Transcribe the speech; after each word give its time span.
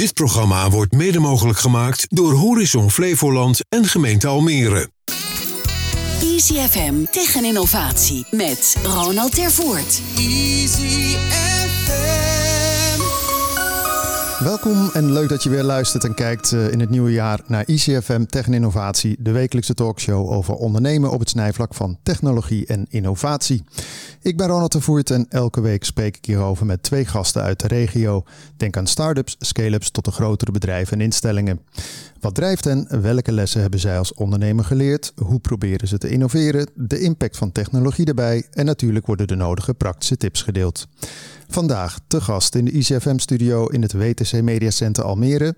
Dit 0.00 0.14
programma 0.14 0.70
wordt 0.70 0.92
mede 0.92 1.18
mogelijk 1.18 1.58
gemaakt 1.58 2.06
door 2.08 2.32
Horizon 2.32 2.90
Flevoland 2.90 3.60
en 3.68 3.84
gemeente 3.84 4.26
Almere. 4.26 4.90
Easy 6.22 6.54
FM 6.54 7.04
tegen 7.10 7.44
innovatie 7.44 8.26
met 8.30 8.76
Ronald 8.82 9.34
Tervoort. 9.34 10.02
Easy 10.16 11.16
FM. 11.16 12.30
Welkom 14.44 14.90
en 14.92 15.12
leuk 15.12 15.28
dat 15.28 15.42
je 15.42 15.50
weer 15.50 15.62
luistert 15.62 16.04
en 16.04 16.14
kijkt 16.14 16.52
eh, 16.52 16.72
in 16.72 16.80
het 16.80 16.90
nieuwe 16.90 17.12
jaar 17.12 17.40
naar 17.46 17.66
ICFM 17.66 18.24
Tech 18.24 18.46
en 18.46 18.54
Innovatie, 18.54 19.16
de 19.18 19.30
wekelijkse 19.30 19.74
talkshow 19.74 20.30
over 20.30 20.54
ondernemen 20.54 21.10
op 21.10 21.20
het 21.20 21.28
snijvlak 21.28 21.74
van 21.74 21.98
technologie 22.02 22.66
en 22.66 22.86
innovatie. 22.88 23.64
Ik 24.22 24.36
ben 24.36 24.46
Ronald 24.46 24.72
de 24.72 24.80
Voert 24.80 25.10
en 25.10 25.26
elke 25.28 25.60
week 25.60 25.84
spreek 25.84 26.16
ik 26.16 26.24
hierover 26.24 26.66
met 26.66 26.82
twee 26.82 27.04
gasten 27.04 27.42
uit 27.42 27.60
de 27.60 27.66
regio. 27.68 28.24
Denk 28.56 28.76
aan 28.76 28.86
start-ups, 28.86 29.36
scale-ups 29.38 29.90
tot 29.90 30.04
de 30.04 30.10
grotere 30.10 30.52
bedrijven 30.52 30.98
en 30.98 31.04
instellingen. 31.04 31.60
Wat 32.20 32.34
drijft 32.34 32.64
hen? 32.64 33.02
Welke 33.02 33.32
lessen 33.32 33.60
hebben 33.60 33.80
zij 33.80 33.98
als 33.98 34.14
ondernemer 34.14 34.64
geleerd? 34.64 35.12
Hoe 35.16 35.38
proberen 35.38 35.88
ze 35.88 35.98
te 35.98 36.08
innoveren? 36.08 36.70
De 36.74 37.00
impact 37.00 37.36
van 37.36 37.52
technologie 37.52 38.06
erbij 38.06 38.46
en 38.50 38.64
natuurlijk 38.64 39.06
worden 39.06 39.26
de 39.26 39.34
nodige 39.34 39.74
praktische 39.74 40.16
tips 40.16 40.42
gedeeld. 40.42 40.88
Vandaag 41.48 41.98
te 42.06 42.20
gast 42.20 42.54
in 42.54 42.64
de 42.64 42.70
ICFM-studio 42.70 43.66
in 43.66 43.82
het 43.82 43.92
WTC 43.92 44.42
Media 44.42 44.70
Center 44.70 45.04
Almere, 45.04 45.54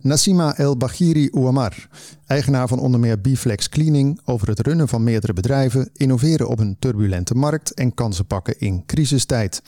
Nassima 0.00 0.56
El 0.56 0.76
Baghiri 0.76 1.28
Ouamar, 1.32 1.88
eigenaar 2.34 2.68
van 2.68 2.78
onder 2.78 3.00
meer 3.00 3.20
Biflex 3.20 3.68
Cleaning, 3.68 4.20
over 4.24 4.48
het 4.48 4.60
runnen 4.60 4.88
van 4.88 5.02
meerdere 5.02 5.32
bedrijven, 5.32 5.90
innoveren 5.92 6.48
op 6.48 6.58
een 6.58 6.76
turbulente 6.78 7.34
markt 7.34 7.74
en 7.74 7.94
kansen 7.94 8.26
pakken 8.26 8.58
in 8.58 8.82
crisistijd. 8.86 9.62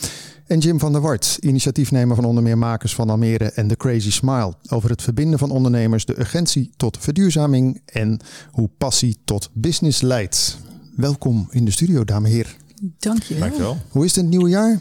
En 0.46 0.58
Jim 0.58 0.78
van 0.78 0.92
der 0.92 1.00
Wart, 1.00 1.38
initiatiefnemer 1.40 2.16
van 2.16 2.24
onder 2.24 2.42
meer 2.42 2.58
Makers 2.58 2.94
van 2.94 3.10
Almere 3.10 3.44
en 3.44 3.68
The 3.68 3.76
Crazy 3.76 4.10
Smile, 4.10 4.54
over 4.68 4.90
het 4.90 5.02
verbinden 5.02 5.38
van 5.38 5.50
ondernemers, 5.50 6.04
de 6.04 6.18
urgentie 6.18 6.70
tot 6.76 6.98
verduurzaming 7.00 7.82
en 7.84 8.20
hoe 8.50 8.70
passie 8.78 9.16
tot 9.24 9.50
business 9.52 10.00
leidt. 10.00 10.58
Welkom 10.96 11.48
in 11.50 11.64
de 11.64 11.70
studio, 11.70 12.04
dames 12.04 12.30
en 12.30 12.36
heren. 12.36 12.52
Dankjewel. 12.98 13.42
Dankjewel. 13.42 13.76
Hoe 13.88 14.04
is 14.04 14.10
het 14.10 14.16
in 14.16 14.22
het 14.22 14.32
nieuwe 14.32 14.50
jaar? 14.50 14.80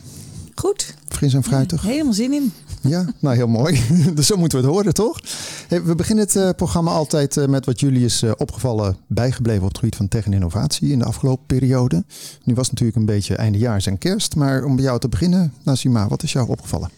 Goed. 0.56 0.95
Fris 1.08 1.34
en 1.34 1.44
fruitig? 1.44 1.81
Helemaal 1.81 2.14
zin 2.14 2.34
in. 2.34 2.53
Ja, 2.81 3.06
nou 3.20 3.36
heel 3.36 3.48
mooi. 3.48 3.81
dus 4.16 4.28
zo 4.28 4.38
moeten 4.38 4.62
we 4.62 4.66
het 4.66 4.73
horen, 4.73 4.94
toch? 4.94 5.20
Hey, 5.67 5.84
we 5.84 5.95
beginnen 5.95 6.25
het 6.25 6.36
uh, 6.36 6.50
programma 6.56 6.92
altijd 6.92 7.36
uh, 7.36 7.45
met 7.45 7.66
wat 7.66 7.80
jullie 7.80 8.06
is 8.06 8.23
uh, 8.23 8.31
opgevallen 8.38 8.97
bijgebleven 9.08 9.62
op 9.62 9.67
het 9.67 9.78
gebied 9.78 9.95
van 9.95 10.08
tech 10.08 10.25
en 10.25 10.34
innovatie 10.34 10.92
in 10.92 11.00
de 11.00 11.06
afgelopen 11.06 11.45
periode. 11.45 12.03
Nu 12.44 12.53
was 12.53 12.70
het 12.70 12.72
natuurlijk 12.72 12.97
een 12.97 13.16
beetje 13.16 13.36
eindejaars 13.36 13.86
en 13.86 13.97
kerst, 13.97 14.36
maar 14.36 14.64
om 14.64 14.75
bij 14.75 14.84
jou 14.84 15.00
te 15.00 15.09
beginnen, 15.09 15.53
Nasima, 15.64 16.08
wat 16.08 16.23
is 16.23 16.31
jou 16.31 16.47
opgevallen? 16.47 16.90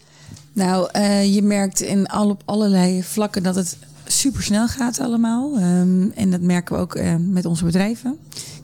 Nou, 0.52 0.98
je 1.22 1.42
merkt 1.42 1.80
in 1.80 2.06
al, 2.06 2.28
op 2.28 2.42
allerlei 2.44 3.02
vlakken 3.02 3.42
dat 3.42 3.54
het 3.54 3.76
super 4.04 4.42
snel 4.42 4.68
gaat 4.68 5.00
allemaal. 5.00 5.60
Um, 5.60 6.12
en 6.14 6.30
dat 6.30 6.40
merken 6.40 6.74
we 6.74 6.80
ook 6.80 6.98
met 7.18 7.44
onze 7.44 7.64
bedrijven. 7.64 8.18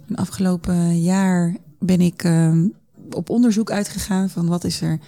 In 0.09 0.17
afgelopen 0.17 1.03
jaar 1.03 1.57
ben 1.79 2.01
ik 2.01 2.25
um, 2.25 2.75
op 3.15 3.31
onderzoek 3.31 3.71
uitgegaan 3.71 4.31
van 4.31 4.47
wat 4.47 4.65
is 4.65 4.81
er 4.81 4.99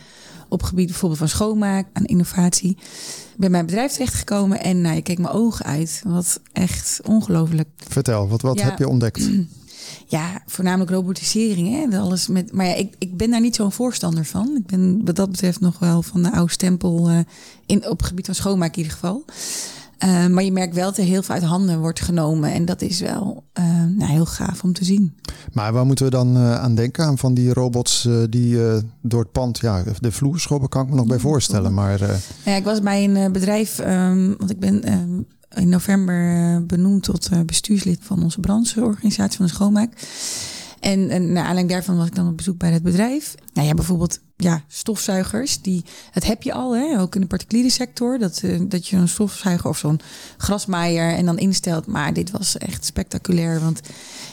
op 0.49 0.63
gebied 0.63 0.87
bijvoorbeeld 0.87 1.21
van 1.21 1.29
schoonmaak 1.29 1.87
en 1.93 2.05
innovatie. 2.05 2.71
Ik 2.71 3.37
ben 3.37 3.51
mijn 3.51 3.67
bedrijf 3.67 3.93
terechtgekomen 3.93 4.63
en 4.63 4.81
nou, 4.81 4.95
je 4.95 5.03
keek 5.03 5.19
mijn 5.19 5.35
ogen 5.35 5.65
uit. 5.65 6.03
Wat 6.05 6.41
echt 6.53 7.01
ongelooflijk. 7.05 7.69
Vertel, 7.77 8.29
wat, 8.29 8.43
wat 8.43 8.59
ja, 8.59 8.65
heb 8.65 8.79
je 8.79 8.89
ontdekt? 8.89 9.29
Ja, 10.09 10.43
voornamelijk 10.47 10.91
robotisering. 10.91 11.91
Hè? 11.91 11.99
Alles 11.99 12.27
met, 12.29 12.53
maar 12.53 12.67
ja, 12.67 12.75
ik, 12.75 12.95
ik 12.99 13.17
ben 13.17 13.31
daar 13.31 13.41
niet 13.41 13.55
zo'n 13.55 13.73
voorstander 13.73 14.25
van. 14.25 14.57
Ik 14.57 14.67
ben 14.67 15.05
wat 15.05 15.17
dat 15.17 15.31
betreft 15.31 15.61
nog 15.61 15.79
wel 15.79 16.03
van 16.03 16.23
de 16.23 16.33
oude 16.33 16.53
stempel 16.53 17.11
uh, 17.11 17.19
in, 17.67 17.89
op 17.89 17.99
het 17.99 18.07
gebied 18.07 18.27
van 18.27 18.35
schoonmaak 18.35 18.71
in 18.71 18.77
ieder 18.77 18.93
geval. 18.93 19.25
Uh, 20.05 20.27
maar 20.27 20.43
je 20.43 20.53
merkt 20.53 20.75
wel 20.75 20.85
dat 20.85 20.99
er 20.99 21.05
heel 21.05 21.23
veel 21.23 21.35
uit 21.35 21.45
handen 21.45 21.81
wordt 21.81 22.01
genomen. 22.01 22.53
En 22.53 22.65
dat 22.65 22.83
is 22.83 23.01
wel 23.01 23.45
uh, 23.59 23.65
nou, 23.97 24.11
heel 24.11 24.27
gaaf 24.27 24.63
om 24.63 24.73
te 24.73 24.85
zien. 24.85 25.17
Maar 25.53 25.73
waar 25.73 25.87
moeten 25.87 26.05
we 26.05 26.11
dan 26.11 26.37
uh, 26.37 26.55
aan 26.61 26.75
denken? 26.75 27.05
Aan 27.05 27.19
van 27.19 27.35
die 27.35 27.53
robots 27.53 28.09
die 28.31 28.59
door 29.03 29.21
het 29.21 29.33
pand, 29.33 29.59
ja, 29.59 29.83
de 30.01 30.13
vloer 30.13 30.41
schobben, 30.41 30.69
kan 30.69 30.83
ik 30.83 30.91
me 30.91 30.97
nog 30.97 31.07
bij 31.07 31.19
voorstellen. 31.19 31.75
Maar, 31.75 32.01
ja, 32.45 32.55
ik 32.55 32.65
was 32.65 32.81
bij 32.81 33.05
een 33.05 33.33
bedrijf, 33.33 33.79
um, 33.79 34.35
want 34.39 34.51
ik 34.51 34.61
ben 34.61 34.93
um, 34.93 35.27
in 35.55 35.69
november 35.69 36.67
benoemd 36.67 37.03
tot 37.03 37.31
bestuurslid 37.47 37.99
van 38.03 38.23
onze 38.23 38.41
brancheorganisatie 38.41 39.37
van 39.37 39.47
de 39.47 39.53
schoonmaak. 39.53 39.93
En, 40.81 41.11
en 41.11 41.33
naar 41.33 41.45
aanleiding 41.45 41.71
daarvan 41.71 41.97
was 41.97 42.07
ik 42.07 42.15
dan 42.15 42.29
op 42.29 42.37
bezoek 42.37 42.59
bij 42.59 42.71
het 42.71 42.83
bedrijf. 42.83 43.35
Nou 43.53 43.67
ja, 43.67 43.75
bijvoorbeeld 43.75 44.21
ja, 44.37 44.63
stofzuigers. 44.67 45.63
Die, 45.63 45.85
dat 46.13 46.25
heb 46.25 46.43
je 46.43 46.53
al, 46.53 46.77
hè? 46.77 47.01
ook 47.01 47.15
in 47.15 47.21
de 47.21 47.27
particuliere 47.27 47.71
sector. 47.71 48.19
Dat, 48.19 48.41
uh, 48.45 48.61
dat 48.69 48.89
je 48.89 48.97
een 48.97 49.09
stofzuiger 49.09 49.71
of 49.71 49.79
zo'n 49.79 50.01
grasmaaier 50.37 51.15
en 51.15 51.25
dan 51.25 51.39
instelt. 51.39 51.87
Maar 51.87 52.13
dit 52.13 52.31
was 52.31 52.59
echt 52.59 52.85
spectaculair. 52.85 53.61
Want 53.61 53.81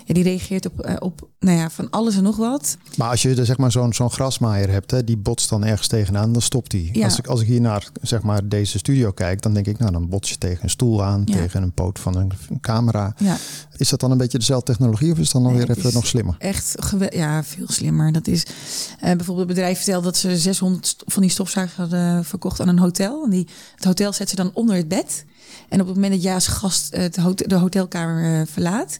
ja, 0.06 0.14
die 0.14 0.24
reageert 0.24 0.66
op, 0.66 0.86
uh, 0.86 0.96
op 1.00 1.30
nou 1.40 1.58
ja, 1.58 1.70
van 1.70 1.90
alles 1.90 2.16
en 2.16 2.24
nog 2.24 2.36
wat. 2.36 2.78
Maar 2.98 3.10
als 3.10 3.22
je 3.22 3.36
er, 3.36 3.46
zeg 3.46 3.58
maar 3.58 3.72
zo'n 3.72 3.94
zo'n 3.94 4.12
grasmaaier 4.12 4.70
hebt, 4.70 4.92
hè, 4.92 5.04
die 5.04 5.18
botst 5.18 5.50
dan 5.50 5.66
ergens 5.66 5.88
tegenaan, 5.88 6.34
dan 6.34 6.42
stopt 6.42 6.72
die. 6.72 6.90
Ja. 6.94 7.06
Als, 7.06 7.18
ik, 7.18 7.28
als 7.28 7.42
ik 7.42 7.48
hier 7.48 7.62
naar 7.62 7.88
zeg 8.02 8.22
maar, 8.22 8.48
deze 8.48 8.78
studio 8.78 9.12
kijk, 9.12 9.42
dan 9.42 9.54
denk 9.54 9.68
ik, 9.68 9.80
nou 9.80 9.92
dan 9.92 10.10
bots 10.10 10.30
je 10.30 10.38
tegen 10.38 10.64
een 10.64 10.70
stoel 10.70 11.04
aan, 11.04 11.22
ja. 11.26 11.36
tegen 11.36 11.64
een 11.64 11.74
poot 11.74 12.00
van 12.00 12.16
een, 12.18 12.32
een 12.50 12.60
camera. 12.60 13.16
Ja. 13.18 13.38
Is 13.78 13.90
dat 13.90 14.00
dan 14.00 14.12
een 14.12 14.18
beetje 14.18 14.38
dezelfde 14.38 14.72
technologie 14.72 15.12
of 15.12 15.18
is 15.18 15.24
het 15.24 15.34
dan 15.34 15.46
alweer 15.46 15.68
nee, 15.68 15.78
even 15.78 15.94
nog 15.94 16.08
slimmer? 16.08 16.36
Echt 16.38 16.76
ja, 17.10 17.44
veel 17.44 17.66
slimmer. 17.68 18.12
Dat 18.12 18.28
is 18.28 18.46
uh, 18.46 19.00
bijvoorbeeld 19.00 19.38
het 19.38 19.48
bedrijf 19.48 19.82
vertelde 20.02 20.30
dat 20.30 20.38
ze 20.38 20.42
600 20.42 20.96
van 21.06 21.22
die 21.22 21.32
stofzuigers 21.32 21.78
hadden 21.78 22.26
verkocht 22.26 22.60
aan 22.60 22.68
een 22.68 22.80
hotel. 22.80 23.24
En 23.24 23.30
die, 23.30 23.48
het 23.76 23.84
hotel 23.84 24.14
zet 24.14 24.30
ze 24.30 24.36
dan 24.36 24.52
onder 24.54 24.76
het 24.76 24.88
bed. 24.88 25.26
En 25.70 25.82
op 25.82 25.88
het 25.88 25.96
moment 25.96 26.14
dat 26.14 26.24
je 26.24 26.34
als 26.34 26.48
gast 26.48 26.96
het 26.96 27.16
hotel, 27.16 27.48
de 27.48 27.56
hotelkamer 27.56 28.40
uh, 28.40 28.42
verlaat, 28.46 28.98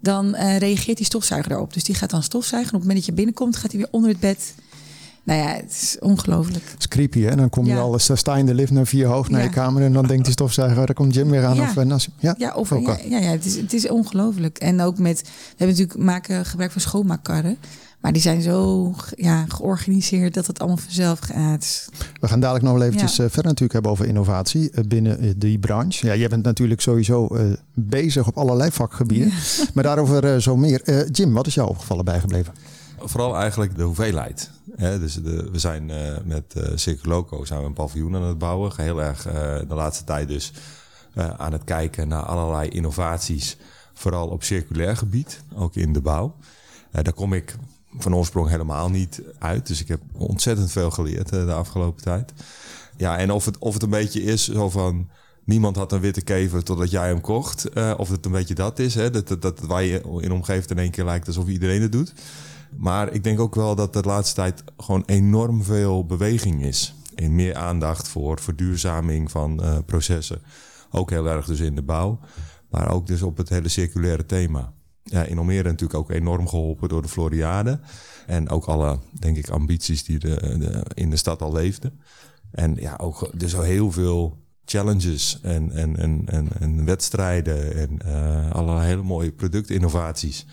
dan 0.00 0.26
uh, 0.26 0.58
reageert 0.58 0.96
die 0.96 1.06
stofzuiger 1.06 1.48
daarop. 1.48 1.72
Dus 1.72 1.84
die 1.84 1.94
gaat 1.94 2.10
dan 2.10 2.22
stofzuigen. 2.22 2.70
En 2.70 2.76
op 2.76 2.80
het 2.80 2.88
moment 2.88 3.06
dat 3.06 3.06
je 3.06 3.22
binnenkomt, 3.22 3.56
gaat 3.56 3.70
hij 3.70 3.80
weer 3.80 3.88
onder 3.90 4.10
het 4.10 4.20
bed. 4.20 4.54
Nou 5.22 5.40
ja, 5.40 5.54
het 5.54 5.70
is 5.70 5.96
ongelooflijk. 6.00 6.64
Het 6.70 6.78
is 6.78 6.88
creepy, 6.88 7.20
hè? 7.20 7.36
Dan 7.36 7.50
kom 7.50 7.64
je 7.64 7.72
ja. 7.72 7.80
al, 7.80 7.98
sta 7.98 8.34
je 8.34 8.40
in 8.40 8.46
de 8.46 8.54
lift 8.54 8.70
naar 8.70 8.86
vier 8.86 9.06
hoog 9.06 9.28
naar 9.28 9.40
ja. 9.40 9.46
je 9.46 9.52
kamer 9.52 9.82
en 9.82 9.92
dan 9.92 10.06
denkt 10.06 10.24
die 10.24 10.32
stofzuiger, 10.32 10.86
daar 10.86 10.94
komt 10.94 11.14
Jim 11.14 11.30
weer 11.30 11.44
aan. 11.44 11.54
Ja. 11.54 11.62
Of, 11.62 11.76
uh, 11.76 11.84
ja, 12.18 12.34
ja, 12.38 12.54
of, 12.54 12.70
ja, 12.70 12.98
ja, 13.08 13.18
ja, 13.18 13.30
het 13.30 13.44
is, 13.44 13.56
het 13.56 13.72
is 13.72 13.88
ongelooflijk. 13.88 14.58
En 14.58 14.80
ook 14.80 14.98
met, 14.98 15.20
we 15.22 15.28
hebben 15.56 15.76
natuurlijk 15.76 15.98
maken 15.98 16.44
gebruik 16.44 16.72
van 16.72 16.80
schoonmaakkarren. 16.80 17.58
Maar 18.04 18.12
die 18.12 18.22
zijn 18.22 18.42
zo 18.42 18.92
ja, 19.16 19.44
georganiseerd 19.48 20.34
dat 20.34 20.46
het 20.46 20.58
allemaal 20.58 20.76
vanzelf 20.76 21.18
gaat. 21.18 21.88
We 22.20 22.28
gaan 22.28 22.40
dadelijk 22.40 22.64
nog 22.64 22.74
wel 22.74 22.82
eventjes 22.82 23.16
ja. 23.16 23.24
uh, 23.24 23.30
verder 23.30 23.44
natuurlijk 23.44 23.72
hebben 23.72 23.90
over 23.90 24.06
innovatie 24.06 24.70
uh, 24.72 24.84
binnen 24.88 25.24
uh, 25.24 25.32
die 25.36 25.58
branche. 25.58 26.06
Ja, 26.06 26.14
jij 26.14 26.28
bent 26.28 26.44
natuurlijk 26.44 26.80
sowieso 26.80 27.36
bezig 27.74 28.26
op 28.26 28.36
allerlei 28.36 28.70
vakgebieden. 28.70 29.28
Ja. 29.28 29.64
Maar 29.74 29.84
daarover 29.84 30.42
zo 30.42 30.56
meer. 30.56 31.10
Jim, 31.10 31.32
wat 31.32 31.46
is 31.46 31.54
jou 31.54 31.68
opgevallen 31.68 32.04
bijgebleven? 32.04 32.54
Vooral 32.98 33.36
eigenlijk 33.36 33.76
de 33.76 33.82
hoeveelheid. 33.82 34.50
Hè, 34.76 34.98
dus 34.98 35.14
de, 35.14 35.48
we 35.52 35.58
zijn 35.58 35.90
met 36.24 36.54
uh, 36.56 36.62
Circuloco 36.74 37.44
zijn 37.44 37.60
we 37.60 37.66
een 37.66 37.72
paviljoen 37.72 38.14
aan 38.14 38.22
het 38.22 38.38
bouwen. 38.38 38.72
Heel 38.76 39.02
erg 39.02 39.22
de 39.68 39.74
laatste 39.74 40.04
tijd 40.04 40.28
dus 40.28 40.52
aan 41.14 41.52
het 41.52 41.64
kijken 41.64 42.08
naar 42.08 42.22
allerlei 42.22 42.68
innovaties. 42.68 43.56
Vooral 43.94 44.28
op 44.28 44.42
circulair 44.42 44.96
gebied, 44.96 45.40
ook 45.54 45.74
in 45.74 45.92
de 45.92 46.00
bouw. 46.00 46.34
daar 46.90 47.12
kom 47.12 47.32
ik 47.32 47.56
van 47.98 48.14
oorsprong 48.14 48.48
helemaal 48.48 48.90
niet 48.90 49.22
uit. 49.38 49.66
Dus 49.66 49.80
ik 49.80 49.88
heb 49.88 50.00
ontzettend 50.12 50.72
veel 50.72 50.90
geleerd 50.90 51.32
uh, 51.34 51.44
de 51.44 51.52
afgelopen 51.52 52.02
tijd. 52.02 52.32
Ja, 52.96 53.18
en 53.18 53.30
of 53.30 53.44
het, 53.44 53.58
of 53.58 53.74
het 53.74 53.82
een 53.82 53.90
beetje 53.90 54.22
is 54.22 54.48
zo 54.48 54.70
van... 54.70 55.08
Niemand 55.44 55.76
had 55.76 55.92
een 55.92 56.00
witte 56.00 56.20
kever 56.20 56.62
totdat 56.62 56.90
jij 56.90 57.06
hem 57.06 57.20
kocht. 57.20 57.76
Uh, 57.76 57.94
of 57.96 58.08
het 58.08 58.26
een 58.26 58.32
beetje 58.32 58.54
dat 58.54 58.78
is. 58.78 58.94
Hè? 58.94 59.10
Dat, 59.10 59.42
dat, 59.42 59.60
waar 59.60 59.82
je 59.82 60.18
in 60.20 60.32
omgeeft 60.32 60.70
in 60.70 60.78
één 60.78 60.90
keer 60.90 61.04
lijkt 61.04 61.26
alsof 61.26 61.48
iedereen 61.48 61.82
het 61.82 61.92
doet. 61.92 62.12
Maar 62.76 63.12
ik 63.12 63.24
denk 63.24 63.40
ook 63.40 63.54
wel 63.54 63.74
dat 63.74 63.92
de 63.92 64.02
laatste 64.02 64.34
tijd 64.34 64.64
gewoon 64.76 65.02
enorm 65.06 65.64
veel 65.64 66.06
beweging 66.06 66.62
is. 66.62 66.94
En 67.14 67.34
meer 67.34 67.54
aandacht 67.54 68.08
voor 68.08 68.40
verduurzaming 68.40 69.30
van 69.30 69.60
uh, 69.62 69.78
processen. 69.86 70.42
Ook 70.90 71.10
heel 71.10 71.26
erg 71.26 71.46
dus 71.46 71.60
in 71.60 71.74
de 71.74 71.82
bouw. 71.82 72.18
Maar 72.70 72.90
ook 72.90 73.06
dus 73.06 73.22
op 73.22 73.36
het 73.36 73.48
hele 73.48 73.68
circulaire 73.68 74.26
thema 74.26 74.72
ja, 75.04 75.22
in 75.24 75.38
Almere 75.38 75.68
natuurlijk 75.68 75.98
ook 75.98 76.10
enorm 76.10 76.48
geholpen 76.48 76.88
door 76.88 77.02
de 77.02 77.08
Floriade. 77.08 77.80
En 78.26 78.48
ook 78.48 78.64
alle, 78.64 78.98
denk 79.12 79.36
ik, 79.36 79.48
ambities 79.48 80.04
die 80.04 80.18
de, 80.18 80.84
in 80.94 81.10
de 81.10 81.16
stad 81.16 81.42
al 81.42 81.52
leefden. 81.52 82.00
En 82.50 82.74
ja, 82.74 82.96
ook 82.96 83.30
dus 83.38 83.56
al 83.56 83.62
heel 83.62 83.92
veel 83.92 84.42
challenges 84.64 85.38
en, 85.42 85.72
en, 85.72 85.96
en, 85.96 86.22
en, 86.26 86.48
en 86.60 86.84
wedstrijden 86.84 87.76
en 87.76 87.98
uh, 88.06 88.50
allerlei 88.50 88.86
hele 88.86 89.02
mooie 89.02 89.32
productinnovaties. 89.32 90.46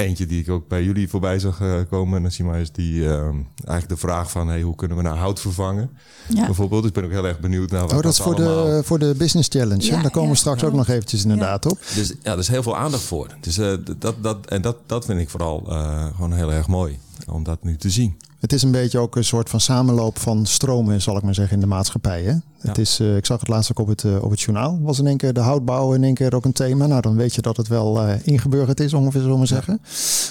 Eentje 0.00 0.26
die 0.26 0.40
ik 0.40 0.48
ook 0.48 0.68
bij 0.68 0.84
jullie 0.84 1.08
voorbij 1.08 1.38
zag 1.38 1.60
uh, 1.60 1.74
komen, 1.90 2.22
Nassima, 2.22 2.56
is 2.56 2.72
die 2.72 2.94
uh, 2.94 3.22
eigenlijk 3.64 3.88
de 3.88 3.96
vraag 3.96 4.30
van 4.30 4.48
hey, 4.48 4.62
hoe 4.62 4.74
kunnen 4.74 4.96
we 4.96 5.02
nou 5.02 5.16
hout 5.16 5.40
vervangen? 5.40 5.90
Ja. 6.28 6.46
Bijvoorbeeld. 6.46 6.80
Dus 6.80 6.90
ik 6.90 6.96
ben 6.96 7.04
ook 7.04 7.10
heel 7.10 7.26
erg 7.26 7.40
benieuwd 7.40 7.70
naar 7.70 7.80
wat 7.80 7.92
Oh, 7.92 8.00
dat 8.00 8.12
is 8.12 8.18
voor 8.18 8.34
de, 8.34 8.80
voor 8.84 8.98
de 8.98 9.14
Business 9.16 9.48
Challenge. 9.48 9.84
Ja, 9.84 10.02
Daar 10.02 10.10
komen 10.10 10.28
ja, 10.28 10.34
we 10.34 10.40
straks 10.40 10.64
ook 10.64 10.72
nog 10.72 10.88
eventjes 10.88 11.22
inderdaad 11.22 11.66
op. 11.66 11.78
Dus 11.94 12.14
ja, 12.22 12.32
er 12.32 12.38
is 12.38 12.48
heel 12.48 12.62
veel 12.62 12.76
aandacht 12.76 13.02
voor. 13.02 13.36
Dus 13.40 13.58
uh, 13.58 13.74
dat, 13.98 14.14
dat, 14.22 14.46
en 14.46 14.62
dat, 14.62 14.76
dat 14.86 15.04
vind 15.04 15.20
ik 15.20 15.28
vooral 15.28 15.64
uh, 15.68 16.06
gewoon 16.14 16.32
heel 16.32 16.52
erg 16.52 16.66
mooi 16.66 16.98
om 17.28 17.44
dat 17.44 17.62
nu 17.62 17.76
te 17.76 17.90
zien. 17.90 18.16
Het 18.40 18.52
is 18.52 18.62
een 18.62 18.70
beetje 18.70 18.98
ook 18.98 19.16
een 19.16 19.24
soort 19.24 19.50
van 19.50 19.60
samenloop 19.60 20.18
van 20.18 20.46
stromen, 20.46 21.02
zal 21.02 21.16
ik 21.16 21.22
maar 21.22 21.34
zeggen, 21.34 21.54
in 21.54 21.60
de 21.60 21.66
maatschappij. 21.66 22.22
Hè? 22.22 22.34
Het 22.58 22.78
is, 22.78 23.00
uh, 23.00 23.16
ik 23.16 23.26
zag 23.26 23.40
het 23.40 23.48
laatst 23.48 23.70
ook 23.70 23.78
op 23.78 23.86
het, 23.86 24.02
uh, 24.02 24.22
op 24.22 24.30
het 24.30 24.40
journaal. 24.40 24.78
Was 24.82 24.98
in 24.98 25.06
één 25.06 25.16
keer 25.16 25.32
de 25.32 25.40
houtbouw 25.40 25.92
in 25.92 26.04
één 26.04 26.14
keer 26.14 26.34
ook 26.34 26.44
een 26.44 26.52
thema. 26.52 26.86
Nou, 26.86 27.00
dan 27.00 27.16
weet 27.16 27.34
je 27.34 27.42
dat 27.42 27.56
het 27.56 27.68
wel 27.68 28.06
uh, 28.06 28.14
ingeburgerd 28.22 28.80
is, 28.80 28.94
ongeveer 28.94 29.20
zullen 29.20 29.40
we 29.40 29.46
zeggen. 29.46 29.80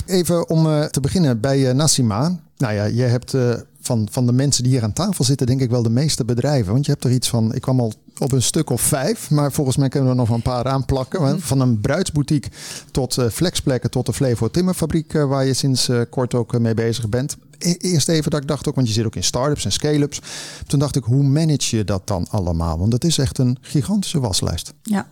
Even 0.05 0.49
om 0.49 0.89
te 0.89 0.99
beginnen 0.99 1.39
bij 1.39 1.73
Nassima. 1.73 2.39
Nou 2.57 2.73
ja, 2.73 2.83
je 2.83 3.01
hebt 3.01 3.37
van, 3.81 4.07
van 4.11 4.25
de 4.25 4.31
mensen 4.31 4.63
die 4.63 4.71
hier 4.71 4.83
aan 4.83 4.93
tafel 4.93 5.23
zitten, 5.23 5.47
denk 5.47 5.61
ik 5.61 5.69
wel 5.69 5.83
de 5.83 5.89
meeste 5.89 6.25
bedrijven. 6.25 6.73
Want 6.73 6.85
je 6.85 6.91
hebt 6.91 7.03
er 7.03 7.11
iets 7.11 7.29
van, 7.29 7.53
ik 7.53 7.61
kwam 7.61 7.79
al 7.79 7.93
op 8.17 8.31
een 8.31 8.41
stuk 8.41 8.69
of 8.69 8.81
vijf, 8.81 9.29
maar 9.29 9.51
volgens 9.51 9.77
mij 9.77 9.89
kunnen 9.89 10.09
we 10.09 10.15
er 10.15 10.21
nog 10.27 10.35
een 10.35 10.41
paar 10.41 10.65
aanplakken. 10.65 11.21
Mm 11.21 11.39
Van 11.39 11.59
een 11.59 11.81
bruidsboutique 11.81 12.49
tot 12.91 13.17
flexplekken, 13.31 13.91
tot 13.91 14.05
de 14.05 14.13
Flevo 14.13 14.49
Timmerfabriek, 14.49 15.13
waar 15.13 15.45
je 15.45 15.53
sinds 15.53 15.89
kort 16.09 16.33
ook 16.33 16.59
mee 16.59 16.73
bezig 16.73 17.09
bent. 17.09 17.37
E 17.59 17.73
eerst 17.73 18.09
even 18.09 18.31
dat 18.31 18.41
ik 18.41 18.47
dacht 18.47 18.67
ook, 18.67 18.75
want 18.75 18.87
je 18.87 18.93
zit 18.93 19.05
ook 19.05 19.15
in 19.15 19.23
start-ups 19.23 19.65
en 19.65 19.71
scale-ups. 19.71 20.21
Toen 20.67 20.79
dacht 20.79 20.95
ik, 20.95 21.03
hoe 21.03 21.23
manage 21.23 21.77
je 21.77 21.83
dat 21.83 22.07
dan 22.07 22.27
allemaal? 22.29 22.79
Want 22.79 22.93
het 22.93 23.03
is 23.03 23.17
echt 23.17 23.37
een 23.37 23.57
gigantische 23.61 24.19
waslijst. 24.19 24.73
Ja, 24.83 25.07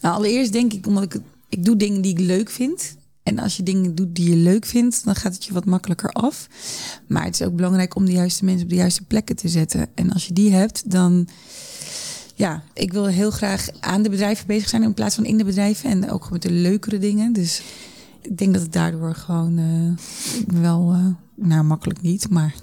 nou 0.00 0.14
allereerst 0.14 0.52
denk 0.52 0.72
ik, 0.72 0.86
omdat 0.86 1.02
ik, 1.02 1.20
ik 1.48 1.64
doe 1.64 1.76
dingen 1.76 2.02
die 2.02 2.12
ik 2.12 2.20
leuk 2.20 2.50
vind. 2.50 2.96
En 3.22 3.38
als 3.38 3.56
je 3.56 3.62
dingen 3.62 3.94
doet 3.94 4.14
die 4.14 4.30
je 4.30 4.36
leuk 4.36 4.66
vindt, 4.66 5.04
dan 5.04 5.14
gaat 5.14 5.34
het 5.34 5.44
je 5.44 5.52
wat 5.52 5.64
makkelijker 5.64 6.10
af. 6.10 6.48
Maar 7.06 7.24
het 7.24 7.40
is 7.40 7.46
ook 7.46 7.56
belangrijk 7.56 7.94
om 7.94 8.04
de 8.04 8.12
juiste 8.12 8.44
mensen 8.44 8.62
op 8.62 8.70
de 8.70 8.76
juiste 8.76 9.04
plekken 9.04 9.36
te 9.36 9.48
zetten. 9.48 9.88
En 9.94 10.12
als 10.12 10.26
je 10.26 10.32
die 10.32 10.52
hebt, 10.52 10.90
dan. 10.90 11.28
Ja, 12.34 12.62
ik 12.74 12.92
wil 12.92 13.06
heel 13.06 13.30
graag 13.30 13.68
aan 13.80 14.02
de 14.02 14.10
bedrijven 14.10 14.46
bezig 14.46 14.68
zijn 14.68 14.82
in 14.82 14.94
plaats 14.94 15.14
van 15.14 15.24
in 15.24 15.38
de 15.38 15.44
bedrijven. 15.44 15.90
En 15.90 16.10
ook 16.10 16.30
met 16.30 16.42
de 16.42 16.50
leukere 16.50 16.98
dingen. 16.98 17.32
Dus 17.32 17.62
ik 18.22 18.38
denk 18.38 18.52
dat 18.52 18.62
het 18.62 18.72
daardoor 18.72 19.14
gewoon 19.14 19.58
uh, 19.58 19.96
wel, 20.62 20.94
uh, 20.94 21.06
nou 21.40 21.64
makkelijk 21.64 22.02
niet, 22.02 22.30
maar 22.30 22.54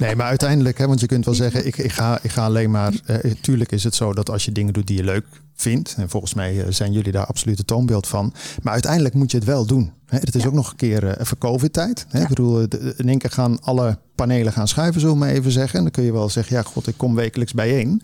Nee, 0.00 0.16
maar 0.16 0.26
uiteindelijk, 0.26 0.78
hè, 0.78 0.86
want 0.86 1.00
je 1.00 1.06
kunt 1.06 1.24
wel 1.24 1.34
zeggen, 1.34 1.66
ik, 1.66 1.78
ik, 1.78 1.92
ga, 1.92 2.18
ik 2.22 2.30
ga 2.30 2.44
alleen 2.44 2.70
maar. 2.70 2.94
Uh, 3.06 3.32
tuurlijk 3.40 3.72
is 3.72 3.84
het 3.84 3.94
zo 3.94 4.12
dat 4.12 4.30
als 4.30 4.44
je 4.44 4.52
dingen 4.52 4.72
doet 4.72 4.86
die 4.86 4.96
je 4.96 5.04
leuk 5.04 5.26
vindt, 5.54 5.94
en 5.96 6.08
volgens 6.08 6.34
mij 6.34 6.54
uh, 6.54 6.64
zijn 6.68 6.92
jullie 6.92 7.12
daar 7.12 7.26
absoluut 7.26 7.58
het 7.58 7.66
toonbeeld 7.66 8.06
van. 8.06 8.32
Maar 8.62 8.72
uiteindelijk 8.72 9.14
moet 9.14 9.30
je 9.30 9.36
het 9.36 9.46
wel 9.46 9.66
doen. 9.66 9.92
Hè. 10.06 10.18
Het 10.18 10.34
is 10.34 10.42
ja. 10.42 10.48
ook 10.48 10.54
nog 10.54 10.70
een 10.70 10.76
keer 10.76 11.04
uh, 11.04 11.12
even 11.18 11.38
COVID-tijd. 11.38 12.06
Ja. 12.10 12.20
Ik 12.20 12.28
bedoel, 12.28 12.60
in 12.96 13.08
één 13.08 13.18
keer 13.18 13.30
gaan 13.30 13.62
alle 13.62 13.98
panelen 14.14 14.52
gaan 14.52 14.68
schuiven, 14.68 15.00
zullen 15.00 15.18
we 15.18 15.24
maar 15.24 15.34
even 15.34 15.52
zeggen. 15.52 15.76
En 15.76 15.82
dan 15.82 15.92
kun 15.92 16.04
je 16.04 16.12
wel 16.12 16.28
zeggen, 16.28 16.56
ja, 16.56 16.62
god, 16.62 16.86
ik 16.86 16.96
kom 16.96 17.14
wekelijks 17.14 17.52
bijeen. 17.52 18.02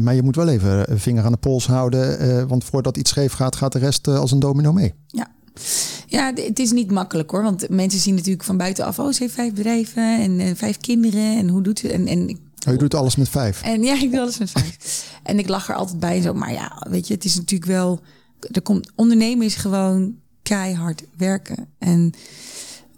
maar 0.00 0.14
je 0.14 0.22
moet 0.22 0.36
wel 0.36 0.48
even 0.48 0.90
een 0.90 0.98
vinger 0.98 1.24
aan 1.24 1.32
de 1.32 1.38
pols 1.38 1.66
houden, 1.66 2.48
want 2.48 2.64
voordat 2.64 2.96
iets 2.96 3.10
scheef 3.10 3.32
gaat, 3.32 3.56
gaat 3.56 3.72
de 3.72 3.78
rest 3.78 4.08
als 4.08 4.30
een 4.30 4.40
domino 4.40 4.72
mee. 4.72 4.94
Ja. 5.06 5.28
Ja, 6.14 6.32
het 6.34 6.58
is 6.58 6.72
niet 6.72 6.90
makkelijk 6.90 7.30
hoor. 7.30 7.42
Want 7.42 7.68
mensen 7.68 8.00
zien 8.00 8.14
natuurlijk 8.14 8.44
van 8.44 8.56
buitenaf... 8.56 8.98
oh, 8.98 9.12
ze 9.12 9.22
heeft 9.22 9.34
vijf 9.34 9.52
bedrijven 9.52 10.20
en, 10.20 10.40
en 10.40 10.56
vijf 10.56 10.78
kinderen. 10.78 11.38
En 11.38 11.48
hoe 11.48 11.62
doet 11.62 11.78
ze... 11.78 11.92
En, 11.92 12.06
en 12.06 12.38
Oh, 12.66 12.72
je 12.72 12.78
doet 12.78 12.94
alles 12.94 13.16
met 13.16 13.28
vijf. 13.28 13.62
En 13.62 13.82
ja, 13.82 14.00
ik 14.02 14.10
doe 14.10 14.20
alles 14.20 14.38
met 14.38 14.50
vijf. 14.50 15.10
en 15.22 15.38
ik 15.38 15.48
lach 15.48 15.68
er 15.68 15.74
altijd 15.74 16.00
bij 16.00 16.20
zo. 16.20 16.34
Maar 16.34 16.52
ja, 16.52 16.86
weet 16.90 17.06
je, 17.08 17.14
het 17.14 17.24
is 17.24 17.36
natuurlijk 17.36 17.70
wel. 17.70 18.00
Er 18.52 18.62
komt 18.62 18.90
ondernemen 18.94 19.46
is 19.46 19.54
gewoon 19.54 20.14
keihard 20.42 21.02
werken. 21.16 21.68
En 21.78 22.12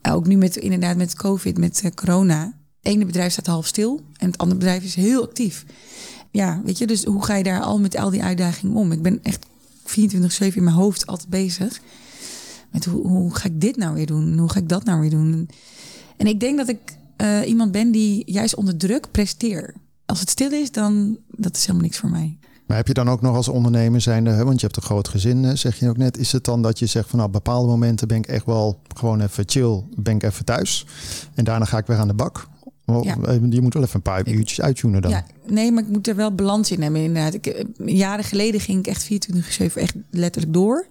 ook 0.02 0.26
nu 0.26 0.36
met 0.36 0.56
inderdaad 0.56 0.96
met 0.96 1.14
COVID, 1.14 1.58
met 1.58 1.82
uh, 1.84 1.90
corona. 1.90 2.44
Het 2.82 2.92
ene 2.92 3.04
bedrijf 3.04 3.32
staat 3.32 3.46
half 3.46 3.66
stil 3.66 4.00
en 4.16 4.26
het 4.26 4.38
andere 4.38 4.58
bedrijf 4.58 4.84
is 4.84 4.94
heel 4.94 5.22
actief. 5.22 5.64
Ja, 6.30 6.60
weet 6.64 6.78
je, 6.78 6.86
dus 6.86 7.04
hoe 7.04 7.24
ga 7.24 7.34
je 7.34 7.42
daar 7.42 7.60
al 7.60 7.80
met 7.80 7.96
al 7.96 8.10
die 8.10 8.22
uitdagingen 8.22 8.76
om? 8.76 8.92
Ik 8.92 9.02
ben 9.02 9.20
echt 9.22 9.46
24-7 9.86 10.54
in 10.54 10.64
mijn 10.64 10.76
hoofd 10.76 11.06
altijd 11.06 11.28
bezig. 11.28 11.80
Met 12.76 12.84
hoe, 12.84 13.06
hoe 13.06 13.34
ga 13.34 13.44
ik 13.44 13.60
dit 13.60 13.76
nou 13.76 13.94
weer 13.94 14.06
doen? 14.06 14.38
Hoe 14.38 14.50
ga 14.50 14.58
ik 14.58 14.68
dat 14.68 14.84
nou 14.84 15.00
weer 15.00 15.10
doen? 15.10 15.48
En 16.16 16.26
ik 16.26 16.40
denk 16.40 16.56
dat 16.56 16.68
ik 16.68 16.96
uh, 17.22 17.48
iemand 17.48 17.72
ben 17.72 17.90
die 17.90 18.22
juist 18.32 18.54
onder 18.54 18.76
druk 18.76 19.10
presteer. 19.10 19.74
Als 20.06 20.20
het 20.20 20.30
stil 20.30 20.52
is, 20.52 20.70
dan 20.70 21.18
dat 21.30 21.56
is 21.56 21.60
helemaal 21.60 21.82
niks 21.82 21.98
voor 21.98 22.10
mij. 22.10 22.38
Maar 22.66 22.76
heb 22.76 22.86
je 22.86 22.94
dan 22.94 23.08
ook 23.08 23.20
nog 23.20 23.36
als 23.36 23.48
ondernemer 23.48 24.00
zijnde, 24.00 24.44
want 24.44 24.60
je 24.60 24.66
hebt 24.66 24.76
een 24.76 24.82
groot 24.82 25.08
gezin, 25.08 25.58
zeg 25.58 25.78
je 25.78 25.88
ook 25.88 25.96
net, 25.96 26.18
is 26.18 26.32
het 26.32 26.44
dan 26.44 26.62
dat 26.62 26.78
je 26.78 26.86
zegt 26.86 27.08
van 27.08 27.18
nou, 27.18 27.30
op 27.30 27.34
bepaalde 27.34 27.68
momenten 27.68 28.08
ben 28.08 28.16
ik 28.16 28.26
echt 28.26 28.46
wel 28.46 28.80
gewoon 28.96 29.20
even 29.20 29.44
chill, 29.46 29.82
ben 29.96 30.14
ik 30.14 30.22
even 30.22 30.44
thuis 30.44 30.86
en 31.34 31.44
daarna 31.44 31.64
ga 31.64 31.78
ik 31.78 31.86
weer 31.86 31.98
aan 31.98 32.08
de 32.08 32.14
bak? 32.14 32.48
Ja. 33.02 33.16
Eh, 33.22 33.34
je 33.50 33.60
moet 33.60 33.74
wel 33.74 33.82
even 33.82 33.94
een 33.94 34.02
paar 34.02 34.28
uurtjes 34.28 34.60
uittunen 34.60 35.02
dan. 35.02 35.10
Ja, 35.10 35.24
nee, 35.46 35.72
maar 35.72 35.82
ik 35.82 35.88
moet 35.88 36.08
er 36.08 36.16
wel 36.16 36.34
balans 36.34 36.70
in 36.70 36.82
hebben 36.82 37.00
inderdaad. 37.00 37.34
Ik, 37.34 37.46
eh, 37.46 37.64
jaren 37.96 38.24
geleden 38.24 38.60
ging 38.60 38.78
ik 38.78 38.86
echt 38.86 39.02
24-7 39.02 39.80
echt 39.80 39.94
letterlijk 40.10 40.52
door. 40.52 40.86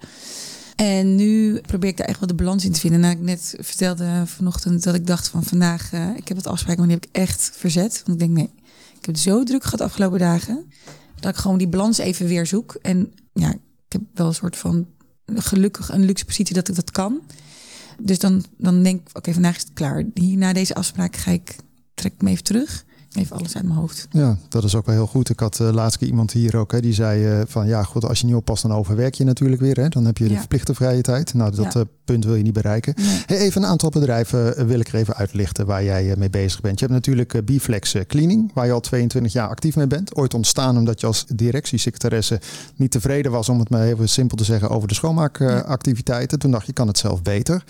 En 0.75 1.15
nu 1.15 1.61
probeer 1.61 1.89
ik 1.89 1.97
daar 1.97 2.07
echt 2.07 2.19
wel 2.19 2.27
de 2.27 2.35
balans 2.35 2.65
in 2.65 2.71
te 2.71 2.79
vinden. 2.79 2.99
Nou, 2.99 3.13
ik 3.13 3.21
net 3.21 3.55
vertelde 3.59 4.23
vanochtend 4.25 4.83
dat 4.83 4.95
ik 4.95 5.07
dacht 5.07 5.27
van 5.27 5.43
vandaag, 5.43 5.93
uh, 5.93 6.15
ik 6.15 6.27
heb 6.27 6.37
het 6.37 6.47
afspraak, 6.47 6.77
maar 6.77 6.87
die 6.87 6.95
heb 6.95 7.05
ik 7.05 7.11
echt 7.11 7.51
verzet. 7.53 8.01
Want 8.05 8.21
ik 8.21 8.27
denk, 8.27 8.37
nee, 8.37 8.51
ik 8.99 9.05
heb 9.05 9.15
het 9.15 9.19
zo 9.19 9.43
druk 9.43 9.63
gehad 9.63 9.77
de 9.77 9.85
afgelopen 9.85 10.19
dagen, 10.19 10.71
dat 11.19 11.33
ik 11.33 11.39
gewoon 11.39 11.57
die 11.57 11.67
balans 11.67 11.97
even 11.97 12.27
weer 12.27 12.45
zoek. 12.45 12.77
En 12.81 13.13
ja, 13.33 13.51
ik 13.51 13.59
heb 13.87 14.01
wel 14.13 14.27
een 14.27 14.33
soort 14.33 14.57
van 14.57 14.87
gelukkig 15.25 15.89
een 15.89 16.05
luxe 16.05 16.25
positie 16.25 16.55
dat 16.55 16.67
ik 16.67 16.75
dat 16.75 16.91
kan. 16.91 17.21
Dus 17.99 18.19
dan, 18.19 18.43
dan 18.57 18.83
denk 18.83 19.01
ik, 19.01 19.17
oké, 19.17 19.33
vandaag 19.33 19.55
is 19.55 19.61
het 19.61 19.73
klaar. 19.73 20.03
Hier 20.13 20.37
na 20.37 20.53
deze 20.53 20.75
afspraak 20.75 21.15
ga 21.15 21.31
ik, 21.31 21.55
trek 21.93 22.13
ik 22.13 22.21
me 22.21 22.29
even 22.29 22.43
terug. 22.43 22.85
Even 23.15 23.37
alles 23.37 23.55
uit 23.55 23.65
mijn 23.65 23.77
hoofd. 23.77 24.07
Ja, 24.11 24.37
dat 24.49 24.63
is 24.63 24.75
ook 24.75 24.85
wel 24.85 24.95
heel 24.95 25.07
goed. 25.07 25.29
Ik 25.29 25.39
had 25.39 25.59
uh, 25.59 25.69
laatst 25.69 25.97
keer 25.97 26.07
iemand 26.07 26.31
hier 26.31 26.57
ook, 26.57 26.71
hè, 26.71 26.81
die 26.81 26.93
zei 26.93 27.39
uh, 27.39 27.41
van 27.47 27.67
ja, 27.67 27.83
goed, 27.83 28.05
als 28.05 28.19
je 28.19 28.25
niet 28.25 28.35
oppast, 28.35 28.61
dan 28.61 28.73
overwerk 28.73 29.13
je 29.13 29.23
natuurlijk 29.23 29.61
weer. 29.61 29.75
Hè. 29.75 29.89
Dan 29.89 30.05
heb 30.05 30.17
je 30.17 30.23
de 30.23 30.33
ja. 30.33 30.39
verplichte 30.39 30.73
vrije 30.73 31.01
tijd. 31.01 31.33
Nou, 31.33 31.55
dat 31.55 31.73
ja. 31.73 31.79
uh, 31.79 31.85
punt 32.05 32.25
wil 32.25 32.35
je 32.35 32.43
niet 32.43 32.53
bereiken. 32.53 32.93
Nee. 32.97 33.23
Hey, 33.25 33.37
even 33.37 33.63
een 33.63 33.69
aantal 33.69 33.89
bedrijven 33.89 34.67
wil 34.67 34.79
ik 34.79 34.87
er 34.87 34.95
even 34.95 35.15
uitlichten 35.15 35.65
waar 35.65 35.83
jij 35.83 36.15
mee 36.17 36.29
bezig 36.29 36.61
bent. 36.61 36.79
Je 36.79 36.85
hebt 36.85 36.97
natuurlijk 36.97 37.45
Biflex 37.45 37.95
Cleaning, 38.07 38.51
waar 38.53 38.65
je 38.65 38.71
al 38.71 38.79
22 38.79 39.33
jaar 39.33 39.47
actief 39.47 39.75
mee 39.75 39.87
bent. 39.87 40.15
Ooit 40.15 40.33
ontstaan 40.33 40.77
omdat 40.77 41.01
je 41.01 41.07
als 41.07 41.25
directiesecretaresse 41.35 42.39
niet 42.75 42.91
tevreden 42.91 43.31
was, 43.31 43.49
om 43.49 43.59
het 43.59 43.69
maar 43.69 43.83
even 43.87 44.09
simpel 44.09 44.37
te 44.37 44.43
zeggen, 44.43 44.69
over 44.69 44.87
de 44.87 44.93
schoonmaakactiviteiten. 44.93 46.39
Toen 46.39 46.51
dacht 46.51 46.65
je, 46.65 46.73
kan 46.73 46.87
het 46.87 46.97
zelf 46.97 47.21
beter. 47.21 47.63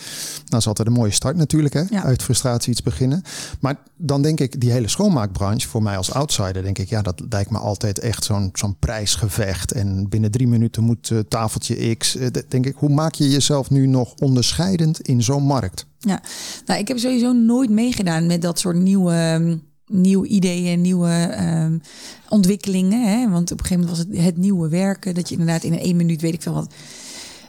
Nou, 0.45 0.57
is 0.57 0.67
altijd 0.67 0.87
een 0.87 0.93
mooie 0.93 1.11
start 1.11 1.35
natuurlijk, 1.35 1.73
hè? 1.73 1.83
uit 2.03 2.23
frustratie 2.23 2.71
iets 2.71 2.83
beginnen. 2.83 3.21
Maar 3.59 3.75
dan 3.97 4.21
denk 4.21 4.39
ik, 4.39 4.61
die 4.61 4.71
hele 4.71 4.87
schoonmaak 4.87 5.33
branche, 5.37 5.67
voor 5.67 5.83
mij 5.83 5.97
als 5.97 6.11
outsider, 6.11 6.63
denk 6.63 6.77
ik, 6.77 6.89
ja, 6.89 7.01
dat 7.01 7.21
lijkt 7.29 7.49
me 7.49 7.57
altijd 7.57 7.99
echt 7.99 8.23
zo'n 8.23 8.49
zo'n 8.53 8.79
prijsgevecht. 8.79 9.71
En 9.71 10.09
binnen 10.09 10.31
drie 10.31 10.47
minuten 10.47 10.83
moet 10.83 11.09
uh, 11.09 11.19
tafeltje 11.19 11.95
X. 11.95 12.15
Uh, 12.15 12.27
denk 12.47 12.65
ik, 12.65 12.75
hoe 12.75 12.89
maak 12.89 13.13
je 13.13 13.29
jezelf 13.29 13.69
nu 13.69 13.87
nog 13.87 14.13
onderscheidend 14.13 15.01
in 15.01 15.23
zo'n 15.23 15.43
markt? 15.43 15.85
Ja, 15.99 16.21
nou, 16.65 16.79
ik 16.79 16.87
heb 16.87 16.97
sowieso 16.97 17.31
nooit 17.31 17.69
meegedaan 17.69 18.25
met 18.25 18.41
dat 18.41 18.59
soort 18.59 18.77
nieuwe. 18.77 19.33
Um 19.41 19.73
nieuwe 19.87 20.27
ideeën, 20.27 20.81
nieuwe 20.81 21.37
um, 21.39 21.81
ontwikkelingen. 22.29 23.19
Hè? 23.19 23.29
Want 23.29 23.51
op 23.51 23.59
een 23.59 23.65
gegeven 23.65 23.85
moment 23.85 24.05
was 24.07 24.15
het 24.15 24.25
het 24.25 24.37
nieuwe 24.37 24.69
werken. 24.69 25.13
Dat 25.15 25.29
je 25.29 25.35
inderdaad 25.35 25.63
in 25.63 25.79
één 25.79 25.95
minuut 25.95 26.21
weet 26.21 26.33
ik 26.33 26.41
veel 26.41 26.53
wat. 26.53 26.73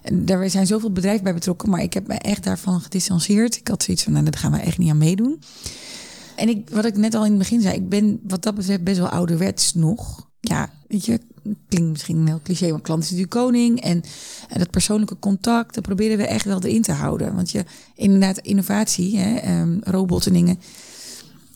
En 0.03 0.25
daar 0.25 0.51
zijn 0.51 0.67
zoveel 0.67 0.93
bedrijven 0.93 1.25
bij 1.25 1.35
betrokken. 1.35 1.71
Maar 1.71 1.83
ik 1.83 1.93
heb 1.93 2.07
me 2.07 2.15
echt 2.15 2.45
daarvan 2.45 2.81
gedistanceerd. 2.81 3.57
Ik 3.57 3.69
had 3.69 3.83
zoiets 3.83 4.03
van, 4.03 4.13
nou, 4.13 4.25
daar 4.25 4.41
gaan 4.41 4.53
we 4.53 4.59
echt 4.59 4.79
niet 4.79 4.91
aan 4.91 4.99
meedoen. 4.99 5.41
En 6.37 6.49
ik, 6.49 6.71
wat 6.71 6.85
ik 6.85 6.97
net 6.97 7.15
al 7.15 7.25
in 7.25 7.31
het 7.31 7.39
begin 7.39 7.61
zei, 7.61 7.75
ik 7.75 7.89
ben 7.89 8.21
wat 8.23 8.43
dat 8.43 8.55
betreft 8.55 8.85
best 8.85 8.99
wel 8.99 9.09
ouderwets 9.09 9.75
nog. 9.75 10.31
Ja, 10.41 10.71
weet 10.89 11.05
je, 11.05 11.21
klinkt 11.69 11.91
misschien 11.91 12.17
een 12.17 12.27
heel 12.27 12.41
cliché, 12.43 12.71
want 12.71 12.83
klant 12.83 13.03
is 13.03 13.11
natuurlijk 13.11 13.37
koning. 13.37 13.81
En, 13.81 14.03
en 14.49 14.59
dat 14.59 14.71
persoonlijke 14.71 15.19
contact, 15.19 15.75
dat 15.75 15.83
proberen 15.83 16.17
we 16.17 16.27
echt 16.27 16.45
wel 16.45 16.63
erin 16.63 16.83
te 16.83 16.93
houden. 16.93 17.35
Want 17.35 17.51
je, 17.51 17.65
inderdaad, 17.95 18.39
innovatie, 18.39 19.19
hè, 19.19 19.61
um, 19.61 19.81
robots 19.85 20.27
en 20.27 20.33
dingen. 20.33 20.59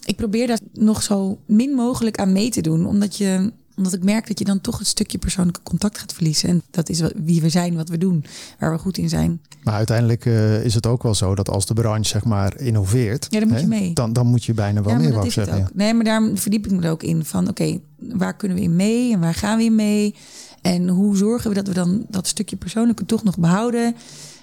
Ik 0.05 0.17
probeer 0.17 0.47
daar 0.47 0.61
nog 0.73 1.03
zo 1.03 1.39
min 1.47 1.71
mogelijk 1.71 2.19
aan 2.19 2.33
mee 2.33 2.51
te 2.51 2.61
doen, 2.61 2.87
omdat 2.87 3.17
je 3.17 3.53
omdat 3.81 3.95
ik 3.95 4.05
merk 4.05 4.27
dat 4.27 4.39
je 4.39 4.45
dan 4.45 4.61
toch 4.61 4.79
een 4.79 4.87
stukje 4.87 5.19
persoonlijke 5.19 5.63
contact 5.63 5.99
gaat 5.99 6.13
verliezen. 6.13 6.49
En 6.49 6.63
dat 6.71 6.89
is 6.89 7.03
wie 7.17 7.41
we 7.41 7.49
zijn, 7.49 7.75
wat 7.75 7.89
we 7.89 7.99
doen, 7.99 8.25
waar 8.59 8.73
we 8.73 8.79
goed 8.79 8.99
in 8.99 9.09
zijn. 9.09 9.41
Maar 9.63 9.75
uiteindelijk 9.75 10.25
uh, 10.25 10.65
is 10.65 10.75
het 10.75 10.87
ook 10.87 11.03
wel 11.03 11.15
zo 11.15 11.35
dat 11.35 11.49
als 11.49 11.67
de 11.67 11.75
branche 11.75 12.09
zeg 12.09 12.25
maar 12.25 12.61
innoveert, 12.61 13.27
ja, 13.31 13.41
dan 13.41 13.49
moet 13.49 13.61
je 13.61 13.67
mee. 13.67 13.93
Dan, 13.93 14.13
dan 14.13 14.27
moet 14.27 14.45
je 14.45 14.55
bijna 14.55 14.83
wel 14.83 14.93
ja, 14.93 14.99
meer 14.99 15.13
wat 15.13 15.33
zeggen. 15.33 15.61
Ook. 15.61 15.75
Nee, 15.75 15.95
maar 15.95 16.05
daar 16.05 16.31
verdiep 16.35 16.67
ik 16.67 16.73
me 16.73 16.83
er 16.83 16.91
ook 16.91 17.03
in 17.03 17.25
van 17.25 17.49
oké, 17.49 17.63
okay, 17.63 17.81
waar 17.99 18.37
kunnen 18.37 18.57
we 18.57 18.63
in 18.63 18.77
mee 18.77 19.13
en 19.13 19.21
waar 19.21 19.35
gaan 19.35 19.59
we 19.59 19.65
in 19.65 19.75
mee? 19.75 20.15
En 20.63 20.89
hoe 20.89 21.17
zorgen 21.17 21.49
we 21.49 21.55
dat 21.55 21.67
we 21.67 21.75
dan 21.75 22.05
dat 22.09 22.27
stukje 22.27 22.57
persoonlijke 22.57 23.07
toch 23.07 23.25
nog 23.25 23.39
behouden? 23.39 23.95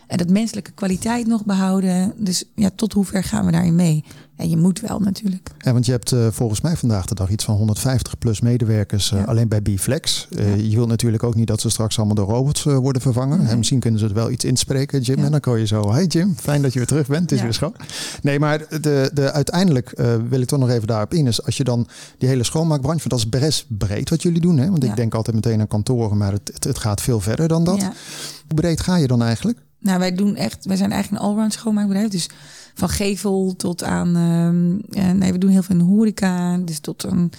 En 0.08 0.18
dat 0.18 0.30
menselijke 0.30 0.72
kwaliteit 0.72 1.28
nog 1.28 1.46
behouden. 1.46 2.14
Dus 2.18 2.44
ja, 2.56 2.70
tot 2.76 2.94
hoever 2.94 3.24
gaan 3.24 3.46
we 3.46 3.52
daarin 3.52 3.76
mee? 3.76 4.04
Ja, 4.38 4.46
je 4.46 4.58
moet 4.58 4.80
wel 4.80 5.00
natuurlijk. 5.00 5.50
Ja, 5.60 5.74
want 5.74 5.86
je 5.86 5.92
hebt 5.92 6.12
uh, 6.12 6.28
volgens 6.32 6.62
mij 6.62 6.76
vandaag 6.76 7.06
de 7.06 7.16
dag 7.16 7.30
iets 7.30 7.44
van 7.44 7.56
150 7.56 8.18
plus 8.18 8.42
medewerkers 8.42 9.12
uh, 9.12 9.20
ja. 9.20 9.26
alleen 9.26 9.48
bij 9.48 9.62
Bflex. 9.62 10.28
Uh, 10.30 10.50
ja. 10.50 10.64
Je 10.64 10.76
wilt 10.76 10.88
natuurlijk 10.88 11.24
ook 11.24 11.36
niet 11.36 11.48
dat 11.48 11.62
ze 11.62 11.70
straks 11.70 11.98
allemaal 11.98 12.16
door 12.16 12.28
robots 12.28 12.64
worden 12.64 13.02
vervangen. 13.02 13.40
Nee. 13.40 13.48
En 13.48 13.58
misschien 13.58 13.80
kunnen 13.80 14.00
ze 14.00 14.06
het 14.06 14.14
wel 14.14 14.32
iets 14.32 14.46
inspreken, 14.46 15.02
Jim. 15.02 15.24
En 15.24 15.32
dan 15.32 15.40
kan 15.40 15.60
je 15.60 15.68
zo, 15.68 15.92
hey 15.92 16.06
Jim, 16.06 16.36
fijn 16.36 16.62
dat 16.62 16.74
je 16.74 16.80
weer 16.80 16.88
terug 16.88 17.08
bent. 17.08 17.22
Het 17.22 17.32
is 17.32 17.42
weer 17.42 17.54
schoon. 17.54 17.76
Nee, 18.22 18.40
maar 18.40 18.66
de, 18.82 19.12
de, 19.14 19.32
uiteindelijk 19.32 19.94
wil 20.30 20.42
ik 20.42 20.48
toch 20.48 20.60
nog 20.60 20.70
even 20.70 20.88
daarop 20.88 21.14
in. 21.14 21.28
Is 21.28 21.44
als 21.46 21.58
je 21.58 21.64
dan 21.64 21.88
die 22.18 22.30
hele 22.30 22.44
schoonmaakbranche, 22.44 23.10
want 23.10 23.22
dat 23.22 23.34
is 23.34 23.42
best 23.42 23.66
breed 23.78 24.10
wat 24.10 24.22
jullie 24.22 24.42
doen. 24.42 24.58
Hè? 24.58 24.70
Want 24.70 24.84
ik 24.84 24.96
denk 24.96 25.14
altijd 25.14 25.36
meteen 25.36 25.60
aan 25.60 25.68
kantoren, 25.68 26.18
maar 26.18 26.32
het, 26.32 26.52
het, 26.54 26.64
het 26.64 26.78
gaat 26.78 27.02
veel 27.02 27.20
verder 27.20 27.48
dan 27.48 27.64
dat. 27.64 27.80
Hoe 27.80 28.56
breed 28.56 28.82
ga 28.82 28.96
je 28.96 29.08
dan 29.08 29.24
eigenlijk? 29.24 29.58
Nou, 29.80 30.00
wij 30.00 30.16
doen 30.16 30.36
echt, 30.36 30.66
wij 30.66 30.76
zijn 30.76 30.92
eigenlijk 30.92 31.24
een 31.24 31.30
allround 31.30 31.54
schoonmaakbedrijf. 31.54 32.10
Dus 32.10 32.30
van 32.78 32.90
gevel 32.90 33.54
tot 33.58 33.84
aan. 33.84 34.16
ehm, 34.16 35.00
eh, 35.06 35.12
nee, 35.12 35.32
we 35.32 35.38
doen 35.38 35.50
heel 35.50 35.64
veel 35.64 35.76
in 35.76 35.82
de 35.86 35.88
horeca. 35.92 36.58
Dus 36.58 36.80
tot 36.80 37.04
een 37.04 37.32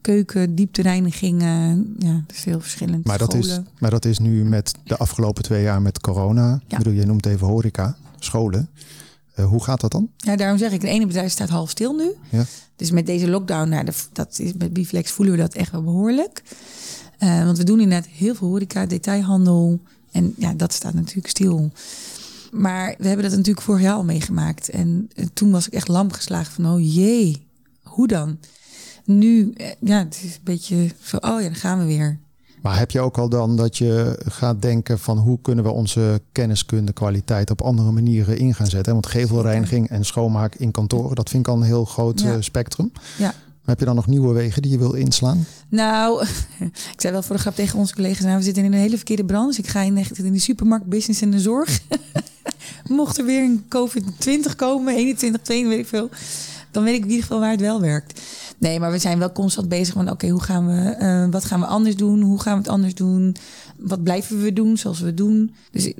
keuken, 0.00 0.54
dieptereiniging. 0.54 1.42
eh, 1.42 2.08
ja, 2.08 2.24
is 2.34 2.44
heel 2.44 2.60
verschillend. 2.60 3.04
Maar 3.06 3.18
dat, 3.18 3.34
is, 3.34 3.60
maar 3.78 3.90
dat 3.90 4.04
is 4.04 4.18
nu 4.18 4.44
met 4.44 4.72
de 4.84 4.96
afgelopen 4.96 5.42
twee 5.42 5.62
jaar 5.62 5.82
met 5.82 6.00
corona. 6.00 6.54
Ik 6.54 6.70
Ja. 6.70 6.78
bedoel, 6.78 6.92
je 6.92 7.06
noemt 7.06 7.26
even 7.26 7.46
horeca, 7.46 7.96
scholen. 8.18 8.68
Eh, 9.34 9.44
hoe 9.46 9.64
gaat 9.64 9.80
dat 9.80 9.90
dan? 9.92 10.08
Ja, 10.16 10.36
daarom 10.36 10.58
zeg 10.58 10.72
ik, 10.72 10.80
de 10.80 10.88
ene 10.88 11.06
bedrijf 11.06 11.30
staat 11.32 11.48
half 11.48 11.70
stil 11.70 11.94
nu. 11.94 12.10
Ja. 12.30 12.44
Dus 12.76 12.90
met 12.90 13.06
deze 13.06 13.28
lockdown, 13.28 13.68
nou, 13.68 13.84
dat, 13.84 14.08
dat 14.12 14.38
is, 14.38 14.52
met 14.58 14.72
Biflex 14.72 15.10
voelen 15.10 15.34
we 15.34 15.40
dat 15.40 15.54
echt 15.54 15.70
wel 15.72 15.82
behoorlijk. 15.82 16.42
Eh, 17.18 17.44
want 17.44 17.58
we 17.58 17.64
doen 17.64 17.80
inderdaad 17.80 18.08
heel 18.10 18.34
veel 18.34 18.48
horeca, 18.48 18.86
detailhandel. 18.86 19.78
En 20.12 20.34
ja, 20.36 20.52
dat 20.54 20.72
staat 20.72 20.94
natuurlijk 20.94 21.28
stil. 21.28 21.70
Maar 22.52 22.94
we 22.98 23.06
hebben 23.06 23.24
dat 23.28 23.36
natuurlijk 23.36 23.66
vorig 23.66 23.82
jaar 23.82 23.94
al 23.94 24.04
meegemaakt. 24.04 24.68
En 24.68 25.10
eh, 25.14 25.26
toen 25.32 25.50
was 25.50 25.66
ik 25.66 25.72
echt 25.72 25.88
lam 25.88 26.12
geslagen 26.12 26.52
van, 26.52 26.66
oh 26.72 26.94
jee, 26.94 27.46
hoe 27.82 28.06
dan? 28.06 28.38
Nu, 29.04 29.52
eh, 29.56 29.66
ja, 29.80 29.98
het 29.98 30.20
is 30.24 30.34
een 30.34 30.40
beetje 30.44 30.90
zo, 31.02 31.16
oh 31.16 31.40
ja, 31.40 31.46
dan 31.46 31.54
gaan 31.54 31.78
we 31.78 31.84
weer. 31.84 32.18
Maar 32.62 32.78
heb 32.78 32.90
je 32.90 33.00
ook 33.00 33.18
al 33.18 33.28
dan 33.28 33.56
dat 33.56 33.76
je 33.76 34.20
gaat 34.28 34.62
denken 34.62 34.98
van 34.98 35.18
hoe 35.18 35.38
kunnen 35.42 35.64
we 35.64 35.70
onze 35.70 36.20
kenniskunde 36.32 36.92
kwaliteit 36.92 37.50
op 37.50 37.60
andere 37.62 37.90
manieren 37.90 38.38
in 38.38 38.54
gaan 38.54 38.66
zetten? 38.66 38.92
Want 38.92 39.06
gevelreiniging 39.06 39.88
en 39.88 40.04
schoonmaak 40.04 40.54
in 40.54 40.70
kantoren, 40.70 41.16
dat 41.16 41.28
vind 41.30 41.46
ik 41.46 41.52
al 41.52 41.58
een 41.60 41.66
heel 41.66 41.84
groot 41.84 42.20
Ja. 42.20 42.32
eh, 42.32 42.36
spectrum. 42.40 42.92
Ja. 43.18 43.34
Heb 43.68 43.78
je 43.78 43.84
dan 43.84 43.94
nog 43.94 44.06
nieuwe 44.06 44.32
wegen 44.32 44.62
die 44.62 44.70
je 44.70 44.78
wil 44.78 44.92
inslaan? 44.92 45.46
Nou, 45.68 46.22
ik 46.94 47.00
zei 47.00 47.12
wel 47.12 47.22
voor 47.22 47.36
de 47.36 47.42
grap 47.42 47.54
tegen 47.54 47.78
onze 47.78 47.94
collega's, 47.94 48.24
nou, 48.24 48.36
we 48.36 48.42
zitten 48.42 48.64
in 48.64 48.72
een 48.72 48.78
hele 48.78 48.96
verkeerde 48.96 49.24
branche. 49.24 49.58
Ik 49.58 49.66
ga 49.66 49.80
in, 49.80 49.96
in 49.96 50.32
die 50.32 50.40
supermarkt, 50.40 50.86
business 50.86 51.20
en 51.20 51.30
de 51.30 51.40
zorg. 51.40 51.80
Mocht 52.88 53.18
er 53.18 53.24
weer 53.24 53.42
een 53.42 53.64
COVID-20 53.64 54.56
komen, 54.56 54.94
21, 54.94 55.42
22, 55.42 55.68
weet 55.68 55.78
ik 55.78 55.86
veel. 55.86 56.08
Dan 56.70 56.84
weet 56.84 56.94
ik 56.94 57.02
in 57.02 57.08
ieder 57.08 57.22
geval 57.22 57.40
waar 57.40 57.50
het 57.50 57.60
wel 57.60 57.80
werkt. 57.80 58.20
Nee, 58.58 58.80
maar 58.80 58.90
we 58.90 58.98
zijn 58.98 59.18
wel 59.18 59.32
constant 59.32 59.68
bezig 59.68 59.94
van, 59.94 60.10
oké, 60.10 60.28
hoe 60.28 60.42
gaan 60.42 60.66
we, 60.66 60.90
eh, 60.90 61.26
wat 61.30 61.44
gaan 61.44 61.60
we 61.60 61.66
anders 61.66 61.96
doen? 61.96 62.20
Hoe 62.20 62.40
gaan 62.40 62.52
we 62.52 62.58
het 62.58 62.68
anders 62.68 62.94
doen? 62.94 63.36
Wat 63.76 64.02
blijven 64.02 64.42
we 64.42 64.52
doen 64.52 64.76
zoals 64.76 65.00
we 65.00 65.14
doen? 65.14 65.54
Dus 65.70 65.92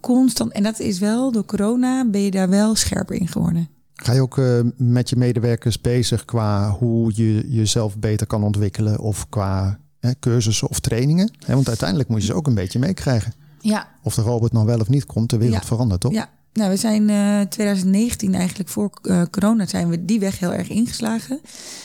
constant, 0.00 0.52
en 0.52 0.62
dat 0.62 0.80
is 0.80 0.98
wel, 0.98 1.32
door 1.32 1.44
corona 1.44 2.04
ben 2.04 2.20
je 2.20 2.30
daar 2.30 2.48
wel 2.48 2.74
scherper 2.74 3.16
in 3.16 3.28
geworden. 3.28 3.68
Ga 4.04 4.12
je 4.12 4.20
ook 4.20 4.38
eh, 4.38 4.60
met 4.76 5.08
je 5.10 5.16
medewerkers 5.16 5.80
bezig 5.80 6.24
qua 6.24 6.70
hoe 6.70 7.12
je 7.14 7.44
jezelf 7.48 7.98
beter 7.98 8.26
kan 8.26 8.42
ontwikkelen 8.44 8.98
of 8.98 9.28
qua 9.28 9.78
hè, 10.00 10.10
cursussen 10.20 10.68
of 10.68 10.80
trainingen? 10.80 11.30
Hè, 11.46 11.54
want 11.54 11.68
uiteindelijk 11.68 12.08
moet 12.08 12.20
je 12.20 12.26
ze 12.26 12.34
ook 12.34 12.46
een 12.46 12.54
beetje 12.54 12.78
meekrijgen. 12.78 13.32
Ja, 13.60 13.88
Of 14.02 14.14
de 14.14 14.22
robot 14.22 14.52
nou 14.52 14.66
wel 14.66 14.80
of 14.80 14.88
niet 14.88 15.06
komt, 15.06 15.30
de 15.30 15.36
wereld 15.38 15.60
Ja. 15.60 15.66
verandert 15.66 16.00
toch? 16.00 16.12
Ja, 16.12 16.30
nou, 16.52 16.70
we 16.70 16.76
zijn 16.76 17.10
eh 17.10 17.40
2019 17.40 18.34
eigenlijk 18.34 18.68
voor 18.68 18.90
eh, 19.02 19.22
corona 19.30 19.66
zijn 19.66 19.88
we 19.88 20.04
die 20.04 20.20
weg 20.20 20.38
heel 20.38 20.52
erg 20.52 20.68
ingeslagen. 20.68 21.40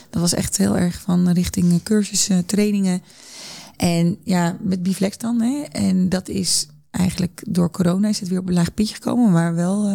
Dat 0.10 0.22
was 0.22 0.34
echt 0.34 0.58
heel 0.58 0.78
erg 0.78 1.02
van 1.02 1.30
richting 1.32 1.84
cursussen, 1.84 2.46
trainingen. 2.46 3.02
En 3.76 4.18
ja, 4.24 4.58
met 4.62 4.84
Biflex 4.84 5.18
dan. 5.18 5.42
Hè. 5.42 5.62
En 5.72 6.10
dat 6.10 6.28
is 6.30 6.68
eigenlijk 6.92 7.44
door 7.50 7.72
corona 7.72 8.08
is 8.08 8.20
het 8.20 8.30
weer 8.30 8.40
op 8.40 8.48
een 8.48 8.54
laag 8.54 8.74
pitje 8.74 8.94
gekomen. 8.96 9.32
Maar 9.32 9.56
wel, 9.56 9.90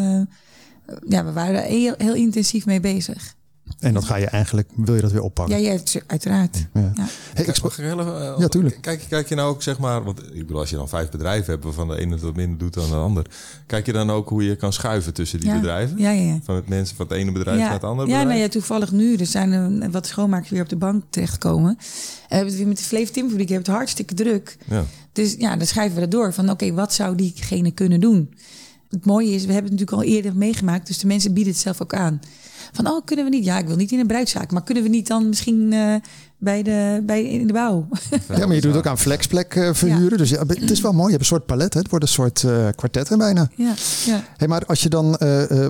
ja, 1.08 1.24
we 1.24 1.32
waren 1.32 1.62
er 1.62 1.68
heel, 1.68 1.94
heel 1.98 2.14
intensief 2.14 2.66
mee 2.66 2.80
bezig. 2.80 3.34
En 3.78 3.94
dat 3.94 4.04
ga 4.04 4.16
je 4.16 4.26
eigenlijk, 4.26 4.68
wil 4.74 4.94
je 4.94 5.00
dat 5.00 5.12
weer 5.12 5.22
oppakken? 5.22 5.60
Ja, 5.60 5.72
ja 5.72 5.80
uiteraard. 6.06 6.66
Ja. 6.74 6.92
Ja. 6.94 7.06
Hey, 7.34 7.44
ik 7.44 7.56
heel 7.76 8.00
even, 8.00 8.20
eh, 8.20 8.34
Ja, 8.38 8.48
tuurlijk. 8.48 8.78
Kijk, 8.80 9.04
kijk 9.08 9.28
je 9.28 9.34
nou 9.34 9.48
ook, 9.50 9.62
zeg 9.62 9.78
maar, 9.78 10.04
want 10.04 10.22
ik 10.32 10.46
bedoel, 10.46 10.58
als 10.58 10.70
je 10.70 10.76
dan 10.76 10.88
vijf 10.88 11.10
bedrijven 11.10 11.52
hebt, 11.52 11.64
waarvan 11.64 11.88
de 11.88 11.98
ene 11.98 12.18
wat 12.18 12.36
minder 12.36 12.58
doet 12.58 12.74
dan 12.74 12.88
de 12.88 12.94
ander, 12.94 13.26
kijk 13.66 13.86
je 13.86 13.92
dan 13.92 14.10
ook 14.10 14.28
hoe 14.28 14.44
je 14.44 14.56
kan 14.56 14.72
schuiven 14.72 15.14
tussen 15.14 15.40
die 15.40 15.48
Ja. 15.48 15.54
bedrijven? 15.54 15.98
Ja, 15.98 16.10
ja, 16.10 16.22
ja. 16.22 16.38
Van 16.42 16.54
het 16.54 16.68
mensen 16.68 16.96
van 16.96 17.06
het 17.06 17.16
ene 17.16 17.32
bedrijf 17.32 17.58
ja, 17.58 17.64
naar 17.64 17.72
het 17.72 17.84
andere 17.84 18.08
ja, 18.08 18.14
bedrijf? 18.14 18.28
nou 18.28 18.40
ja, 18.40 18.48
toevallig 18.48 18.92
nu. 18.92 19.16
Er 19.16 19.26
zijn 19.26 19.52
er 19.52 19.90
wat 19.90 20.06
schoonmakers 20.06 20.50
weer 20.50 20.62
op 20.62 20.68
de 20.68 20.76
bank 20.76 21.04
terechtgekomen. 21.10 21.70
En 21.70 21.76
we 21.78 22.34
hebben 22.34 22.48
het 22.48 22.56
weer 22.56 22.68
met 22.68 22.78
de 22.78 22.84
Flevo 22.84 23.12
Timfabriek 23.12 23.48
hebben 23.48 23.66
het 23.66 23.76
hartstikke 23.76 24.14
druk. 24.14 24.56
Ja. 24.68 24.84
Dus 25.12 25.34
ja, 25.38 25.56
dan 25.56 25.66
schrijven 25.66 25.94
we 25.94 26.00
dat 26.00 26.10
door. 26.10 26.32
Van 26.32 26.50
oké, 26.50 26.72
wat 26.72 26.92
zou 26.92 27.16
diegene 27.16 27.70
kunnen 27.70 28.00
doen? 28.00 28.34
Het 28.92 29.06
mooie 29.06 29.30
is, 29.34 29.44
we 29.46 29.52
hebben 29.52 29.70
het 29.70 29.80
natuurlijk 29.80 30.08
al 30.08 30.14
eerder 30.14 30.36
meegemaakt. 30.36 30.86
Dus 30.86 30.98
de 30.98 31.06
mensen 31.06 31.34
bieden 31.34 31.52
het 31.52 31.62
zelf 31.62 31.82
ook 31.82 31.94
aan. 31.94 32.20
Van, 32.72 32.86
oh, 32.88 33.04
kunnen 33.04 33.24
we 33.24 33.30
niet? 33.30 33.44
Ja, 33.44 33.58
ik 33.58 33.66
wil 33.66 33.76
niet 33.76 33.92
in 33.92 33.98
een 33.98 34.06
bruidzaak. 34.06 34.52
Maar 34.52 34.62
kunnen 34.62 34.82
we 34.82 34.88
niet 34.88 35.06
dan 35.06 35.28
misschien 35.28 35.72
eh, 35.72 35.94
bij 36.38 36.62
de, 36.62 37.02
bij, 37.06 37.24
in 37.24 37.46
de 37.46 37.52
bouw? 37.52 37.88
ja, 38.36 38.46
maar 38.46 38.54
je 38.54 38.60
doet 38.60 38.76
ook 38.76 38.86
aan 38.86 38.98
flexplek 38.98 39.54
eh, 39.54 39.70
verhuren. 39.72 40.18
Dus 40.18 40.30
ja, 40.30 40.44
het 40.46 40.70
is 40.70 40.80
wel 40.80 40.92
mooi. 40.92 41.04
Je 41.04 41.10
hebt 41.10 41.20
een 41.20 41.26
soort 41.36 41.46
palet. 41.46 41.74
Hè? 41.74 41.80
Het 41.80 41.90
wordt 41.90 42.04
een 42.04 42.10
soort 42.10 42.44
eh 42.44 42.68
kwartet 42.76 43.16
bijna. 43.18 43.50
ja, 43.56 43.74
ja. 44.04 44.24
Hey, 44.36 44.48
maar 44.48 44.66
als 44.66 44.82
je 44.82 44.88
dan, 44.88 45.16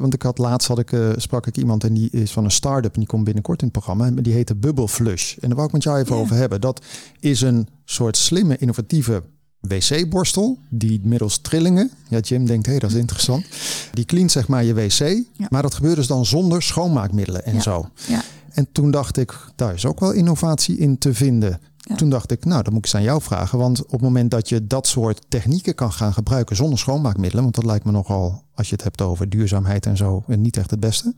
want 0.00 0.14
ik 0.14 0.22
had 0.22 0.38
laatst 0.38 0.68
had 0.68 0.78
ik, 0.78 0.92
sprak 1.16 1.46
ik 1.46 1.56
iemand 1.56 1.84
en 1.84 1.94
die 1.94 2.08
is 2.10 2.32
van 2.32 2.44
een 2.44 2.50
start-up 2.50 2.92
en 2.94 3.00
die 3.00 3.08
komt 3.08 3.24
binnenkort 3.24 3.58
in 3.62 3.64
het 3.64 3.76
programma. 3.76 4.06
En 4.06 4.14
die 4.14 4.32
heette 4.32 4.54
Bubble 4.56 4.88
Flush. 4.88 5.32
En 5.36 5.46
daar 5.48 5.54
wou 5.56 5.66
ik 5.66 5.72
met 5.72 5.82
jou 5.82 5.98
even 5.98 6.16
Ja. 6.16 6.20
over 6.22 6.36
hebben. 6.36 6.60
Dat 6.60 6.84
is 7.20 7.40
een 7.40 7.68
soort 7.84 8.16
slimme, 8.16 8.56
innovatieve 8.58 9.22
wc-borstel 9.68 10.58
die 10.68 11.00
middels 11.04 11.38
trillingen, 11.40 11.90
ja 12.08 12.18
Jim 12.18 12.46
denkt, 12.46 12.66
hé, 12.66 12.78
dat 12.78 12.90
is 12.90 12.96
interessant. 12.96 13.44
Die 13.92 14.04
cleant 14.04 14.30
zeg 14.32 14.48
maar 14.48 14.64
je 14.64 14.74
wc, 14.74 15.22
maar 15.48 15.62
dat 15.62 15.74
gebeurt 15.74 15.96
dus 15.96 16.06
dan 16.06 16.26
zonder 16.26 16.62
schoonmaakmiddelen 16.62 17.44
en 17.44 17.54
Ja. 17.54 17.60
zo. 17.60 17.88
ja. 18.08 18.22
En 18.52 18.68
toen 18.72 18.90
dacht 18.90 19.16
ik, 19.16 19.38
daar 19.56 19.74
is 19.74 19.86
ook 19.86 20.00
wel 20.00 20.12
innovatie 20.12 20.76
in 20.78 20.98
te 20.98 21.14
vinden. 21.14 21.60
Toen 21.96 22.10
dacht 22.10 22.30
ik, 22.30 22.44
nou, 22.44 22.62
dan 22.62 22.72
moet 22.72 22.86
ik 22.86 22.92
eens 22.92 22.94
aan 23.02 23.08
jou 23.08 23.22
vragen. 23.22 23.58
Want 23.58 23.84
op 23.84 23.90
het 23.90 24.00
moment 24.00 24.30
dat 24.30 24.48
je 24.48 24.66
dat 24.66 24.86
soort 24.86 25.24
technieken 25.28 25.74
kan 25.74 25.92
gaan 25.92 26.12
gebruiken 26.12 26.56
zonder 26.56 26.78
schoonmaakmiddelen, 26.78 27.42
want 27.42 27.54
dat 27.54 27.64
lijkt 27.64 27.84
me 27.84 27.90
nogal, 27.90 28.42
als 28.54 28.68
je 28.68 28.74
het 28.74 28.84
hebt 28.84 29.00
over 29.02 29.28
duurzaamheid 29.28 29.86
en 29.86 29.96
zo, 29.96 30.22
niet 30.26 30.56
echt 30.56 30.70
het 30.70 30.80
beste. 30.80 31.14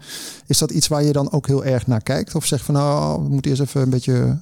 Is 0.46 0.58
dat 0.58 0.70
iets 0.70 0.88
waar 0.88 1.02
je 1.04 1.12
dan 1.12 1.32
ook 1.32 1.46
heel 1.46 1.64
erg 1.64 1.86
naar 1.86 2.02
kijkt? 2.02 2.34
Of 2.34 2.46
zeg 2.46 2.64
van, 2.64 2.74
nou, 2.74 3.22
we 3.22 3.28
moeten 3.28 3.50
eerst 3.50 3.62
even 3.62 3.80
een 3.82 3.90
beetje 3.90 4.38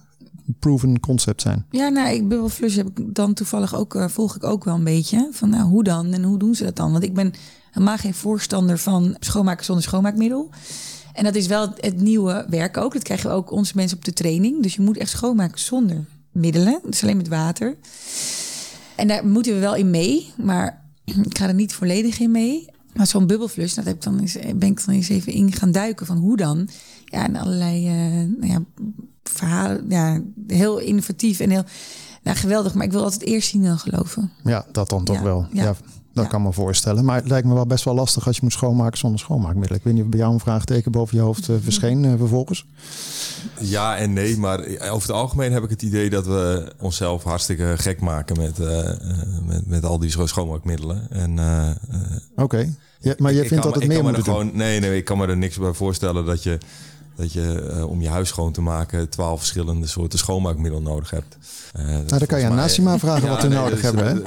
proven 0.58 1.00
concept 1.00 1.40
zijn? 1.40 1.66
Ja, 1.70 1.88
nou, 1.88 2.14
ik 2.14 2.28
Bubble 2.28 2.50
Flush 2.50 2.76
heb 2.76 2.98
ik 2.98 3.14
dan 3.14 3.34
toevallig 3.34 3.74
ook, 3.74 3.94
eh, 3.94 4.08
volg 4.08 4.36
ik 4.36 4.44
ook 4.44 4.64
wel 4.64 4.74
een 4.74 4.84
beetje. 4.84 5.28
Van 5.32 5.48
nou, 5.48 5.62
hoe 5.62 5.84
dan 5.84 6.12
en 6.12 6.22
hoe 6.22 6.38
doen 6.38 6.54
ze 6.54 6.64
dat 6.64 6.76
dan? 6.76 6.92
Want 6.92 7.04
ik 7.04 7.14
ben 7.14 7.32
helemaal 7.70 7.96
geen 7.96 8.14
voorstander 8.14 8.78
van 8.78 9.16
schoonmaken 9.20 9.64
zonder 9.64 9.84
schoonmaakmiddel. 9.84 10.50
En 11.12 11.24
dat 11.24 11.34
is 11.34 11.46
wel 11.46 11.72
het 11.76 12.00
nieuwe 12.00 12.46
werk 12.48 12.76
ook. 12.76 12.92
Dat 12.92 13.02
krijgen 13.02 13.30
we 13.30 13.36
ook 13.36 13.50
onze 13.50 13.72
mensen 13.76 13.96
op 13.96 14.04
de 14.04 14.12
training. 14.12 14.62
Dus 14.62 14.74
je 14.74 14.82
moet 14.82 14.96
echt 14.96 15.10
schoonmaken 15.10 15.60
zonder 15.60 16.04
middelen. 16.32 16.80
Dus 16.84 17.02
alleen 17.02 17.16
met 17.16 17.28
water. 17.28 17.76
En 18.96 19.08
daar 19.08 19.26
moeten 19.26 19.54
we 19.54 19.60
wel 19.60 19.74
in 19.74 19.90
mee. 19.90 20.32
Maar 20.36 20.82
ik 21.30 21.38
ga 21.38 21.48
er 21.48 21.54
niet 21.54 21.74
volledig 21.74 22.18
in 22.18 22.30
mee. 22.30 22.70
Maar 22.92 23.06
zo'n 23.06 23.26
bubbelflush, 23.26 23.74
dat 23.74 23.84
heb 23.84 23.94
ik 23.94 24.02
dan 24.02 24.20
eens, 24.20 24.36
ben 24.56 24.68
ik 24.68 24.84
dan 24.86 24.94
eens 24.94 25.08
even 25.08 25.32
in 25.32 25.52
gaan 25.52 25.72
duiken 25.72 26.06
van 26.06 26.16
hoe 26.16 26.36
dan. 26.36 26.68
Ja, 27.04 27.24
en 27.24 27.36
allerlei 27.36 27.86
eh, 27.86 27.94
nou 28.38 28.46
ja, 28.46 28.62
verhalen. 29.22 29.84
Ja, 29.88 30.20
heel 30.46 30.78
innovatief 30.78 31.40
en 31.40 31.50
heel 31.50 31.64
nou, 32.22 32.36
geweldig. 32.36 32.74
Maar 32.74 32.84
ik 32.86 32.92
wil 32.92 33.02
altijd 33.02 33.22
eerst 33.22 33.48
zien 33.48 33.62
dan 33.62 33.78
geloven. 33.78 34.30
Ja, 34.44 34.66
dat 34.72 34.88
dan 34.88 35.04
toch 35.04 35.16
Ja, 35.16 35.22
wel. 35.22 35.46
Ja, 35.52 35.62
ja. 35.62 35.74
dat 36.14 36.24
Ja. 36.24 36.30
kan 36.30 36.42
me 36.42 36.52
voorstellen. 36.52 37.04
Maar 37.04 37.16
het 37.16 37.28
lijkt 37.28 37.46
me 37.46 37.54
wel 37.54 37.66
best 37.66 37.84
wel 37.84 37.94
lastig 37.94 38.26
als 38.26 38.36
je 38.36 38.42
moet 38.42 38.52
schoonmaken 38.52 38.98
zonder 38.98 39.18
schoonmaakmiddelen. 39.20 39.78
Ik 39.78 39.84
weet 39.84 39.94
niet 39.94 40.02
of 40.02 40.08
bij 40.08 40.18
jou 40.18 40.32
een 40.32 40.40
vraagteken 40.40 40.92
boven 40.92 41.16
je 41.16 41.22
hoofd 41.22 41.48
eh, 41.48 41.56
verscheen 41.62 42.04
eh, 42.04 42.12
vervolgens. 42.18 42.66
Ja 43.60 43.96
en 43.96 44.12
nee, 44.12 44.36
maar 44.38 44.58
over 44.90 45.08
het 45.08 45.10
algemeen 45.10 45.52
heb 45.52 45.62
ik 45.64 45.70
het 45.70 45.82
idee 45.82 46.10
dat 46.10 46.26
we 46.26 46.72
onszelf 46.80 47.22
hartstikke 47.22 47.74
gek 47.76 48.00
maken 48.00 48.36
met, 48.36 48.58
eh, 48.58 48.88
eh, 48.90 48.96
met, 49.46 49.66
met 49.66 49.84
al 49.84 49.98
die 49.98 50.10
scho- 50.10 50.26
schoonmaakmiddelen. 50.26 51.10
En, 51.10 51.38
eh, 51.38 51.70
eh, 51.70 51.76
Oké. 52.36 52.74
Ja, 53.00 53.14
maar 53.18 53.32
ik 53.32 53.48
vindt 53.48 53.64
dat 53.64 53.74
het 53.74 53.86
meer 53.86 54.02
moet 54.02 54.14
doen? 54.14 54.24
gewoon, 54.24 54.50
Nee, 54.56 54.80
nee, 54.80 54.96
ik 54.96 55.04
kan 55.04 55.18
me 55.18 55.26
er 55.26 55.36
niks 55.36 55.58
bij 55.58 55.72
voorstellen 55.72 56.24
dat 56.24 56.42
je, 56.42 56.58
dat 57.16 57.32
je 57.32 57.68
eh, 57.70 57.88
om 57.88 58.00
je 58.00 58.08
huis 58.08 58.28
schoon 58.28 58.52
te 58.52 58.60
maken 58.60 59.08
twaalf 59.08 59.38
verschillende 59.38 59.86
soorten 59.86 60.18
schoonmaakmiddel 60.18 60.82
nodig 60.82 61.10
hebt. 61.10 61.36
Eh, 61.72 61.84
Nou, 61.84 62.06
dan 62.06 62.26
kan 62.26 62.40
je 62.40 62.46
aan 62.46 62.54
Nassima 62.54 62.98
vragen 62.98 63.28
wat 63.28 63.42
we 63.42 63.48
nee, 63.48 63.58
nodig 63.58 63.76
is- 63.78 63.82
hebben. 63.84 64.04
Hè? 64.06 64.20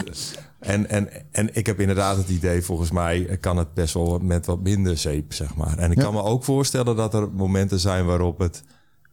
En, 0.60 0.90
en, 0.90 1.10
en 1.32 1.50
ik 1.56 1.66
heb 1.66 1.80
inderdaad 1.80 2.18
het 2.18 2.30
idee, 2.30 2.62
volgens 2.62 2.92
mij 2.92 3.38
kan 3.42 3.58
het 3.58 3.74
best 3.74 3.94
wel 3.94 4.20
met 4.22 4.46
wat 4.46 4.60
minder 4.62 4.98
zeep, 4.98 5.34
zeg 5.34 5.56
maar. 5.56 5.78
En 5.78 5.92
ik 5.92 5.98
Ja. 5.98 6.04
kan 6.04 6.14
me 6.14 6.24
ook 6.24 6.44
voorstellen 6.44 6.96
dat 6.96 7.14
er 7.14 7.30
momenten 7.32 7.80
zijn 7.80 8.06
waarop 8.06 8.40
het 8.40 8.64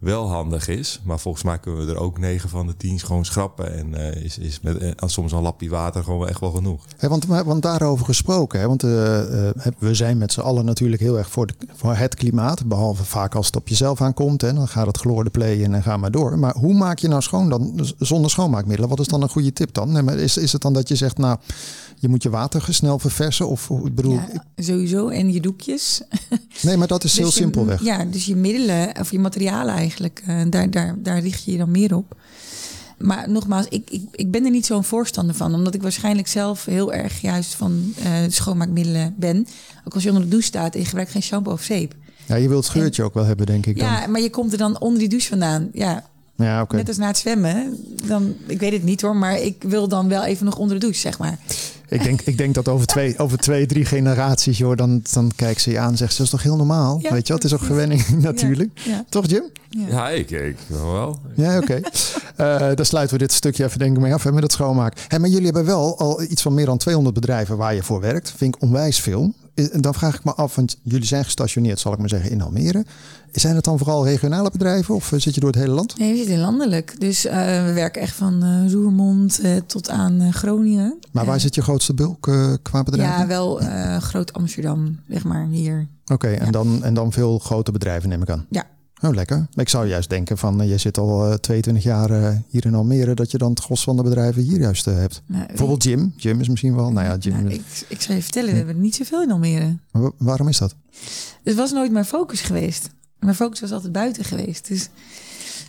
wel 0.02 0.28
handig 0.28 0.68
is. 0.68 1.00
Maar 1.04 1.18
volgens 1.18 1.44
mij 1.44 1.58
kunnen 1.58 1.86
we 1.86 1.92
er 1.92 1.98
ook 1.98 2.18
9 2.18 2.48
van 2.48 2.66
de 2.66 2.76
10 2.76 2.98
gewoon 2.98 3.24
schrappen. 3.24 3.76
En 3.78 3.94
eh, 3.94 4.24
is, 4.24 4.38
is 4.38 4.60
met 4.60 4.78
eh, 4.78 4.90
soms 4.96 5.32
een 5.32 5.42
lapje 5.42 5.68
water 5.68 6.04
gewoon 6.04 6.28
echt 6.28 6.40
wel 6.40 6.50
genoeg. 6.50 6.84
Hè, 6.96 7.08
want, 7.08 7.26
want 7.26 7.62
daarover 7.62 8.04
gesproken, 8.04 8.60
hè, 8.60 8.66
want 8.66 8.82
eh, 8.82 8.90
we 9.78 9.94
zijn 9.94 10.18
met 10.18 10.32
z'n 10.32 10.40
allen 10.40 10.64
natuurlijk 10.64 11.02
heel 11.02 11.18
erg 11.18 11.30
voor, 11.30 11.46
de, 11.46 11.54
voor 11.74 11.94
het 11.94 12.14
klimaat. 12.14 12.66
Behalve 12.66 13.04
vaak 13.04 13.34
als 13.34 13.46
het 13.46 13.56
op 13.56 13.68
jezelf 13.68 14.00
aankomt. 14.00 14.40
Hè, 14.40 14.54
dan 14.54 14.68
gaat 14.68 14.86
het 14.86 14.98
gloorde 14.98 15.30
play 15.30 15.64
en 15.64 15.82
ga 15.82 15.96
maar 15.96 16.10
door. 16.10 16.38
Maar 16.38 16.54
hoe 16.54 16.74
maak 16.74 16.98
je 16.98 17.08
nou 17.08 17.22
schoon 17.22 17.48
dan 17.48 17.88
zonder 17.98 18.30
schoonmaakmiddelen? 18.30 18.90
Wat 18.90 19.00
is 19.00 19.06
dan 19.06 19.22
een 19.22 19.28
goede 19.28 19.52
tip 19.52 19.74
dan? 19.74 19.92
Nee, 19.92 20.02
maar 20.02 20.18
is, 20.18 20.36
is 20.36 20.52
het 20.52 20.62
dan 20.62 20.72
dat 20.72 20.88
je 20.88 20.96
zegt, 20.96 21.18
nou, 21.18 21.38
je 22.02 22.08
moet 22.08 22.22
je 22.22 22.30
water 22.30 22.66
snel 22.74 22.98
verversen? 22.98 23.48
Of 23.48 23.70
ik 23.84 23.94
bedoel, 23.94 24.12
Ja, 24.12 24.44
sowieso. 24.56 25.08
En 25.08 25.32
je 25.32 25.40
doekjes. 25.40 26.02
nee, 26.62 26.76
maar 26.76 26.86
dat 26.88 27.04
is 27.04 27.16
heel 27.16 27.24
Dus 27.26 27.34
je- 27.34 27.40
simpelweg. 27.40 27.82
Ja, 27.82 28.04
dus 28.04 28.24
je 28.24 28.36
middelen 28.36 28.92
of 29.00 29.10
je 29.10 29.18
materialen 29.18 29.74
eigenlijk, 29.74 30.22
eh, 30.26 30.40
daar, 30.50 30.70
daar, 30.70 30.94
daar 30.98 31.20
richt 31.20 31.44
je 31.44 31.52
je 31.52 31.58
dan 31.58 31.70
meer 31.70 31.96
op. 31.96 32.16
maar 32.98 33.30
nogmaals, 33.30 33.66
ik, 33.68 33.90
ik, 33.90 34.02
ik 34.12 34.30
ben 34.30 34.44
er 34.44 34.50
niet 34.50 34.66
zo'n 34.66 34.84
voorstander 34.84 35.34
van. 35.34 35.54
Omdat 35.54 35.74
ik 35.74 35.82
waarschijnlijk 35.82 36.28
zelf 36.28 36.64
heel 36.64 36.92
erg 36.92 37.20
juist 37.20 37.54
van 37.54 37.92
eh, 38.02 38.10
schoonmaakmiddelen 38.28 39.14
ben. 39.18 39.46
Ook 39.84 39.94
als 39.94 40.02
je 40.02 40.08
onder 40.08 40.24
de 40.24 40.30
douche 40.30 40.46
staat 40.46 40.74
en 40.74 40.80
je 40.80 40.86
gebruikt 40.86 41.10
geen 41.10 41.22
shampoo 41.22 41.52
of 41.52 41.62
zeep. 41.62 41.94
Ja, 42.26 42.34
je 42.34 42.48
wilt 42.48 42.64
het 42.64 42.72
scheurtje 42.72 43.02
ook 43.02 43.14
wel 43.14 43.24
hebben, 43.24 43.46
denk 43.46 43.66
ik 43.66 43.78
dan. 43.78 43.88
Ja, 43.88 44.06
maar 44.06 44.20
je 44.20 44.30
komt 44.30 44.52
er 44.52 44.58
dan 44.58 44.80
onder 44.80 44.98
die 44.98 45.08
douche 45.08 45.28
vandaan. 45.28 45.68
Ja, 45.72 46.04
Ja, 46.36 46.62
oké. 46.62 46.76
net 46.76 46.88
als 46.88 46.96
na 46.96 47.06
het 47.06 47.16
zwemmen. 47.18 47.76
Dan, 48.06 48.34
ik 48.46 48.58
weet 48.60 48.72
het 48.72 48.82
niet 48.82 49.00
hoor, 49.00 49.16
maar 49.16 49.40
ik 49.40 49.62
wil 49.62 49.88
dan 49.88 50.08
wel 50.08 50.24
even 50.24 50.44
nog 50.44 50.56
onder 50.58 50.74
de 50.74 50.80
douche, 50.80 51.00
zeg 51.00 51.18
maar. 51.18 51.38
Ik 51.92 52.02
denk, 52.02 52.20
ik 52.20 52.38
denk 52.38 52.54
dat 52.54 52.68
over 52.68 52.86
twee, 52.86 53.18
over 53.18 53.38
twee, 53.38 53.66
drie 53.66 53.84
generaties, 53.84 54.58
joh, 54.58 54.76
dan, 54.76 55.02
dan 55.12 55.30
kijkt 55.36 55.60
ze 55.60 55.70
je 55.70 55.78
aan 55.78 55.90
en 55.90 55.96
zegt 55.96 56.10
ze, 56.10 56.16
dat 56.16 56.26
is 56.26 56.32
toch 56.32 56.42
heel 56.42 56.56
normaal? 56.56 56.98
Ja, 57.02 57.12
Weet 57.12 57.26
je 57.26 57.34
het 57.34 57.44
is 57.44 57.54
ook 57.54 57.62
gewenning 57.62 58.08
natuurlijk. 58.18 58.80
Ja. 58.84 59.04
Toch, 59.08 59.26
Jim? 59.26 59.42
Ja, 59.68 60.08
ik, 60.08 60.30
ik 60.30 60.56
wel. 60.66 61.18
Ja, 61.34 61.58
oké. 61.58 61.80
Eh 62.36 62.70
dan 62.74 62.84
sluiten 62.84 63.16
we 63.16 63.22
dit 63.22 63.32
stukje 63.32 63.64
even 63.64 63.78
denk 63.78 63.96
ik 63.96 64.02
mee 64.02 64.14
af 64.14 64.22
hè, 64.22 64.32
met 64.32 64.42
het 64.42 64.52
schoonmaken. 64.52 65.00
Hey, 65.08 65.18
maar 65.18 65.28
jullie 65.28 65.44
hebben 65.44 65.64
wel 65.64 65.98
al 65.98 66.22
iets 66.22 66.42
van 66.42 66.54
meer 66.54 66.66
dan 66.66 66.78
200 66.78 67.14
bedrijven 67.14 67.56
waar 67.56 67.74
je 67.74 67.82
voor 67.82 68.00
werkt. 68.00 68.32
Vind 68.36 68.54
ik 68.54 68.62
onwijs 68.62 69.00
veel. 69.00 69.32
Dan 69.54 69.94
vraag 69.94 70.16
ik 70.16 70.24
me 70.24 70.34
af, 70.34 70.54
want 70.54 70.76
jullie 70.82 71.06
zijn 71.06 71.24
gestationeerd, 71.24 71.80
zal 71.80 71.92
ik 71.92 71.98
maar 71.98 72.08
zeggen, 72.08 72.30
in 72.30 72.42
Almere. 72.42 72.84
Zijn 73.32 73.54
het 73.54 73.64
dan 73.64 73.78
vooral 73.78 74.04
regionale 74.04 74.50
bedrijven 74.50 74.94
of 74.94 75.12
eh, 75.12 75.18
zit 75.18 75.34
je 75.34 75.40
door 75.40 75.50
het 75.50 75.58
hele 75.58 75.74
land? 75.74 75.98
Nee, 75.98 76.12
we 76.12 76.16
zitten 76.16 76.38
landelijk. 76.38 77.00
Dus 77.00 77.26
eh, 77.26 77.36
we 77.64 77.72
werken 77.74 78.02
echt 78.02 78.14
van 78.14 78.42
eh, 78.42 78.72
Roermond 78.72 79.40
tot 79.66 79.88
aan 79.88 80.32
Groningen. 80.32 80.98
Maar 81.10 81.24
waar 81.24 81.40
zit 81.40 81.54
je 81.54 81.62
grootste 81.62 81.94
bulk 81.94 82.30
qua 82.62 82.82
bedrijven? 82.82 83.18
Ja, 83.18 83.26
wel 83.26 83.60
Groot 84.00 84.32
Amsterdam, 84.32 84.98
zeg 85.08 85.24
maar, 85.24 85.46
hier. 85.46 85.86
Oké, 86.06 86.28
en, 86.28 86.52
dan, 86.52 86.84
en 86.84 86.94
dan 86.94 87.12
veel 87.12 87.38
grote 87.38 87.72
bedrijven 87.72 88.08
neem 88.08 88.22
ik 88.22 88.30
aan. 88.30 88.46
Ja. 88.50 88.64
Oh, 89.02 89.14
lekker. 89.14 89.46
Ik 89.54 89.68
zou 89.68 89.86
juist 89.88 90.08
denken 90.08 90.38
van, 90.38 90.60
eh, 90.60 90.68
je 90.68 90.78
zit 90.78 90.98
al 90.98 91.26
eh, 91.26 91.34
22 91.34 91.82
jaar 91.84 92.10
eh, 92.10 92.36
hier 92.48 92.66
in 92.66 92.74
Almere, 92.74 93.14
dat 93.14 93.30
je 93.30 93.38
dan 93.38 93.50
het 93.50 93.60
gros 93.60 93.82
van 93.82 93.96
de 93.96 94.02
bedrijven 94.02 94.42
hier 94.42 94.60
juist 94.60 94.86
eh, 94.86 94.94
hebt. 94.94 95.22
Nou, 95.26 95.46
Bijvoorbeeld 95.46 95.82
Jim. 95.84 96.12
Jim 96.16 96.40
is 96.40 96.48
misschien 96.48 96.74
wel, 96.74 96.92
nou 96.92 97.06
ja, 97.06 97.16
Jim. 97.16 97.32
nou, 97.42 97.54
ik, 97.54 97.62
ik 97.88 98.00
zou 98.00 98.16
je 98.16 98.22
vertellen, 98.22 98.50
we 98.50 98.56
hebben 98.56 98.80
niet 98.80 98.94
zoveel 98.94 99.22
in 99.22 99.30
Almere. 99.30 99.76
Maar 99.90 100.10
waarom 100.18 100.48
is 100.48 100.58
dat? 100.58 100.74
Het 101.44 101.54
was 101.56 101.72
nooit 101.72 101.92
mijn 101.92 102.04
focus 102.04 102.40
geweest. 102.40 102.90
Mijn 103.18 103.34
focus 103.34 103.60
was 103.60 103.72
altijd 103.72 103.92
buiten 103.92 104.24
geweest. 104.24 104.68
Dus, 104.68 104.88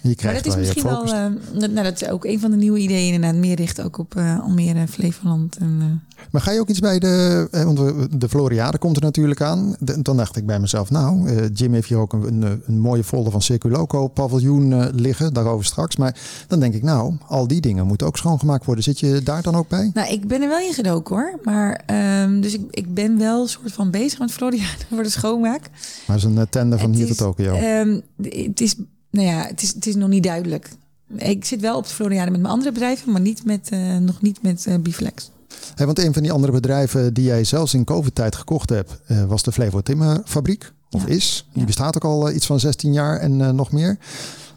Je 0.03 0.09
maar 0.09 0.15
krijgt 0.17 0.43
dat 0.43 0.53
is 0.53 0.59
misschien 0.59 0.83
wel, 0.83 1.03
eh, 1.13 1.25
dat- 1.59 1.71
nou, 1.71 1.83
dat 1.83 2.01
is 2.01 2.07
ook 2.09 2.25
een 2.25 2.39
van 2.39 2.51
de 2.51 2.57
nieuwe 2.57 2.79
ideeën. 2.79 3.13
Inderdaad, 3.13 3.39
meer 3.39 3.55
richten 3.55 3.85
ook 3.85 3.97
op 3.97 4.15
eh, 4.15 4.39
Almere, 4.43 4.87
Flevoland. 4.87 5.57
En, 5.57 5.77
eh, 5.79 6.25
Maar 6.31 6.41
ga 6.41 6.51
je 6.51 6.59
ook 6.59 6.69
iets 6.69 6.79
bij 6.79 6.99
de, 6.99 7.47
want 7.51 7.77
de 8.21 8.29
Floriade 8.29 8.77
komt 8.77 8.95
er 8.95 9.01
natuurlijk 9.01 9.41
aan. 9.41 9.75
De- 9.79 10.01
dan 10.01 10.17
dacht 10.17 10.35
ik 10.35 10.45
bij 10.45 10.59
mezelf, 10.59 10.89
nou, 10.89 11.31
Jim 11.53 11.73
heeft 11.73 11.87
hier 11.89 11.97
ook 11.97 12.13
een, 12.13 12.41
een, 12.43 12.61
een 12.65 12.79
mooie 12.79 13.03
folder 13.03 13.31
van 13.31 13.41
Circuloco 13.41 14.07
paviljoen 14.07 14.89
liggen, 14.95 15.33
daarover 15.33 15.65
straks. 15.65 15.95
Maar 15.95 16.15
dan 16.47 16.59
denk 16.59 16.73
ik, 16.73 16.83
nou, 16.83 17.13
al 17.27 17.47
die 17.47 17.61
dingen 17.61 17.85
moeten 17.87 18.07
ook 18.07 18.17
schoongemaakt 18.17 18.65
worden. 18.65 18.83
Zit 18.83 18.99
je 18.99 19.21
daar 19.23 19.41
dan 19.41 19.55
ook 19.55 19.67
bij? 19.67 19.91
Nou, 19.93 20.11
ik 20.13 20.27
ben 20.27 20.41
er 20.41 20.47
wel 20.47 20.59
in 20.59 20.73
gedoken 20.73 21.15
hoor. 21.15 21.39
Maar, 21.43 21.81
ehm, 21.85 22.39
dus 22.41 22.53
ik, 22.53 22.61
ik 22.69 22.93
ben 22.93 23.17
wel 23.17 23.47
soort 23.47 23.71
van 23.73 23.91
bezig 23.91 24.19
met 24.19 24.31
Florida 24.31 24.63
voor 24.93 25.03
de 25.03 25.09
schoonmaak. 25.09 25.61
Maar 26.07 26.15
het 26.17 26.25
is 26.25 26.35
een 26.37 26.49
tender 26.49 26.79
van 26.79 26.89
Het 26.89 26.97
hier 26.99 27.09
is, 27.09 27.17
tot 27.17 27.27
Tokio. 27.35 27.53
ehm, 27.53 27.99
het, 28.21 28.61
is, 28.61 28.75
nou 29.13 29.27
ja, 29.27 29.45
het, 29.47 29.61
is, 29.61 29.73
het 29.73 29.85
is 29.87 29.95
nog 29.95 30.09
niet 30.09 30.23
duidelijk. 30.23 30.69
Ik 31.17 31.45
zit 31.45 31.61
wel 31.61 31.77
op 31.77 31.83
de 31.87 31.93
Floriade 31.93 32.31
met 32.31 32.39
mijn 32.41 32.53
andere 32.53 32.71
bedrijven, 32.71 33.11
maar 33.11 33.21
niet 33.21 33.45
met, 33.45 33.69
eh, 33.69 33.97
nog 33.97 34.21
niet 34.21 34.41
met 34.41 34.65
eh 34.67 34.75
Biflex. 34.79 35.31
Hey, 35.75 35.85
want 35.85 35.99
een 35.99 36.13
van 36.13 36.21
die 36.21 36.31
andere 36.31 36.51
bedrijven 36.53 37.13
die 37.13 37.23
jij 37.23 37.43
zelfs 37.43 37.73
in 37.73 37.83
COVID-tijd 37.83 38.35
gekocht 38.35 38.69
hebt, 38.69 38.99
eh, 39.05 39.23
was 39.25 39.43
de 39.43 39.51
Flevo 39.51 39.81
Timmerfabriek. 39.81 40.71
Of 40.89 41.01
Ja. 41.01 41.07
is. 41.07 41.45
Die 41.51 41.59
Ja. 41.59 41.65
bestaat 41.65 41.95
ook 41.95 42.03
al 42.03 42.31
iets 42.31 42.45
van 42.45 42.59
16 42.59 42.93
jaar 42.93 43.19
en 43.19 43.55
nog 43.55 43.71
meer. 43.71 43.97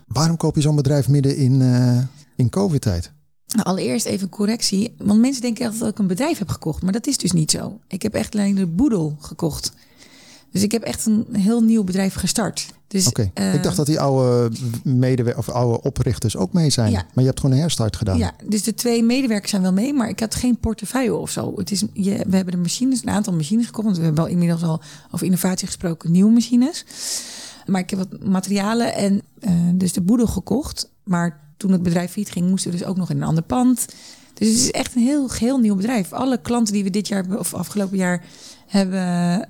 Waarom 0.07 0.37
koop 0.37 0.55
je 0.55 0.61
zo'n 0.61 0.77
bedrijf 0.77 1.09
midden 1.09 1.37
in, 1.37 1.63
in 2.37 2.49
COVID-tijd? 2.51 3.13
Nou, 3.47 3.67
allereerst 3.69 4.07
even 4.07 4.29
correctie. 4.29 4.95
Want 4.99 5.21
mensen 5.21 5.43
denken 5.43 5.67
echt 5.67 5.79
dat 5.79 5.89
ik 5.89 5.99
een 5.99 6.07
bedrijf 6.07 6.39
heb 6.39 6.49
gekocht. 6.49 6.83
Maar 6.83 6.93
dat 6.93 7.07
is 7.07 7.17
dus 7.19 7.33
niet 7.33 7.51
zo. 7.51 7.79
Ik 7.89 8.03
heb 8.03 8.15
echt 8.15 8.35
alleen 8.35 8.55
de 8.55 8.67
boedel 8.67 9.17
gekocht. 9.21 9.73
Dus 10.57 10.65
ik 10.65 10.73
heb 10.73 10.83
echt 10.83 11.07
een 11.07 11.27
heel 11.33 11.61
nieuw 11.61 11.85
bedrijf 11.85 12.15
gestart. 12.15 12.67
Dus, 12.89 13.07
Oké, 13.07 13.31
ik 13.53 13.63
dacht 13.63 13.77
dat 13.77 13.87
die 13.87 14.01
oude 14.01 14.57
medewer 14.85 15.39
of 15.39 15.49
oude 15.49 15.83
oprichters 15.83 16.37
ook 16.37 16.53
mee 16.53 16.71
zijn. 16.71 16.91
Ja. 16.91 16.97
Maar 16.97 17.25
je 17.25 17.31
hebt 17.31 17.41
gewoon 17.41 17.55
een 17.55 17.63
herstart 17.63 17.97
gedaan. 17.97 18.19
Ja, 18.19 18.33
dus 18.45 18.63
de 18.63 18.75
twee 18.75 19.03
medewerkers 19.03 19.51
zijn 19.51 19.63
wel 19.63 19.73
mee, 19.73 19.93
maar 19.93 20.09
ik 20.09 20.21
had 20.21 20.35
geen 20.35 20.59
portefeuille 20.59 21.15
of 21.15 21.31
zo. 21.31 21.53
Het 21.57 21.71
is, 21.71 21.85
je, 21.93 22.25
we 22.29 22.37
hebben 22.37 22.55
de 22.55 22.61
machines, 22.61 23.03
een 23.03 23.11
aantal 23.11 23.33
machines 23.33 23.67
gekocht. 23.67 23.85
Want 23.85 23.97
we 23.99 24.05
hebben 24.05 24.25
al 24.25 24.31
inmiddels 24.31 24.63
al 24.63 24.81
over 25.11 25.27
innovatie 25.27 25.67
gesproken, 25.67 26.11
nieuwe 26.11 26.33
machines. 26.33 26.85
Maar 27.67 27.81
ik 27.81 27.91
heb 27.91 27.99
wat 27.99 28.25
materialen 28.25 28.95
en 28.95 29.23
eh, 29.41 29.53
dus 29.75 29.93
de 29.93 30.01
boedel 30.01 30.27
gekocht. 30.27 30.89
Maar 31.05 31.41
toen 31.57 31.73
het 31.73 31.83
bedrijf 31.83 32.11
failliet 32.11 32.33
ging, 32.33 32.49
moesten 32.49 32.71
we 32.71 32.77
dus 32.77 32.87
ook 32.87 32.97
nog 32.97 33.11
in 33.11 33.17
een 33.17 33.29
ander 33.29 33.43
pand. 33.43 33.87
Dus 34.35 34.49
het 34.49 34.57
is 34.57 34.71
echt 34.71 34.95
een 34.95 35.03
heel 35.03 35.29
geheel 35.29 35.59
nieuw 35.59 35.75
bedrijf. 35.75 36.13
Alle 36.13 36.41
klanten 36.41 36.73
die 36.73 36.85
we 36.85 36.91
dit 36.91 37.09
jaar 37.09 37.39
of 37.39 37.55
afgelopen 37.55 37.97
jaar 37.97 38.25
hebben 38.67 39.49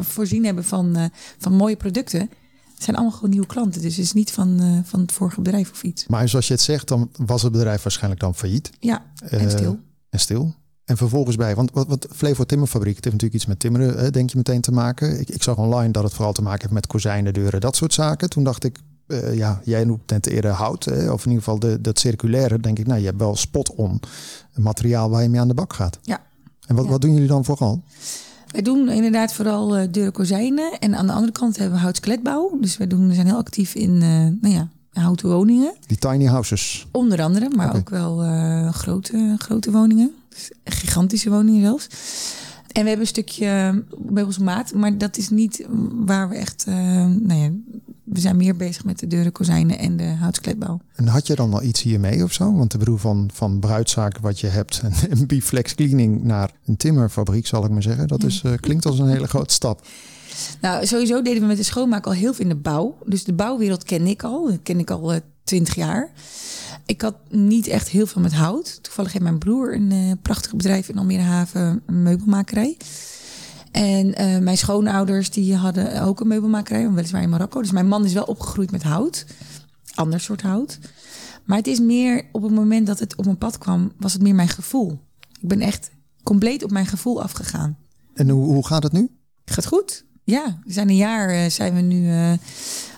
voorzien 0.00 0.44
hebben 0.44 0.64
van, 0.64 0.96
eh, 0.96 1.04
van 1.38 1.52
mooie 1.54 1.76
producten, 1.76 2.30
zijn 2.78 2.96
allemaal 2.96 3.14
gewoon 3.14 3.30
nieuwe 3.30 3.46
klanten. 3.46 3.82
Dus 3.82 3.96
het 3.96 4.04
is 4.04 4.12
niet 4.12 4.30
van, 4.32 4.60
eh, 4.60 4.78
van 4.84 5.00
het 5.00 5.12
vorige 5.12 5.40
bedrijf 5.40 5.70
of 5.70 5.82
iets. 5.82 6.06
Maar 6.06 6.28
zoals 6.28 6.46
je 6.46 6.52
het 6.52 6.62
zegt, 6.62 6.88
dan 6.88 7.10
was 7.26 7.42
het 7.42 7.52
bedrijf 7.52 7.82
waarschijnlijk 7.82 8.20
dan 8.20 8.34
failliet. 8.34 8.70
Ja, 8.80 9.02
en 9.24 9.40
Eh, 9.40 9.48
stil. 9.48 9.78
En 10.10 10.20
stil. 10.20 10.54
En 10.84 10.96
vervolgens 10.96 11.36
bij, 11.36 11.54
want 11.54 11.70
wat, 11.72 11.86
wat 11.88 12.06
Flevo 12.10 12.44
Timmerfabriek, 12.44 12.96
het 12.96 13.04
heeft 13.04 13.16
natuurlijk 13.16 13.42
iets 13.42 13.46
met 13.46 13.58
timmeren, 13.60 14.12
denk 14.12 14.30
je 14.30 14.36
meteen 14.36 14.60
te 14.60 14.72
maken. 14.72 15.20
Ik, 15.20 15.28
ik 15.28 15.42
zag 15.42 15.56
online 15.56 15.92
dat 15.92 16.02
het 16.02 16.12
vooral 16.14 16.32
te 16.32 16.42
maken 16.42 16.60
heeft 16.60 16.72
met 16.72 16.86
kozijnen, 16.86 17.32
deuren, 17.34 17.60
dat 17.60 17.76
soort 17.76 17.92
zaken. 17.94 18.30
Toen 18.30 18.44
dacht 18.44 18.64
ik, 18.64 18.78
ja, 19.32 19.60
jij 19.64 19.84
noemt 19.84 20.10
net 20.10 20.26
eerder 20.26 20.50
hout, 20.50 20.84
hè, 20.84 21.10
of 21.10 21.24
in 21.24 21.30
ieder 21.30 21.44
geval 21.44 21.58
de, 21.58 21.80
dat 21.80 21.98
circulaire. 21.98 22.58
Denk 22.60 22.78
ik, 22.78 22.86
nou, 22.86 23.00
je 23.00 23.06
hebt 23.06 23.18
wel 23.18 23.36
spot 23.36 23.74
on 23.74 24.00
materiaal 24.56 25.10
waar 25.10 25.22
je 25.22 25.28
mee 25.28 25.40
aan 25.40 25.48
de 25.48 25.54
bak 25.54 25.72
gaat. 25.72 25.98
Ja. 26.02 26.20
En 26.66 26.74
wat, 26.76 26.84
Ja. 26.84 26.90
wat 26.90 27.00
doen 27.00 27.12
jullie 27.12 27.28
dan 27.28 27.44
vooral? 27.44 27.82
Wij 28.52 28.62
doen 28.62 28.88
inderdaad 28.88 29.34
vooral 29.34 29.76
eh 29.76 29.88
deuren, 29.90 30.12
kozijnen. 30.12 30.78
En 30.78 30.94
aan 30.94 31.06
de 31.06 31.12
andere 31.12 31.32
kant 31.32 31.56
hebben 31.56 31.76
we 31.76 31.82
houtskeletbouw. 31.82 32.58
Dus 32.60 32.76
we, 32.76 32.86
doen, 32.86 33.08
we 33.08 33.14
zijn 33.14 33.26
heel 33.26 33.36
actief 33.36 33.74
in 33.74 34.02
eh, 34.02 34.48
nou 34.50 34.54
ja, 34.54 34.68
houten 34.92 35.28
woningen. 35.28 35.74
Die 35.86 35.96
tiny 35.96 36.24
houses. 36.24 36.86
Onder 36.90 37.22
andere, 37.22 37.48
maar 37.56 37.76
ook 37.76 37.90
wel 37.90 38.22
eh, 38.22 38.72
grote, 38.72 39.34
grote 39.38 39.70
woningen. 39.70 40.14
Dus 40.28 40.50
gigantische 40.64 41.30
woningen 41.30 41.60
zelfs. 41.60 41.86
En 42.66 42.82
we 42.82 42.88
hebben 42.88 43.00
een 43.00 43.06
stukje 43.06 43.82
meubelsmaat. 44.10 44.74
Maar 44.74 44.98
dat 44.98 45.16
is 45.16 45.28
niet 45.28 45.66
waar 45.92 46.28
we 46.28 46.34
echt... 46.34 46.66
nou 46.66 47.34
ja, 47.34 47.50
we 48.12 48.20
zijn 48.20 48.36
meer 48.36 48.56
bezig 48.56 48.84
met 48.84 48.98
de 48.98 49.06
deuren, 49.06 49.32
kozijnen 49.32 49.78
en 49.78 49.96
de 49.96 50.04
houtskleedbouw. 50.04 50.80
En 50.94 51.06
had 51.06 51.26
je 51.26 51.34
dan 51.34 51.54
al 51.54 51.62
iets 51.62 51.82
hiermee 51.82 52.24
of 52.24 52.32
zo? 52.32 52.52
Want 52.54 52.70
de 52.70 52.78
bedoel 52.78 52.96
van, 52.96 53.30
van 53.32 53.58
bruidzaken 53.58 54.22
wat 54.22 54.40
je 54.40 54.46
hebt, 54.46 54.82
een, 55.08 55.26
biflex 55.32 55.74
cleaning 55.74 56.22
naar 56.22 56.50
een 56.66 56.76
timmerfabriek, 56.76 57.46
zal 57.46 57.64
ik 57.64 57.70
maar 57.70 57.82
zeggen. 57.82 58.08
Dat 58.08 58.22
is, 58.24 58.42
eh, 58.44 58.52
klinkt 58.60 58.86
als 58.86 58.98
een 58.98 59.08
hele 59.08 59.28
grote 59.28 59.54
stap. 59.54 59.86
Nou, 60.60 60.86
sowieso 60.86 61.22
deden 61.22 61.40
we 61.40 61.48
met 61.48 61.56
de 61.56 61.62
schoonmaak 61.62 62.06
al 62.06 62.12
heel 62.12 62.34
veel 62.34 62.44
in 62.44 62.50
de 62.50 62.56
bouw. 62.56 62.96
Dus 63.06 63.24
de 63.24 63.32
bouwwereld 63.32 63.82
ken 63.82 64.06
ik 64.06 64.22
al. 64.22 64.46
Dat 64.46 64.62
ken 64.62 64.78
ik 64.78 64.90
al 64.90 65.20
twintig 65.44 65.74
jaar. 65.74 66.10
Ik 66.86 67.00
had 67.00 67.14
niet 67.30 67.66
echt 67.66 67.88
heel 67.88 68.06
veel 68.06 68.22
met 68.22 68.32
hout. 68.32 68.78
Toevallig 68.82 69.12
heeft 69.12 69.24
mijn 69.24 69.38
broer 69.38 69.74
een 69.74 69.92
eh, 69.92 70.12
prachtig 70.22 70.54
bedrijf 70.54 70.88
in 70.88 70.98
Almere 70.98 71.22
Haven, 71.22 71.82
een 71.86 72.02
meubelmakerij. 72.02 72.76
En 73.72 74.14
eh, 74.14 74.38
mijn 74.38 74.56
schoonouders 74.56 75.30
die 75.30 75.54
hadden 75.56 76.02
ook 76.02 76.20
een 76.20 76.28
meubelmakerij, 76.28 76.90
weliswaar 76.90 77.22
in 77.22 77.28
Marokko. 77.28 77.60
Dus 77.60 77.70
mijn 77.70 77.88
man 77.88 78.04
is 78.04 78.12
wel 78.12 78.24
opgegroeid 78.24 78.70
met 78.70 78.82
hout. 78.82 79.26
Ander 79.94 80.20
soort 80.20 80.42
hout. 80.42 80.78
Maar 81.44 81.58
het 81.58 81.66
is 81.66 81.80
meer 81.80 82.24
op 82.32 82.42
het 82.42 82.52
moment 82.52 82.86
dat 82.86 82.98
het 82.98 83.16
op 83.16 83.24
mijn 83.24 83.38
pad 83.38 83.58
kwam, 83.58 83.92
was 83.98 84.12
het 84.12 84.22
meer 84.22 84.34
mijn 84.34 84.48
gevoel. 84.48 84.98
Ik 85.40 85.48
ben 85.48 85.60
echt 85.60 85.90
compleet 86.22 86.64
op 86.64 86.70
mijn 86.70 86.86
gevoel 86.86 87.22
afgegaan. 87.22 87.76
En 88.14 88.28
hoe, 88.28 88.44
hoe 88.44 88.66
gaat 88.66 88.82
het 88.82 88.92
nu? 88.92 89.10
Gaat 89.44 89.66
goed. 89.66 90.04
Ja, 90.24 90.58
we 90.64 90.72
zijn 90.72 90.88
een 90.88 90.96
jaar 90.96 91.28
eh, 91.28 91.50
zijn 91.50 91.74
we 91.74 91.80
nu 91.80 92.10
eh, 92.10 92.32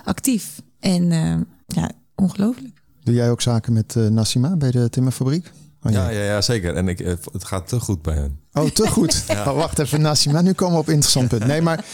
actief. 0.04 0.62
En 0.80 1.12
eh, 1.12 1.36
ja, 1.66 1.90
ongelooflijk. 2.14 2.82
Doe 3.02 3.14
jij 3.14 3.30
ook 3.30 3.40
zaken 3.40 3.72
met 3.72 3.96
eh, 3.96 4.06
Nassima 4.06 4.56
bij 4.56 4.70
de 4.70 4.90
timmerfabriek? 4.90 5.52
Oh, 5.82 5.92
Ja, 5.92 6.08
ja, 6.08 6.22
ja, 6.22 6.40
zeker. 6.40 6.74
En 6.74 6.88
ik, 6.88 6.98
het 6.98 7.44
gaat 7.44 7.68
te 7.68 7.80
goed 7.80 8.02
bij 8.02 8.14
hen. 8.14 8.38
Oh, 8.54 8.70
te 8.70 8.88
goed. 8.88 9.22
Oh, 9.46 9.54
wacht 9.56 9.78
even, 9.78 10.00
Nassima. 10.00 10.40
Nu 10.40 10.52
komen 10.52 10.74
we 10.74 10.80
op 10.80 10.86
een 10.86 10.92
interessant 10.92 11.28
punt. 11.28 11.46
Nee, 11.46 11.60
maar 11.62 11.84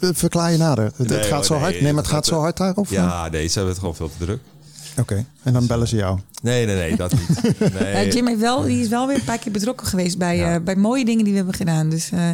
verklaar 0.00 0.50
je 0.52 0.56
nader. 0.58 0.84
Het, 0.96 1.08
Nee, 1.08 1.22
gaat 1.22 1.46
zo 1.46 1.54
nee, 1.54 1.62
hard. 1.62 1.80
Nee, 1.80 1.92
maar 1.92 2.02
het 2.02 2.12
gaat 2.12 2.26
zo 2.26 2.40
hard 2.40 2.56
daar? 2.56 2.74
Of? 2.74 2.90
Ja, 2.90 3.28
nee, 3.28 3.46
ze 3.46 3.52
hebben 3.52 3.70
het 3.70 3.78
gewoon 3.80 3.96
veel 3.96 4.10
te 4.18 4.24
druk. 4.24 4.40
Oké. 4.98 5.24
En 5.42 5.52
dan 5.52 5.66
bellen 5.66 5.88
ze 5.88 5.96
jou. 5.96 6.18
Nee, 6.42 6.66
nee, 6.66 6.76
nee, 6.76 6.96
dat 6.96 7.12
niet. 7.12 7.58
Nee. 7.80 8.12
Jim 8.12 8.26
heeft 8.26 8.40
wel, 8.40 8.62
die 8.62 8.80
is 8.82 8.88
wel 8.88 9.06
weer 9.06 9.16
een 9.16 9.24
paar 9.24 9.38
keer 9.38 9.52
betrokken 9.52 9.86
geweest 9.86 10.18
bij, 10.18 10.36
Ja. 10.36 10.54
eh, 10.54 10.60
bij 10.60 10.76
mooie 10.76 11.04
dingen 11.04 11.22
die 11.22 11.32
we 11.32 11.36
hebben 11.38 11.54
gedaan. 11.56 11.88
Dus 11.88 12.10
eh, 12.10 12.30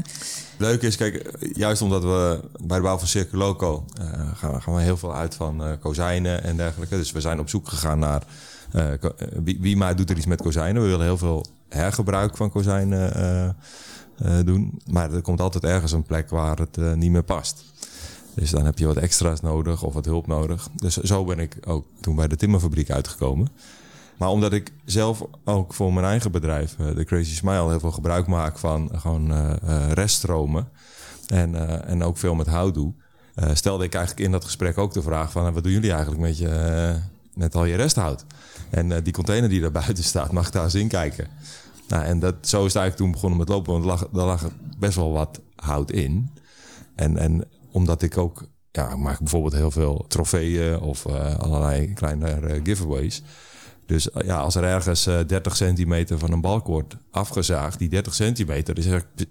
Leuk 0.56 0.82
is, 0.82 0.96
kijk, 0.96 1.30
juist 1.52 1.82
omdat 1.82 2.02
we 2.02 2.40
bij 2.62 2.76
de 2.76 2.82
bouw 2.82 2.98
van 2.98 3.08
Circuloco 3.08 3.84
eh 4.00 4.04
gaan, 4.34 4.52
we- 4.52 4.60
gaan 4.60 4.74
we 4.74 4.80
heel 4.82 4.96
veel 4.96 5.14
uit 5.14 5.34
van 5.34 5.64
eh 5.64 5.70
kozijnen 5.80 6.44
en 6.44 6.56
dergelijke. 6.56 6.96
Dus 6.96 7.12
we 7.12 7.20
zijn 7.20 7.38
op 7.40 7.48
zoek 7.48 7.68
gegaan 7.68 7.98
naar 7.98 8.22
wie, 9.44 9.58
wie 9.60 9.76
maar 9.76 9.96
doet 9.96 10.10
er 10.10 10.16
iets 10.16 10.26
met 10.26 10.42
kozijnen. 10.42 10.82
We 10.82 10.88
willen 10.88 11.04
heel 11.04 11.18
veel 11.18 11.44
hergebruik 11.68 12.36
van 12.36 12.50
kozijnen 12.50 13.14
eh, 13.14 13.44
eh, 14.38 14.46
doen. 14.46 14.80
Maar 14.90 15.12
er 15.12 15.22
komt 15.22 15.40
altijd 15.40 15.64
ergens 15.64 15.92
een 15.92 16.02
plek 16.02 16.30
waar 16.30 16.58
het 16.58 16.78
eh, 16.78 16.92
niet 16.92 17.10
meer 17.10 17.22
past. 17.24 17.64
Dus 18.34 18.50
dan 18.50 18.64
heb 18.64 18.78
je 18.78 18.86
wat 18.86 18.96
extra's 18.96 19.40
nodig 19.40 19.82
of 19.82 19.94
wat 19.94 20.04
hulp 20.04 20.26
nodig. 20.26 20.68
Dus 20.76 20.96
zo 20.96 21.24
ben 21.24 21.38
ik 21.38 21.56
ook 21.66 21.86
toen 22.00 22.14
bij 22.16 22.28
de 22.28 22.36
timmerfabriek 22.36 22.90
uitgekomen. 22.90 23.48
Maar 24.18 24.28
omdat 24.28 24.52
ik 24.52 24.72
zelf 24.84 25.24
ook 25.44 25.74
voor 25.74 25.92
mijn 25.92 26.06
eigen 26.06 26.32
bedrijf, 26.32 26.76
eh, 26.78 26.94
de 26.94 27.04
Crazy 27.04 27.34
Smile, 27.34 27.68
heel 27.68 27.80
veel 27.80 27.90
gebruik 27.92 28.26
maak 28.26 28.58
van 28.58 28.90
gewoon 28.94 29.30
eh, 29.32 29.52
eh, 29.62 29.92
reststromen. 29.92 30.68
En, 31.26 31.54
eh, 31.68 31.90
en 31.90 32.02
ook 32.02 32.16
veel 32.18 32.34
met 32.34 32.46
hout 32.46 32.74
doe. 32.74 32.92
eh, 33.34 33.50
stelde 33.54 33.84
ik 33.84 33.94
eigenlijk 33.94 34.26
in 34.26 34.32
dat 34.32 34.44
gesprek 34.44 34.78
ook 34.78 34.92
de 34.92 35.02
vraag 35.02 35.30
van... 35.32 35.52
wat 35.52 35.62
doen 35.62 35.72
jullie 35.72 35.90
eigenlijk 35.92 36.20
met, 36.20 36.38
je, 36.38 36.48
eh, 36.48 36.94
met 37.34 37.54
al 37.54 37.64
je 37.64 37.76
resthout? 37.76 38.24
En 38.70 38.92
eh, 38.92 39.04
die 39.04 39.12
container 39.12 39.48
die 39.48 39.60
daar 39.60 39.72
buiten 39.82 40.04
staat, 40.04 40.32
mag 40.32 40.46
ik 40.46 40.52
daar 40.52 40.64
eens 40.64 40.74
in 40.74 40.88
kijken? 40.88 41.28
Nou, 41.88 42.04
en 42.04 42.18
dat, 42.18 42.34
zo 42.40 42.64
is 42.64 42.72
het 42.72 42.82
eigenlijk 42.82 42.96
toen 42.96 43.10
begonnen 43.10 43.38
met 43.38 43.48
lopen. 43.48 43.72
Want 43.72 43.84
er 43.84 43.90
lag, 43.90 44.00
er 44.00 44.08
lag 44.12 44.50
best 44.78 44.96
wel 44.96 45.12
wat 45.12 45.40
hout 45.56 45.90
in. 45.90 46.30
En, 46.94 47.16
en 47.16 47.44
omdat 47.72 48.02
ik 48.02 48.18
ook... 48.18 48.52
Ja, 48.70 48.90
ik 48.90 48.96
maak 48.96 49.18
bijvoorbeeld 49.18 49.52
heel 49.52 49.70
veel 49.70 50.04
trofeeën 50.08 50.80
of 50.80 51.06
eh, 51.06 51.36
allerlei 51.36 51.92
kleine 51.92 52.30
eh, 52.30 52.60
giveaways. 52.64 53.22
Dus 53.86 54.08
ja, 54.24 54.36
als 54.36 54.54
er 54.54 54.64
ergens 54.64 55.06
eh, 55.06 55.18
30 55.26 55.56
centimeter 55.56 56.18
van 56.18 56.32
een 56.32 56.40
balk 56.40 56.66
wordt 56.66 56.96
afgezaagd... 57.10 57.78
die 57.78 57.88
30 57.88 58.14
centimeter 58.14 58.78
is 58.78 58.86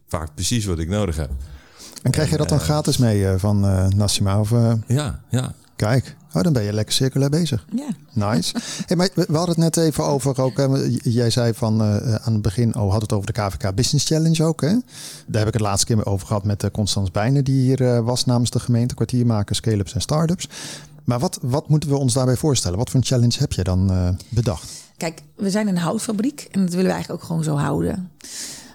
vaak 0.08 0.34
precies 0.34 0.66
wat 0.66 0.80
ik 0.80 0.90
nodig 0.90 1.16
heb. 1.16 1.30
En 2.02 2.12
krijg 2.12 2.30
je 2.30 2.38
dat 2.38 2.50
dan 2.50 2.60
gratis 2.60 2.98
mee 2.98 3.38
van 3.38 3.66
eh, 3.66 3.88
Nassima? 3.88 4.40
Of, 4.40 4.50
Ja, 4.88 5.22
ja. 5.30 5.54
kijk, 5.76 6.16
oh, 6.34 6.42
dan 6.42 6.54
ben 6.54 6.64
je 6.64 6.74
lekker 6.74 6.94
circulair 6.94 7.30
bezig. 7.30 7.66
Ja. 7.76 7.88
Nice. 8.14 8.56
Hey, 8.86 8.98
maar 8.98 9.10
we 9.14 9.26
we 9.28 9.38
hadden 9.38 9.56
het 9.62 9.76
net 9.76 9.86
even 9.86 10.04
over 10.04 10.42
ook. 10.42 10.58
Hè, 10.58 10.66
jij 11.04 11.30
zei 11.30 11.54
van 11.54 11.82
eh, 11.82 12.16
aan 12.16 12.34
het 12.34 12.42
begin, 12.42 12.76
oh, 12.76 12.92
had 12.92 13.02
het 13.02 13.14
over 13.14 13.34
de 13.34 13.42
KVK 13.42 13.76
Business 13.76 14.08
Challenge 14.08 14.44
ook. 14.44 14.62
Hè? 14.62 14.72
Daar 15.28 15.40
heb 15.40 15.48
ik 15.48 15.54
het 15.54 15.62
laatste 15.62 15.86
keer 15.86 16.06
over 16.06 16.28
gehad 16.28 16.44
met 16.44 16.64
uh, 16.64 16.70
Constans 16.72 17.12
Bijnen, 17.12 17.44
die 17.44 17.62
hier 17.62 17.96
eh, 17.96 18.00
was 18.00 18.26
namens 18.26 18.50
de 18.50 18.60
gemeente, 18.60 18.96
kwartiermakers, 18.96 19.58
scale-ups 19.58 19.94
en 19.94 20.02
start-ups. 20.02 20.50
Maar 21.04 21.20
wat, 21.20 21.40
wat 21.42 21.70
moeten 21.70 21.90
we 21.90 21.98
ons 21.98 22.14
daarbij 22.14 22.36
voorstellen? 22.36 22.78
Wat 22.78 22.90
voor 22.90 23.00
een 23.00 23.06
challenge 23.06 23.40
heb 23.40 23.54
je 23.54 23.64
dan 23.64 23.92
eh, 23.92 24.10
bedacht? 24.30 24.72
Kijk, 24.98 25.22
we 25.36 25.50
zijn 25.50 25.68
een 25.68 25.78
houtfabriek 25.78 26.48
en 26.52 26.60
dat 26.60 26.70
willen 26.70 26.86
we 26.86 26.92
eigenlijk 26.92 27.22
ook 27.22 27.28
gewoon 27.28 27.44
zo 27.44 27.56
houden. 27.56 28.12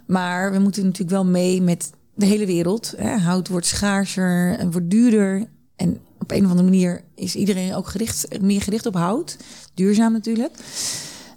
Maar 0.07 0.53
we 0.53 0.59
moeten 0.59 0.83
natuurlijk 0.83 1.11
wel 1.11 1.25
mee 1.25 1.63
met 1.63 1.91
de 2.15 2.27
hele 2.27 2.47
wereld. 2.47 2.95
Hè. 2.97 3.17
Hout 3.17 3.49
wordt 3.49 3.67
schaarser 3.67 4.59
en 4.59 4.71
wordt 4.71 4.91
duurder. 4.91 5.47
En 5.77 6.01
op 6.29 6.37
een 6.37 6.45
of 6.45 6.51
andere 6.51 6.69
manier 6.69 7.03
is 7.15 7.35
iedereen 7.35 7.75
ook 7.75 7.89
gericht, 7.89 8.41
meer 8.41 8.63
gericht 8.63 8.87
op 8.87 8.95
hout. 8.95 9.37
Duurzaam 9.75 10.13
natuurlijk. 10.13 10.55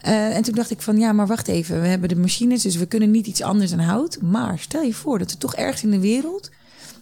Eh, 0.02 0.36
en 0.36 0.44
toen 0.44 0.56
dacht 0.56 0.72
ik 0.72 0.82
van 0.82 0.98
ja, 0.98 1.12
maar 1.12 1.28
wacht 1.28 1.48
even. 1.48 1.82
We 1.82 1.88
hebben 1.88 2.10
de 2.10 2.16
machines, 2.16 2.62
dus 2.62 2.76
we 2.76 2.86
kunnen 2.86 3.12
niet 3.12 3.28
iets 3.28 3.42
anders 3.42 3.70
dan 3.70 3.80
hout. 3.80 4.22
Maar 4.22 4.60
stel 4.60 4.82
je 4.82 4.94
voor 4.94 5.20
dat 5.20 5.32
er 5.32 5.38
toch 5.38 5.56
ergens 5.56 5.84
in 5.84 5.92
de 5.92 6.00
wereld 6.00 6.50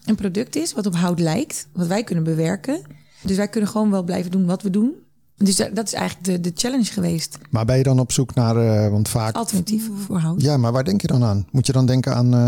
een 0.06 0.16
product 0.16 0.56
is 0.56 0.74
wat 0.74 0.86
op 0.86 0.96
hout 0.96 1.20
lijkt. 1.20 1.68
Wat 1.74 1.88
wij 1.88 2.04
kunnen 2.04 2.24
bewerken. 2.24 2.82
Dus 3.22 3.38
wij 3.38 3.48
kunnen 3.48 3.70
gewoon 3.70 3.92
wel 3.92 4.04
blijven 4.04 4.32
doen 4.32 4.46
wat 4.46 4.62
we 4.62 4.70
doen. 4.70 4.96
Dus 5.44 5.56
da- 5.56 5.70
dat 5.74 5.86
is 5.86 5.94
eigenlijk 5.94 6.26
de, 6.26 6.40
de 6.40 6.52
challenge 6.56 6.84
geweest. 6.92 7.38
Maar 7.50 7.66
ben 7.66 7.78
je 7.78 7.84
dan 7.84 8.00
op 8.00 8.12
zoek 8.12 8.34
naar, 8.36 8.58
eh, 8.86 8.92
want 8.92 9.10
vaak... 9.10 9.36
Alternatieven 9.36 9.98
voor 9.98 10.18
hout. 10.18 10.42
Ja, 10.42 10.58
maar 10.58 10.72
waar 10.72 10.84
denk 10.84 11.02
je 11.02 11.08
dan 11.08 11.24
aan? 11.24 11.46
Moet 11.52 11.66
je 11.66 11.72
dan 11.72 11.86
denken 11.86 12.16
aan, 12.16 12.26
eh, 12.26 12.40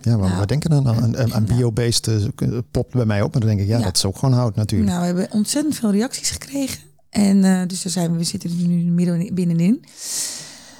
ja, 0.00 0.16
waar, 0.16 0.18
Nou, 0.18 0.36
waar 0.36 0.46
denk 0.46 0.62
je 0.62 0.68
dan 0.68 0.88
aan? 0.88 0.96
Aan, 1.02 1.16
aan 1.18 1.28
nou. 1.28 1.44
bio-based 1.56 2.06
eh, 2.08 2.48
popt 2.70 2.92
bij 2.94 3.04
mij 3.04 3.22
op. 3.22 3.34
En 3.34 3.40
dan 3.40 3.48
denk 3.48 3.60
ik, 3.60 3.66
ja, 3.66 3.78
Ja. 3.78 3.84
dat 3.84 3.96
is 3.96 4.04
ook 4.04 4.18
gewoon 4.18 4.34
hout 4.34 4.54
natuurlijk. 4.54 4.90
Nou, 4.90 5.00
we 5.00 5.06
hebben 5.06 5.28
ontzettend 5.38 5.74
veel 5.76 5.90
reacties 5.90 6.30
gekregen. 6.30 6.78
En 7.10 7.44
eh, 7.44 7.60
dus 7.66 7.82
daar 7.82 7.92
zijn 7.92 8.12
we, 8.12 8.18
we 8.18 8.24
zitten 8.24 8.50
er 8.50 8.66
nu 8.66 8.84
midden 8.90 9.34
binnenin. 9.34 9.84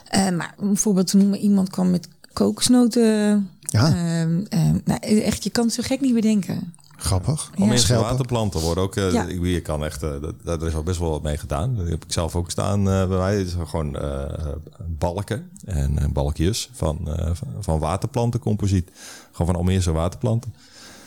Eh, 0.08 0.30
maar 0.30 0.54
om 0.58 0.68
een 0.68 0.76
voorbeeld 0.76 1.06
te 1.06 1.16
noemen, 1.16 1.38
iemand 1.38 1.70
kwam 1.70 1.90
met 1.90 2.08
kokosnoten. 2.32 3.48
ja, 3.60 3.86
Ehm, 3.94 4.40
ehm, 4.48 4.78
nou, 4.84 5.00
echt, 5.00 5.44
je 5.44 5.50
kan 5.50 5.64
het 5.64 5.74
zo 5.74 5.82
gek 5.86 6.00
niet 6.00 6.14
bedenken. 6.14 6.74
Grappig. 6.96 7.50
Schelpen. 7.78 8.08
waterplanten 8.10 8.60
worden 8.60 8.84
ook. 8.84 8.96
eh, 8.96 9.12
Ja. 9.12 9.24
ik, 9.24 9.42
je 9.44 9.60
kan 9.60 9.84
echt. 9.84 10.00
dat, 10.00 10.34
dat- 10.44 10.60
er 10.62 10.68
is 10.68 10.74
al 10.74 10.82
best 10.82 10.98
wel 10.98 11.10
wat 11.10 11.22
mee 11.22 11.36
gedaan. 11.38 11.76
Dat 11.76 11.88
heb 11.88 12.04
ik 12.04 12.12
zelf 12.12 12.36
ook 12.36 12.50
staan 12.50 12.78
eh, 12.90 13.08
bij 13.08 13.18
mij. 13.18 13.36
Het 13.38 13.46
is 13.46 13.54
gewoon 13.66 13.96
eh, 13.96 14.46
balken 14.86 15.50
en 15.64 16.12
balkjes 16.12 16.70
van, 16.72 16.98
eh, 17.16 17.30
van, 17.32 17.48
van 17.60 17.78
waterplantencomposiet. 17.78 18.90
Gewoon 19.32 19.46
van 19.46 19.56
Almeerse 19.56 19.92
waterplanten. 19.92 20.54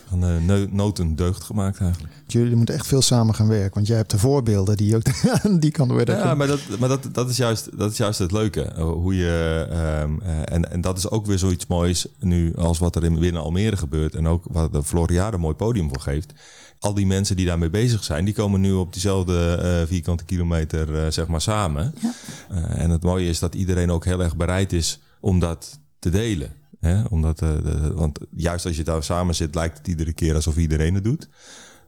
Van 0.10 0.24
eh, 0.24 0.38
neu- 0.46 0.68
noten 0.72 1.16
deugd 1.16 1.44
gemaakt 1.44 1.80
eigenlijk. 1.80 2.14
Jullie 2.28 2.56
moeten 2.56 2.76
echt 2.76 2.88
veel 2.88 3.02
samen 3.02 3.36
gaan 3.36 3.48
werken. 3.48 3.74
Want 3.74 3.88
jij 3.88 3.98
hebt 3.98 4.12
de 4.12 4.18
voorbeelden 4.20 4.78
die 4.78 4.96
ook 4.96 5.04
aan 5.44 5.60
die 5.66 5.72
kant 5.72 5.92
worden. 5.92 6.18
Ja, 6.18 6.36
maar, 6.36 6.48
dat, 6.48 6.60
maar 6.80 6.90
dat, 6.90 7.08
dat, 7.12 7.30
is 7.30 7.38
juist, 7.38 7.78
dat 7.78 7.92
is 7.92 7.98
juist 7.98 8.20
het 8.20 8.32
leuke. 8.32 8.62
Eh, 8.62 8.84
Hoe 8.84 9.16
je, 9.16 9.68
ehm, 9.70 10.20
eh, 10.22 10.54
en, 10.56 10.72
en 10.72 10.82
dat 10.82 10.98
is 10.98 11.10
ook 11.10 11.26
weer 11.26 11.38
zoiets 11.40 11.68
moois 11.68 12.08
nu 12.20 12.56
als 12.56 12.80
wat 12.80 12.96
er 12.96 13.04
in 13.04 13.20
binnen 13.20 13.42
Almere 13.42 13.78
gebeurt. 13.78 14.16
En 14.16 14.28
ook 14.28 14.44
wat 14.52 14.74
de 14.74 14.84
Floriade 14.84 15.36
een 15.36 15.42
mooi 15.42 15.56
podium 15.56 15.88
voor 15.90 16.00
geeft. 16.02 16.34
Al 16.80 16.94
die 16.94 17.06
mensen 17.08 17.36
die 17.36 17.46
daarmee 17.46 17.70
bezig 17.70 18.04
zijn, 18.04 18.26
die 18.26 18.34
komen 18.34 18.62
nu 18.62 18.72
op 18.74 18.94
diezelfde 18.94 19.56
eh, 19.56 19.88
vierkante 19.88 20.24
kilometer 20.26 21.04
eh, 21.06 21.12
zeg 21.12 21.28
maar 21.28 21.42
samen. 21.42 21.94
Ja. 22.02 22.14
Eh, 22.50 22.82
en 22.84 22.90
het 22.90 23.04
mooie 23.04 23.30
is 23.30 23.40
dat 23.40 23.56
iedereen 23.56 23.92
ook 23.92 24.06
heel 24.06 24.22
erg 24.24 24.36
bereid 24.36 24.74
is 24.74 25.00
om 25.20 25.40
dat 25.40 25.80
te 26.00 26.10
delen. 26.10 26.52
Hè? 26.80 27.04
Omdat, 27.04 27.42
eh, 27.42 27.88
want 27.88 28.20
juist 28.36 28.66
als 28.66 28.76
je 28.76 28.84
daar 28.84 29.04
samen 29.04 29.36
zit, 29.36 29.56
lijkt 29.56 29.78
het 29.78 29.88
iedere 29.88 30.14
keer 30.14 30.36
alsof 30.36 30.58
iedereen 30.58 30.94
het 30.94 31.04
doet. 31.04 31.30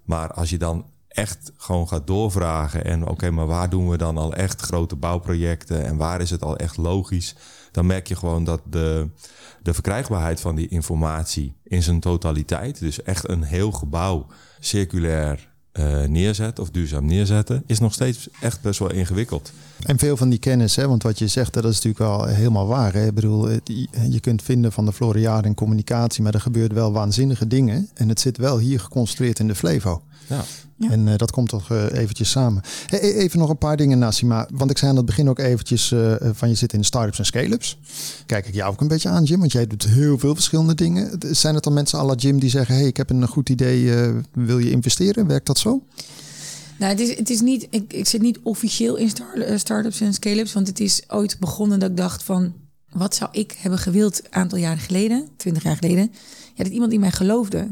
Maar 0.04 0.34
als 0.34 0.50
je 0.50 0.58
dan 0.58 0.86
echt 1.08 1.52
gewoon 1.58 1.88
gaat 1.88 2.08
doorvragen 2.08 2.86
en 2.86 3.08
oké, 3.08 3.32
maar 3.32 3.48
waar 3.48 3.70
doen 3.70 3.90
we 3.90 3.98
dan 3.98 4.18
al 4.18 4.34
echt 4.34 4.62
grote 4.62 4.96
bouwprojecten 4.96 5.86
en 5.86 5.98
waar 5.98 6.22
is 6.22 6.30
het 6.30 6.44
al 6.44 6.58
echt 6.58 6.78
logisch, 6.78 7.36
dan 7.72 7.86
merk 7.86 8.08
je 8.08 8.16
gewoon 8.16 8.44
dat 8.44 8.62
de, 8.66 9.10
de 9.64 9.74
verkrijgbaarheid 9.74 10.42
van 10.42 10.56
die 10.56 10.68
informatie 10.68 11.56
in 11.64 11.84
zijn 11.84 12.00
totaliteit, 12.00 12.80
dus 12.80 13.04
echt 13.04 13.30
een 13.30 13.44
heel 13.44 13.72
gebouw 13.72 14.28
circulair 14.60 15.51
eh, 15.72 16.04
neerzetten 16.04 16.64
of 16.64 16.70
duurzaam 16.70 17.06
neerzetten, 17.06 17.64
is 17.66 17.80
nog 17.80 17.94
steeds 17.94 18.30
echt 18.42 18.62
best 18.62 18.80
wel 18.80 18.92
ingewikkeld. 18.92 19.52
En 19.86 20.00
veel 20.00 20.18
van 20.18 20.30
die 20.30 20.40
kennis, 20.40 20.76
hè, 20.76 20.88
want 20.88 21.04
wat 21.04 21.20
je 21.20 21.28
zegt, 21.28 21.54
dat 21.54 21.64
is 21.64 21.82
natuurlijk 21.82 22.00
wel 22.00 22.26
helemaal 22.26 22.68
waar. 22.68 22.94
Hè? 22.94 23.06
Ik 23.06 23.14
bedoel, 23.14 23.50
je 24.10 24.20
kunt 24.22 24.42
vinden 24.42 24.72
van 24.72 24.86
de 24.86 24.94
Floriade 24.94 25.48
en 25.48 25.54
communicatie, 25.54 26.24
maar 26.24 26.34
er 26.34 26.42
gebeurt 26.42 26.74
wel 26.74 26.92
waanzinnige 26.92 27.48
dingen. 27.48 27.90
En 27.94 28.10
het 28.10 28.20
zit 28.20 28.38
wel 28.38 28.60
hier 28.60 28.80
geconcentreerd 28.80 29.40
in 29.40 29.48
de 29.48 29.56
Flevo. 29.56 30.02
Ja. 30.32 30.44
Ja. 30.76 30.90
En 30.90 31.08
eh, 31.08 31.16
dat 31.16 31.32
komt 31.32 31.50
toch 31.50 31.72
eh, 31.72 31.86
eventjes 31.92 32.30
samen. 32.30 32.62
Hey, 32.86 33.00
e- 33.00 33.14
even 33.14 33.40
nog 33.40 33.50
een 33.50 33.58
paar 33.58 33.78
dingen, 33.78 34.00
Nassima. 34.00 34.48
Want 34.54 34.72
ik 34.72 34.78
zei 34.78 34.92
aan 34.92 34.98
het 34.98 35.06
begin 35.06 35.30
ook 35.30 35.40
eventjes 35.40 35.92
eh, 35.92 36.16
van 36.20 36.50
je 36.50 36.56
zit 36.56 36.74
in 36.74 36.80
de 36.80 36.86
startups 36.86 37.20
en 37.20 37.26
scale-ups. 37.26 37.78
Kijk 38.26 38.48
ik 38.48 38.54
jou 38.54 38.72
ook 38.72 38.82
een 38.82 38.88
beetje 38.88 39.10
aan, 39.10 39.24
Jim, 39.24 39.40
want 39.40 39.52
jij 39.52 39.68
doet 39.68 39.84
heel 39.84 40.18
veel 40.18 40.34
verschillende 40.34 40.76
dingen. 40.76 41.20
Zijn 41.32 41.56
het 41.56 41.64
dan 41.64 41.74
mensen 41.74 42.00
à 42.00 42.06
la 42.06 42.16
Jim 42.16 42.40
die 42.40 42.50
zeggen, 42.50 42.76
hey, 42.76 42.86
ik 42.86 42.98
heb 42.98 43.10
een 43.10 43.28
goed 43.28 43.50
idee, 43.50 44.12
wil 44.34 44.58
je 44.58 44.72
investeren? 44.72 45.28
Werkt 45.28 45.46
dat 45.46 45.58
zo? 45.58 45.82
Nou, 46.82 46.94
het 46.94 47.02
is, 47.02 47.18
het 47.18 47.30
is 47.30 47.42
niet, 47.42 47.68
ik, 47.70 47.94
ik 47.94 48.08
zit 48.08 48.22
niet 48.22 48.40
officieel 48.44 48.96
in 48.96 49.10
star, 49.10 49.34
eh, 49.34 49.58
start-ups 49.58 50.02
en 50.02 50.14
scale-ups. 50.14 50.54
Want 50.54 50.68
het 50.68 50.80
is 50.80 51.02
ooit 51.08 51.40
begonnen 51.40 51.80
dat 51.80 51.90
ik 51.90 51.98
dacht 51.98 52.24
van... 52.24 52.54
wat 52.90 53.16
zou 53.16 53.30
ik 53.34 53.56
hebben 53.58 53.80
gewild 53.80 54.22
een 54.24 54.34
aantal 54.34 54.58
jaren 54.58 54.80
geleden, 54.80 55.28
twintig 55.38 55.64
jaar 55.64 55.76
geleden... 55.76 56.12
Ja, 56.56 56.64
dat 56.64 56.74
iemand 56.74 56.94
in 56.94 57.00
mij 57.00 57.12
geloofde. 57.12 57.68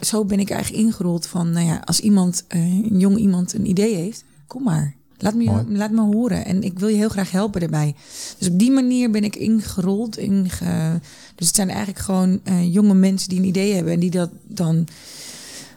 Zo 0.00 0.24
ben 0.24 0.40
ik 0.40 0.50
eigenlijk 0.50 0.84
ingerold 0.84 1.26
van... 1.26 1.50
nou 1.50 1.66
ja, 1.66 1.82
als 1.84 2.00
iemand, 2.00 2.44
eh, 2.48 2.60
een 2.60 2.98
jong 2.98 3.16
iemand 3.16 3.52
een 3.52 3.68
idee 3.68 3.94
heeft... 3.94 4.24
kom 4.46 4.62
maar, 4.62 4.94
laat 5.18 5.34
me, 5.34 5.44
Mooi. 5.44 5.64
laat 5.68 5.90
me 5.90 6.00
horen. 6.00 6.44
En 6.44 6.62
ik 6.62 6.78
wil 6.78 6.88
je 6.88 6.96
heel 6.96 7.08
graag 7.08 7.30
helpen 7.30 7.60
daarbij. 7.60 7.94
Dus 8.38 8.48
op 8.48 8.58
die 8.58 8.70
manier 8.70 9.10
ben 9.10 9.24
ik 9.24 9.36
ingerold. 9.36 10.18
Inge, 10.18 11.00
dus 11.34 11.46
het 11.46 11.56
zijn 11.56 11.68
eigenlijk 11.68 11.98
gewoon 11.98 12.40
eh, 12.44 12.72
jonge 12.74 12.94
mensen 12.94 13.28
die 13.28 13.38
een 13.38 13.44
idee 13.44 13.74
hebben... 13.74 13.92
en 13.92 14.00
die 14.00 14.10
dat 14.10 14.30
dan 14.48 14.86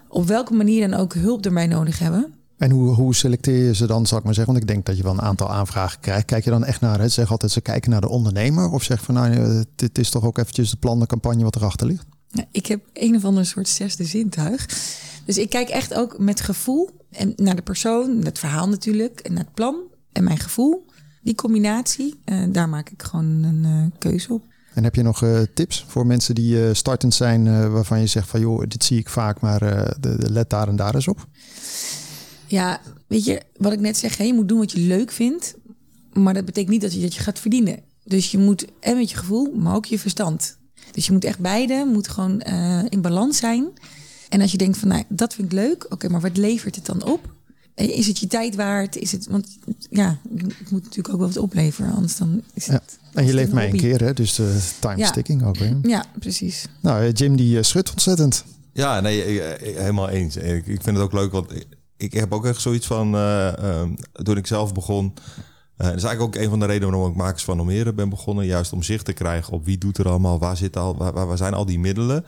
op 0.08 0.28
welke 0.28 0.54
manier 0.54 0.90
dan 0.90 1.00
ook 1.00 1.14
hulp 1.14 1.46
erbij 1.46 1.68
nodig 1.68 2.00
hebben... 2.00 2.34
En 2.60 2.72
hoe, 2.72 2.94
hoe 2.94 3.16
selecteer 3.16 3.66
je 3.66 3.76
ze 3.76 3.88
dan, 3.88 4.06
zal 4.06 4.18
ik 4.18 4.24
maar 4.24 4.34
zeggen? 4.34 4.54
Want 4.54 4.66
ik 4.66 4.74
denk 4.74 4.86
dat 4.86 4.98
je 4.98 5.04
wel 5.04 5.12
een 5.12 5.22
aantal 5.22 5.50
aanvragen 5.50 6.00
krijgt. 6.00 6.26
Kijk 6.26 6.44
je 6.44 6.50
dan 6.50 6.66
echt 6.66 6.82
naar, 6.82 7.00
het 7.00 7.12
zeg 7.12 7.32
altijd, 7.32 7.52
ze 7.52 7.62
kijken 7.62 7.92
naar 7.92 8.02
de 8.02 8.10
ondernemer? 8.10 8.72
Of 8.72 8.84
zeg 8.84 9.02
van, 9.02 9.16
nou, 9.16 9.34
eh, 9.34 9.62
dit 9.76 9.98
is 9.98 10.10
toch 10.10 10.24
ook 10.24 10.38
eventjes 10.38 10.70
de 10.70 10.78
plan, 10.78 11.00
de 11.00 11.06
campagne 11.06 11.44
wat 11.44 11.56
erachter 11.56 11.88
ligt? 11.88 12.06
Ja, 12.32 12.46
ik 12.52 12.66
heb 12.66 12.82
een 12.94 13.16
of 13.16 13.26
ander 13.26 13.46
soort 13.46 13.68
zesde 13.68 14.04
zintuig. 14.04 14.66
Dus 15.26 15.38
ik 15.38 15.50
kijk 15.50 15.70
echt 15.70 15.94
ook 15.94 16.20
met 16.20 16.42
gevoel 16.42 16.90
en 17.12 17.34
naar 17.36 17.56
de 17.56 17.62
persoon, 17.62 18.24
het 18.24 18.40
verhaal 18.40 18.70
natuurlijk, 18.70 19.20
en 19.20 19.34
naar 19.34 19.44
het 19.44 19.54
plan 19.54 19.76
en 20.12 20.24
mijn 20.24 20.38
gevoel. 20.38 20.86
Die 21.22 21.36
combinatie, 21.36 22.20
eh, 22.26 22.44
daar 22.50 22.70
maak 22.70 22.90
ik 22.90 23.04
gewoon 23.04 23.44
een 23.44 23.66
eh, 23.66 24.00
keuze 24.00 24.34
op. 24.34 24.44
En 24.74 24.84
heb 24.84 24.96
je 24.96 25.02
nog 25.02 25.24
eh, 25.24 25.42
tips 25.54 25.86
voor 25.88 26.06
mensen 26.06 26.36
die 26.36 26.74
startend 26.74 27.14
zijn, 27.14 27.72
waarvan 27.72 28.00
je 28.00 28.08
zegt 28.08 28.28
van, 28.28 28.40
joh, 28.40 28.64
dit 28.68 28.84
zie 28.84 28.98
ik 28.98 29.10
vaak, 29.10 29.42
maar 29.42 29.60
de, 30.00 30.16
de 30.18 30.32
let 30.32 30.50
daar 30.50 30.68
en 30.68 30.76
daar 30.76 30.96
eens 30.96 31.08
op? 31.08 31.28
Ja, 32.48 32.82
weet 33.08 33.26
je, 33.26 33.42
wat 33.58 33.74
ik 33.74 33.80
net 33.80 33.98
zeg, 33.98 34.18
hè, 34.18 34.24
je 34.24 34.34
moet 34.34 34.48
doen 34.48 34.60
wat 34.60 34.72
je 34.72 34.80
leuk 34.80 35.12
vindt. 35.12 35.56
Maar 36.14 36.34
dat 36.34 36.46
betekent 36.46 36.72
niet 36.72 36.82
dat 36.82 36.94
je, 36.94 37.02
dat 37.02 37.14
je 37.14 37.22
gaat 37.22 37.40
verdienen. 37.40 37.80
Dus 38.04 38.32
je 38.32 38.38
moet 38.38 38.66
en 38.80 38.98
met 38.98 39.10
je 39.10 39.18
gevoel, 39.18 39.54
maar 39.56 39.76
ook 39.76 39.86
je 39.86 40.00
verstand. 40.00 40.58
Dus 41.00 41.08
je 41.08 41.14
moet 41.14 41.26
echt 41.26 41.40
beide, 41.40 41.86
moet 41.94 42.08
gewoon 42.08 42.42
eh, 42.42 42.80
in 42.90 43.02
balans 43.02 43.38
zijn. 43.38 43.68
En 44.30 44.42
als 44.42 44.52
je 44.52 44.58
denkt 44.58 44.78
van, 44.78 44.88
nou, 44.88 45.04
dat 45.08 45.34
vind 45.34 45.48
ik 45.48 45.54
leuk. 45.54 45.86
Oké, 45.90 46.10
maar 46.10 46.22
wat 46.22 46.38
levert 46.38 46.76
het 46.76 46.86
dan 46.86 47.04
op? 47.04 47.30
Eh, 47.76 47.98
Is 47.98 48.08
het 48.08 48.20
je 48.20 48.28
tijd 48.28 48.56
waard? 48.56 48.96
Is 48.96 49.12
het, 49.12 49.28
want 49.30 49.48
ja, 49.90 50.18
het 50.38 50.72
moet 50.72 50.84
natuurlijk 50.84 51.10
ook 51.10 51.20
wel 51.20 51.28
wat 51.28 51.38
opleveren. 51.38 51.94
Anders 51.94 52.18
dan 52.18 52.42
is 52.54 52.66
Ja. 52.66 52.72
het... 52.74 53.00
En 53.14 53.26
je 53.26 53.34
leeft 53.34 53.50
een 53.50 53.56
maar 53.56 53.64
één 53.64 53.78
keer, 53.78 54.02
hè? 54.02 54.14
dus 54.14 54.36
de 54.36 54.60
time 54.80 54.98
Ja. 54.98 55.06
sticking 55.08 55.44
ook 55.46 55.58
weer. 55.58 55.78
Ja, 55.82 56.06
precies. 56.20 56.66
Nou, 56.82 57.04
eh, 57.06 57.14
Jim 57.14 57.36
die 57.36 57.58
eh, 57.58 57.64
schudt 57.64 57.92
ontzettend. 57.92 58.44
Ja, 58.74 59.00
nee, 59.00 59.26
ik- 59.26 59.62
ik- 59.62 59.76
helemaal 59.78 60.10
eens. 60.10 60.36
Ik, 60.36 60.68
ik 60.68 60.82
vind 60.82 60.96
het 60.98 61.06
ook 61.06 61.14
leuk, 61.14 61.32
want 61.32 61.52
ik, 61.56 61.66
ik 61.98 62.14
heb 62.14 62.34
ook 62.34 62.46
echt 62.46 62.62
zoiets 62.62 62.88
van... 62.88 63.16
eh, 63.16 63.58
ehm, 63.58 63.90
toen 64.24 64.38
ik 64.38 64.48
zelf 64.48 64.74
begon, 64.74 65.14
Uh, 65.82 65.88
dat 65.88 65.96
is 65.96 66.04
eigenlijk 66.04 66.36
ook 66.36 66.44
een 66.44 66.50
van 66.50 66.60
de 66.60 66.66
redenen 66.66 66.90
waarom 66.94 67.12
ik 67.12 67.18
Makers 67.18 67.44
van 67.44 67.60
Almere 67.60 67.94
ben 67.94 68.10
begonnen. 68.10 68.46
Juist 68.46 68.74
om 68.74 68.84
zicht 68.84 69.06
te 69.06 69.14
krijgen 69.14 69.54
op 69.54 69.66
wie 69.66 69.78
doet 69.78 69.98
er 69.98 70.10
allemaal, 70.10 70.40
waar, 70.40 70.58
zit 70.58 70.78
al, 70.78 70.98
waar, 70.98 71.28
waar 71.28 71.38
zijn 71.38 71.54
al 71.54 71.66
die 71.66 71.80
middelen. 71.80 72.26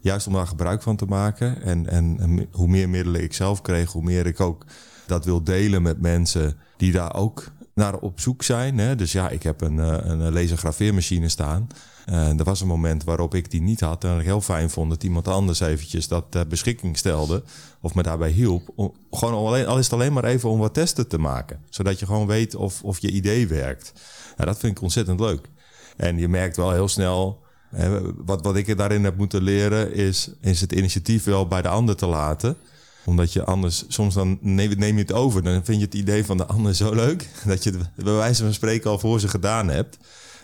Juist 0.00 0.26
om 0.26 0.32
daar 0.32 0.46
gebruik 0.46 0.82
van 0.82 0.96
te 0.96 1.06
maken. 1.06 1.62
En, 1.62 1.88
en, 1.88 2.16
en, 2.20 2.48
hoe 2.52 2.68
meer 2.68 2.88
middelen 2.88 3.22
ik 3.22 3.34
zelf 3.34 3.62
kreeg, 3.62 3.92
hoe 3.92 4.02
meer 4.02 4.26
ik 4.26 4.40
ook 4.40 4.64
dat 5.06 5.24
wil 5.24 5.44
delen 5.44 5.82
met 5.82 6.00
mensen 6.00 6.56
die 6.76 6.92
daar 6.92 7.14
ook 7.14 7.50
naar 7.74 7.94
op 7.94 8.20
zoek 8.20 8.42
zijn. 8.42 8.78
Hè. 8.78 8.96
Dus 8.96 9.12
ja, 9.12 9.28
ik 9.28 9.42
heb 9.42 9.60
een, 9.60 9.78
een 10.10 10.32
lasergraveermachine 10.32 11.28
staan. 11.28 11.68
Uh, 12.10 12.38
er 12.38 12.44
was 12.44 12.60
een 12.60 12.66
moment 12.66 13.04
waarop 13.04 13.34
ik 13.34 13.50
die 13.50 13.62
niet 13.62 13.80
had. 13.80 14.04
En 14.04 14.18
ik 14.18 14.24
heel 14.24 14.40
fijn 14.40 14.70
vond 14.70 14.90
dat 14.90 15.02
iemand 15.02 15.28
anders 15.28 15.60
eventjes 15.60 16.08
dat 16.08 16.48
beschikking 16.48 16.98
stelde. 16.98 17.42
Of 17.80 17.94
me 17.94 18.02
daarbij 18.02 18.30
hielp. 18.30 18.92
Gewoon 19.10 19.46
alleen, 19.46 19.66
al 19.66 19.78
is 19.78 19.84
het 19.84 19.92
alleen 19.92 20.12
maar 20.12 20.24
even 20.24 20.50
om 20.50 20.58
wat 20.58 20.74
testen 20.74 21.08
te 21.08 21.18
maken. 21.18 21.60
Zodat 21.68 21.98
je 21.98 22.06
gewoon 22.06 22.26
weet 22.26 22.54
of, 22.54 22.82
of 22.82 22.98
je 22.98 23.10
idee 23.10 23.46
werkt. 23.46 23.92
Dat 24.36 24.58
vind 24.58 24.76
ik 24.76 24.82
ontzettend 24.82 25.20
leuk. 25.20 25.48
En 25.96 26.18
je 26.18 26.28
merkt 26.28 26.56
wel 26.56 26.72
heel 26.72 26.88
snel. 26.88 27.42
Hè, 27.70 28.14
wat, 28.24 28.44
wat 28.44 28.56
ik 28.56 28.76
daarin 28.76 29.04
heb 29.04 29.16
moeten 29.16 29.42
leren 29.42 29.92
is, 29.92 30.30
is 30.40 30.60
het 30.60 30.72
initiatief 30.72 31.24
wel 31.24 31.46
bij 31.46 31.62
de 31.62 31.68
ander 31.68 31.96
te 31.96 32.06
laten 32.06 32.56
omdat 33.04 33.32
je 33.32 33.44
anders, 33.44 33.84
soms 33.88 34.14
dan 34.14 34.38
neem, 34.40 34.78
neem 34.78 34.94
je 34.94 35.02
het 35.02 35.12
over. 35.12 35.42
Dan 35.42 35.64
vind 35.64 35.78
je 35.78 35.84
het 35.84 35.94
idee 35.94 36.24
van 36.24 36.36
de 36.36 36.46
ander 36.46 36.74
zo 36.74 36.94
leuk. 36.94 37.28
Dat 37.46 37.64
je 37.64 37.70
het 37.70 38.04
bij 38.04 38.14
wijze 38.14 38.42
van 38.42 38.54
spreken 38.54 38.90
al 38.90 38.98
voor 38.98 39.20
ze 39.20 39.28
gedaan 39.28 39.68
hebt. 39.68 39.98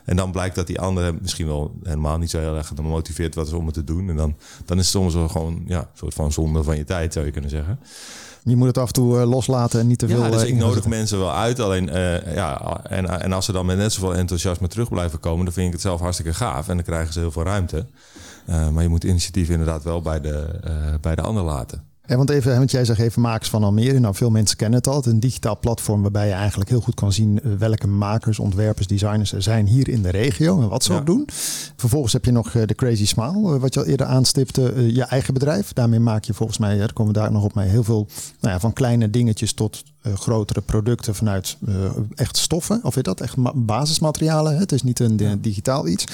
En 0.04 0.16
dan 0.16 0.32
blijkt 0.32 0.54
dat 0.54 0.66
die 0.66 0.80
andere 0.80 1.14
misschien 1.20 1.46
wel 1.46 1.74
helemaal 1.82 2.18
niet 2.18 2.30
zo 2.30 2.38
heel 2.38 2.56
erg 2.56 2.72
gemotiveerd 2.74 3.34
was 3.34 3.52
om 3.52 3.64
het 3.64 3.74
te 3.74 3.84
doen. 3.84 4.08
En 4.08 4.16
dan, 4.16 4.36
dan 4.64 4.78
is 4.78 4.82
het 4.82 4.92
soms 4.92 5.14
wel 5.14 5.28
gewoon 5.28 5.62
ja, 5.66 5.78
een 5.78 5.86
soort 5.94 6.14
van 6.14 6.32
zonde 6.32 6.62
van 6.62 6.76
je 6.76 6.84
tijd, 6.84 7.12
zou 7.12 7.24
je 7.26 7.32
kunnen 7.32 7.50
zeggen. 7.50 7.78
Je 8.42 8.56
moet 8.56 8.66
het 8.66 8.78
af 8.78 8.86
en 8.86 8.92
toe 8.92 9.20
uh, 9.20 9.28
loslaten 9.28 9.80
en 9.80 9.86
niet 9.86 9.98
te 9.98 10.08
veel. 10.08 10.22
Ja, 10.22 10.30
dus 10.30 10.42
uh, 10.42 10.48
ik 10.48 10.54
nodig 10.54 10.86
mensen 10.86 11.18
wel 11.18 11.32
uit. 11.32 11.60
Alleen, 11.60 11.88
uh, 11.88 12.34
ja, 12.34 12.80
en, 12.82 13.20
en 13.20 13.32
als 13.32 13.44
ze 13.44 13.52
dan 13.52 13.66
met 13.66 13.76
net 13.76 13.92
zoveel 13.92 14.14
enthousiasme 14.14 14.68
terug 14.68 14.88
blijven 14.88 15.20
komen, 15.20 15.44
dan 15.44 15.54
vind 15.54 15.66
ik 15.66 15.72
het 15.72 15.82
zelf 15.82 16.00
hartstikke 16.00 16.34
gaaf. 16.34 16.68
En 16.68 16.74
dan 16.74 16.84
krijgen 16.84 17.12
ze 17.12 17.18
heel 17.18 17.30
veel 17.30 17.42
ruimte. 17.42 17.86
maar 18.46 18.82
je 18.82 18.88
moet 18.88 19.04
initiatief 19.04 19.48
inderdaad 19.48 19.82
wel 19.82 20.00
bij 20.00 20.20
de, 20.20 20.60
bij 21.00 21.14
de 21.14 21.22
ander 21.22 21.42
laten. 21.42 21.82
Ja, 22.06 22.16
want 22.16 22.30
even, 22.30 22.56
want 22.56 22.70
jij 22.70 22.84
zegt 22.84 23.00
even 23.00 23.22
makers 23.22 23.50
van 23.50 23.64
Almere. 23.64 23.98
Nou, 23.98 24.14
veel 24.14 24.30
mensen 24.30 24.56
kennen 24.56 24.78
het 24.78 24.88
al. 24.88 24.96
Het 24.96 25.06
is 25.06 25.12
een 25.12 25.20
digitaal 25.20 25.58
platform 25.58 26.02
waarbij 26.02 26.26
je 26.26 26.32
eigenlijk 26.32 26.70
heel 26.70 26.80
goed 26.80 26.94
kan 26.94 27.12
zien 27.12 27.40
eh, 27.42 27.50
welke 27.58 27.86
makers, 27.86 28.38
ontwerpers, 28.38 28.86
designers 28.86 29.32
er 29.32 29.42
zijn 29.42 29.66
hier 29.66 29.88
in 29.88 30.02
de 30.02 30.10
regio 30.10 30.60
en 30.62 30.68
wat 30.68 30.84
ze 30.84 30.92
Ja. 30.92 30.98
ook 30.98 31.06
doen. 31.06 31.28
Vervolgens 31.76 32.12
heb 32.12 32.24
je 32.24 32.30
nog 32.32 32.54
eh, 32.54 32.62
de 32.66 32.74
Crazy 32.74 33.06
Smile, 33.06 33.54
eh, 33.54 33.60
wat 33.60 33.74
je 33.74 33.80
al 33.80 33.86
eerder 33.86 34.06
aanstipte, 34.06 34.92
je 34.94 35.02
eigen 35.02 35.34
bedrijf. 35.34 35.72
Daarmee 35.72 36.00
maak 36.00 36.24
je 36.24 36.34
volgens 36.34 36.58
mij, 36.58 36.78
daar 36.78 36.92
komen 36.92 37.12
we 37.12 37.18
daar 37.18 37.32
nog 37.32 37.44
op 37.44 37.54
mee, 37.54 37.68
heel 37.68 37.84
veel 37.84 38.06
nou 38.40 38.54
ja, 38.54 38.60
van 38.60 38.72
kleine 38.72 39.10
dingetjes 39.10 39.52
tot 39.52 39.82
grotere 40.14 40.60
producten 40.60 41.14
vanuit 41.14 41.56
eh, 41.66 41.74
echt 42.14 42.36
stoffen. 42.36 42.80
Of 42.82 42.94
weet 42.94 43.04
dat, 43.04 43.20
echt 43.20 43.36
ma- 43.36 43.52
basismaterialen. 43.54 44.58
Het 44.58 44.72
is 44.72 44.82
niet 44.82 45.00
een 45.00 45.18
eh, 45.20 45.30
digitaal 45.38 45.86
iets. 45.88 46.04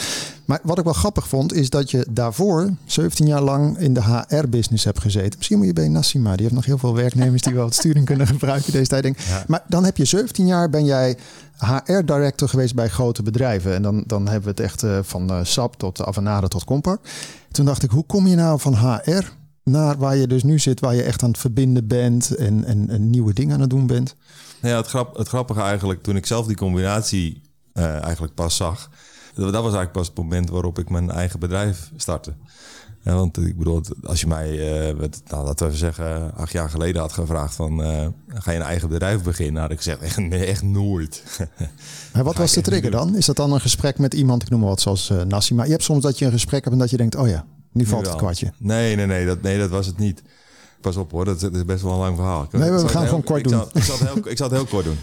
Maar 0.44 0.60
wat 0.62 0.78
ik 0.78 0.84
wel 0.84 0.92
grappig 0.92 1.28
vond, 1.28 1.52
is 1.52 1.70
dat 1.70 1.90
je 1.90 2.06
daarvoor 2.10 2.70
17 2.84 3.26
jaar 3.26 3.42
lang 3.42 3.78
in 3.78 3.94
de 3.94 4.02
HR-business 4.02 4.84
hebt 4.84 5.00
gezeten. 5.00 5.34
Misschien 5.36 5.58
moet 5.58 5.66
je 5.66 5.72
bij 5.72 5.88
Nassima, 5.88 6.32
die 6.32 6.42
heeft 6.42 6.54
nog 6.54 6.64
heel 6.64 6.78
veel 6.78 6.94
werknemers 6.94 7.42
die 7.42 7.54
wel 7.54 7.64
het 7.64 7.74
sturing 7.74 8.06
kunnen 8.06 8.26
gebruiken 8.36 8.72
deze 8.72 8.86
tijd. 8.88 9.02
Denk. 9.02 9.18
ik. 9.18 9.26
Ja. 9.26 9.44
Maar 9.46 9.62
dan 9.68 9.84
heb 9.84 9.96
je 9.96 10.04
17 10.04 10.46
jaar, 10.46 10.70
ben 10.70 10.84
jij 10.84 11.16
HR-director 11.58 12.48
geweest 12.48 12.74
bij 12.74 12.88
grote 12.88 13.22
bedrijven. 13.22 13.74
En 13.74 13.82
dan, 13.82 14.04
dan 14.06 14.22
hebben 14.24 14.42
we 14.42 14.50
het 14.50 14.60
echt 14.60 14.82
eh, 14.82 14.98
van 15.02 15.30
eh, 15.30 15.38
SAP 15.42 15.76
tot 15.76 16.04
Avanade 16.04 16.48
tot 16.48 16.64
Compaq. 16.64 17.10
Toen 17.50 17.64
dacht 17.64 17.82
ik, 17.82 17.90
hoe 17.90 18.04
kom 18.06 18.26
je 18.26 18.36
nou 18.36 18.60
van 18.60 18.74
HR 18.74 19.24
naar 19.64 19.98
waar 19.98 20.16
je 20.16 20.26
dus 20.26 20.42
nu 20.42 20.58
zit, 20.58 20.80
waar 20.80 20.94
je 20.94 21.02
echt 21.02 21.22
aan 21.22 21.30
het 21.30 21.38
verbinden 21.38 21.86
bent 21.86 22.34
en, 22.36 22.64
en, 22.64 22.90
en 22.90 23.10
nieuwe 23.10 23.32
dingen 23.32 23.54
aan 23.54 23.60
het 23.60 23.70
doen 23.70 23.86
bent? 23.86 24.16
Nou 24.60 24.74
Ja, 24.74 24.80
het, 24.80 24.88
grap, 24.88 25.16
het 25.16 25.28
grappige 25.28 25.60
eigenlijk, 25.60 26.02
toen 26.02 26.16
ik 26.16 26.26
zelf 26.26 26.46
die 26.46 26.56
combinatie 26.56 27.42
eh, 27.72 28.02
eigenlijk 28.02 28.34
pas 28.34 28.56
zag, 28.56 28.90
dat, 29.34 29.44
dat 29.44 29.62
was 29.62 29.74
eigenlijk 29.74 29.92
pas 29.92 30.06
het 30.06 30.16
moment 30.16 30.50
waarop 30.50 30.78
ik 30.78 30.90
mijn 30.90 31.10
eigen 31.10 31.40
bedrijf 31.40 31.90
startte. 31.96 32.32
Ja, 33.04 33.14
want 33.14 33.38
ik 33.38 33.58
bedoel, 33.58 33.82
als 34.04 34.20
je 34.20 34.26
mij, 34.26 34.50
eh, 34.50 34.94
nou, 35.26 35.44
laten 35.44 35.68
we 35.68 35.76
zeggen, 35.76 36.34
acht 36.34 36.52
jaar 36.52 36.70
geleden 36.70 37.00
had 37.00 37.12
gevraagd 37.12 37.54
van, 37.54 37.82
eh, 37.82 38.06
ga 38.28 38.50
je 38.50 38.58
een 38.58 38.64
eigen 38.64 38.88
bedrijf 38.88 39.22
beginnen? 39.22 39.62
Had 39.62 39.70
ik 39.70 39.76
gezegd, 39.76 40.00
echt, 40.00 40.16
nee, 40.16 40.44
echt 40.44 40.62
nooit. 40.62 41.22
Maar 42.12 42.24
wat 42.24 42.36
was 42.36 42.52
de 42.52 42.60
trigger 42.60 42.90
dan? 42.90 43.16
Is 43.16 43.26
dat 43.26 43.36
dan 43.36 43.52
een 43.52 43.60
gesprek 43.60 43.98
met 43.98 44.14
iemand, 44.14 44.42
ik 44.42 44.50
noem 44.50 44.60
maar 44.60 44.68
wat, 44.68 44.80
zoals 44.80 45.10
eh 45.10 45.22
Nassima? 45.22 45.64
Je 45.64 45.70
hebt 45.70 45.82
soms 45.82 46.02
dat 46.02 46.18
je 46.18 46.24
een 46.24 46.32
gesprek 46.32 46.60
hebt 46.60 46.74
en 46.74 46.80
dat 46.80 46.90
je 46.90 46.96
denkt, 46.96 47.16
oh 47.16 47.28
ja, 47.28 47.44
nu 47.72 47.86
valt 47.86 48.06
het 48.06 48.16
kwartje. 48.16 48.52
Nee, 48.58 48.96
nee, 48.96 49.06
nee 49.06 49.26
dat, 49.26 49.42
nee, 49.42 49.58
dat 49.58 49.70
was 49.70 49.86
het 49.86 49.98
niet. 49.98 50.22
Pas 50.80 50.96
op 50.96 51.10
hoor, 51.10 51.24
dat, 51.24 51.42
is 51.42 51.64
best 51.64 51.82
wel 51.82 51.92
een 51.92 51.98
lang 51.98 52.16
verhaal. 52.16 52.42
Ik- 52.42 52.52
Nee, 52.52 52.70
we 52.70 52.88
gaan 52.88 53.06
gewoon 53.06 53.24
kort 53.24 53.38
ik 53.38 53.48
doen. 53.48 53.58
Zal, 53.58 53.68
ik, 53.72 53.82
zal 53.82 53.98
het 53.98 54.08
heel, 54.08 54.28
ik 54.30 54.36
zal 54.36 54.48
het 54.48 54.56
heel 54.56 54.66
kort 54.66 54.84
doen. 54.84 54.98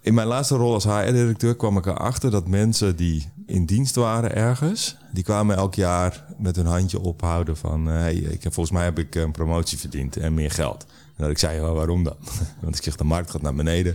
In 0.00 0.14
mijn 0.14 0.26
laatste 0.26 0.56
rol 0.56 0.72
als 0.74 0.84
HR-directeur 0.84 1.56
kwam 1.56 1.76
ik 1.76 1.86
erachter 1.86 2.30
dat 2.30 2.48
mensen 2.48 2.96
die 2.96 3.28
in 3.46 3.64
dienst 3.66 3.94
waren 3.94 4.34
ergens, 4.34 4.96
die 5.12 5.24
kwamen 5.24 5.56
elk 5.56 5.74
jaar 5.74 6.24
met 6.38 6.56
hun 6.56 6.66
handje 6.66 7.00
ophouden 7.00 7.56
van, 7.56 7.88
eh, 7.90 7.94
hey, 7.94 8.14
ik, 8.14 8.40
volgens 8.42 8.70
mij 8.70 8.84
heb 8.84 8.98
ik 8.98 9.14
een 9.14 9.32
promotie 9.32 9.78
verdiend 9.78 10.16
en 10.16 10.34
meer 10.34 10.50
geld. 10.50 10.82
En 11.16 11.22
dat 11.22 11.30
ik 11.30 11.38
zei, 11.38 11.60
"Oh, 11.60 11.72
waarom 11.72 12.04
dan? 12.04 12.16
Want 12.62 12.76
ik 12.76 12.82
zeg, 12.82 12.96
de 12.96 13.04
markt 13.04 13.30
gaat 13.30 13.42
naar 13.42 13.54
beneden. 13.54 13.92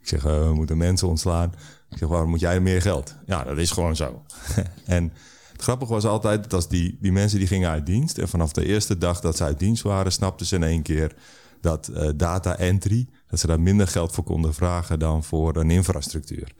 Ik 0.00 0.08
zeg, 0.08 0.24
eh, 0.24 0.38
we 0.42 0.54
moeten 0.54 0.76
mensen 0.76 1.08
ontslaan. 1.08 1.54
Ik 1.90 1.98
zeg, 1.98 2.08
waarom 2.08 2.30
moet 2.30 2.40
jij 2.40 2.60
meer 2.60 2.82
geld? 2.82 3.14
Ja, 3.26 3.44
dat 3.44 3.58
is 3.58 3.70
gewoon 3.70 3.96
zo. 3.96 4.22
en 4.86 5.12
het 5.56 5.64
grappige 5.64 5.92
was 5.92 6.04
altijd 6.04 6.42
dat 6.42 6.52
als 6.52 6.68
die, 6.68 6.98
die 7.00 7.12
mensen 7.12 7.38
die 7.38 7.48
gingen 7.48 7.70
uit 7.70 7.86
dienst... 7.86 8.18
en 8.18 8.28
vanaf 8.28 8.52
de 8.52 8.66
eerste 8.66 8.98
dag 8.98 9.20
dat 9.20 9.36
ze 9.36 9.44
uit 9.44 9.58
dienst 9.58 9.82
waren... 9.82 10.12
snapten 10.12 10.46
ze 10.46 10.54
in 10.54 10.62
één 10.62 10.82
keer 10.82 11.14
dat 11.60 11.88
eh, 11.88 12.08
data 12.16 12.56
entry... 12.56 13.08
dat 13.30 13.40
ze 13.40 13.46
daar 13.46 13.60
minder 13.60 13.88
geld 13.88 14.12
voor 14.12 14.24
konden 14.24 14.54
vragen 14.54 14.98
dan 14.98 15.24
voor 15.24 15.56
een 15.56 15.70
infrastructuur. 15.70 16.52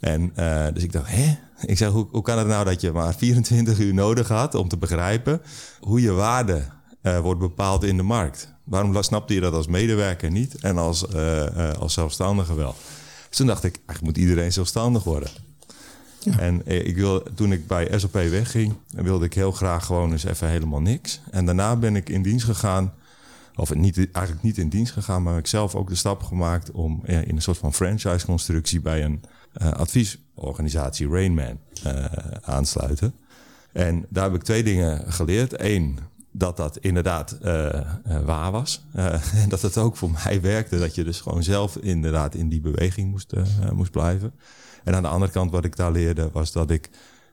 En 0.00 0.32
eh, 0.34 0.66
dus 0.72 0.82
ik 0.82 0.92
dacht, 0.92 1.10
hè? 1.10 1.38
Ik 1.66 1.76
zeg, 1.76 1.88
hoe, 1.88 2.06
hoe 2.10 2.22
kan 2.22 2.38
het 2.38 2.46
nou 2.46 2.64
dat 2.64 2.80
je 2.80 2.92
maar 2.92 3.14
24 3.14 3.78
uur 3.78 3.94
nodig 3.94 4.28
had 4.28 4.54
om 4.54 4.68
te 4.68 4.78
begrijpen 4.78 5.42
hoe 5.80 6.00
je 6.00 6.12
waarde 6.12 6.64
eh, 7.02 7.18
wordt 7.18 7.40
bepaald 7.40 7.84
in 7.84 7.96
de 7.96 8.02
markt? 8.02 8.54
Waarom 8.64 9.02
snapte 9.02 9.34
je 9.34 9.40
dat 9.40 9.54
als 9.54 9.66
medewerker 9.66 10.30
niet 10.30 10.54
en 10.60 10.78
als, 10.78 11.14
als 11.78 11.92
zelfstandige 11.92 12.54
wel? 12.54 12.74
Dus 13.28 13.36
toen 13.36 13.46
dacht 13.46 13.64
ik, 13.64 13.74
eigenlijk 13.74 14.02
moet 14.16 14.24
iedereen 14.24 14.52
zelfstandig 14.52 15.04
worden. 15.04 15.30
En 16.24 16.66
eh, 16.66 16.86
ik 16.86 16.96
wil, 16.96 17.22
toen 17.34 17.52
ik 17.52 17.66
bij 17.66 17.98
SAP 17.98 18.12
wegging, 18.12 18.74
wilde 18.88 19.24
ik 19.24 19.34
heel 19.34 19.52
graag 19.52 19.86
gewoon 19.86 20.12
eens 20.12 20.24
even 20.24 20.48
helemaal 20.48 20.80
niks. 20.80 21.20
En 21.30 21.46
daarna 21.46 21.76
ben 21.76 21.96
ik 21.96 22.08
in 22.08 22.22
dienst 22.22 22.44
gegaan, 22.44 22.92
of 23.56 23.74
niet, 23.74 23.96
eigenlijk 23.96 24.44
niet 24.44 24.58
in 24.58 24.68
dienst 24.68 24.92
gegaan, 24.92 25.22
maar 25.22 25.32
heb 25.32 25.42
ik 25.42 25.48
zelf 25.48 25.74
ook 25.74 25.88
de 25.88 25.94
stap 25.94 26.22
gemaakt 26.22 26.70
om 26.70 27.02
in 27.04 27.36
een 27.36 27.42
soort 27.42 27.58
van 27.58 27.74
franchise-constructie 27.74 28.80
bij 28.80 29.04
een 29.04 29.20
eh, 29.52 29.70
adviesorganisatie, 29.70 31.08
Rainman, 31.08 31.58
eh 31.82 32.04
aansluiten. 32.42 33.14
En 33.72 34.06
daar 34.08 34.24
heb 34.24 34.34
ik 34.34 34.42
twee 34.42 34.62
dingen 34.62 35.12
geleerd. 35.12 35.60
Eén, 35.60 35.98
dat 36.30 36.56
dat 36.56 36.78
inderdaad 36.78 37.38
waar 38.24 38.50
was. 38.50 38.84
En 39.42 39.48
dat 39.48 39.62
het 39.62 39.78
ook 39.78 39.96
voor 39.96 40.10
mij 40.24 40.40
werkte. 40.40 40.78
Dat 40.78 40.94
je 40.94 41.04
dus 41.04 41.20
gewoon 41.20 41.42
zelf 41.42 41.76
inderdaad 41.76 42.34
in 42.34 42.48
die 42.48 42.60
beweging 42.60 43.10
moest, 43.10 43.32
moest 43.72 43.90
blijven. 43.90 44.32
En 44.84 44.94
aan 44.94 45.02
de 45.02 45.08
andere 45.08 45.32
kant 45.32 45.50
wat 45.50 45.64
ik 45.64 45.76
daar 45.76 45.92
leerde 45.92 46.30
was 46.32 46.52
dat 46.52 46.70
ik 46.70 46.90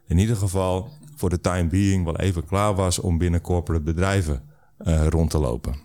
in 0.07 0.17
ieder 0.17 0.35
geval 0.35 0.89
voor 1.15 1.29
de 1.29 1.41
time 1.41 1.67
being 1.67 2.05
wel 2.05 2.17
even 2.17 2.45
klaar 2.45 2.75
was 2.75 2.99
om 2.99 3.17
binnen 3.17 3.41
corporate 3.41 3.83
bedrijven 3.83 4.41
eh, 4.77 5.07
rond 5.07 5.29
te 5.29 5.39
lopen. 5.39 5.75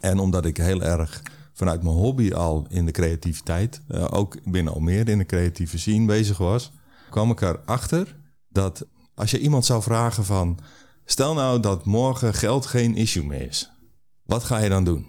En 0.00 0.18
omdat 0.18 0.44
ik 0.44 0.56
heel 0.56 0.82
erg 0.82 1.22
vanuit 1.52 1.82
mijn 1.82 1.94
hobby 1.94 2.32
al 2.32 2.66
in 2.68 2.86
de 2.86 2.92
creativiteit, 2.92 3.82
eh, 3.88 4.06
ook 4.10 4.36
binnen 4.44 4.72
Almere 4.72 5.10
in 5.10 5.18
de 5.18 5.26
creatieve 5.26 5.78
scene 5.78 6.06
bezig 6.06 6.38
was, 6.38 6.72
kwam 7.10 7.30
ik 7.30 7.40
erachter 7.40 8.16
dat 8.48 8.86
als 9.14 9.30
je 9.30 9.38
iemand 9.38 9.64
zou 9.64 9.82
vragen 9.82 10.24
van, 10.24 10.58
stel 11.04 11.34
nou 11.34 11.60
dat 11.60 11.84
morgen 11.84 12.34
geld 12.34 12.66
geen 12.66 12.94
issue 12.94 13.24
meer 13.24 13.48
is, 13.48 13.72
wat 14.22 14.44
ga 14.44 14.58
je 14.58 14.68
dan 14.68 14.84
doen? 14.84 15.06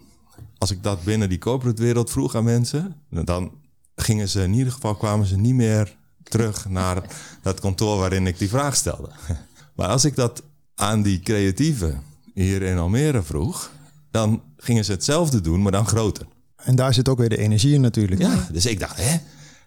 Als 0.57 0.71
ik 0.71 0.83
dat 0.83 1.03
binnen 1.03 1.29
die 1.29 1.37
corporate 1.37 1.81
wereld 1.81 2.09
vroeg 2.09 2.35
aan 2.35 2.43
mensen, 2.43 2.95
dan 3.09 3.51
gingen 3.95 4.29
ze 4.29 4.41
in 4.43 4.53
ieder 4.53 4.73
geval 4.73 4.95
kwamen 4.95 5.25
ze 5.25 5.37
niet 5.37 5.55
meer 5.55 5.97
terug 6.23 6.69
naar 6.69 7.01
dat 7.41 7.59
kantoor 7.59 7.97
waarin 7.97 8.27
ik 8.27 8.37
die 8.37 8.49
vraag 8.49 8.75
stelde. 8.75 9.09
Maar 9.75 9.87
als 9.87 10.05
ik 10.05 10.15
dat 10.15 10.43
aan 10.75 11.01
die 11.01 11.19
creatieven 11.19 12.01
hier 12.33 12.61
in 12.61 12.77
Almere 12.77 13.21
vroeg, 13.21 13.71
dan 14.11 14.41
gingen 14.57 14.85
ze 14.85 14.91
hetzelfde 14.91 15.41
doen, 15.41 15.61
maar 15.61 15.71
dan 15.71 15.87
groter. 15.87 16.25
En 16.55 16.75
daar 16.75 16.93
zit 16.93 17.09
ook 17.09 17.17
weer 17.17 17.29
de 17.29 17.37
energie 17.37 17.73
in 17.73 17.81
natuurlijk. 17.81 18.21
Ja, 18.21 18.47
dus 18.51 18.65
ik 18.65 18.79
dacht, 18.79 18.97
hè, 18.97 19.17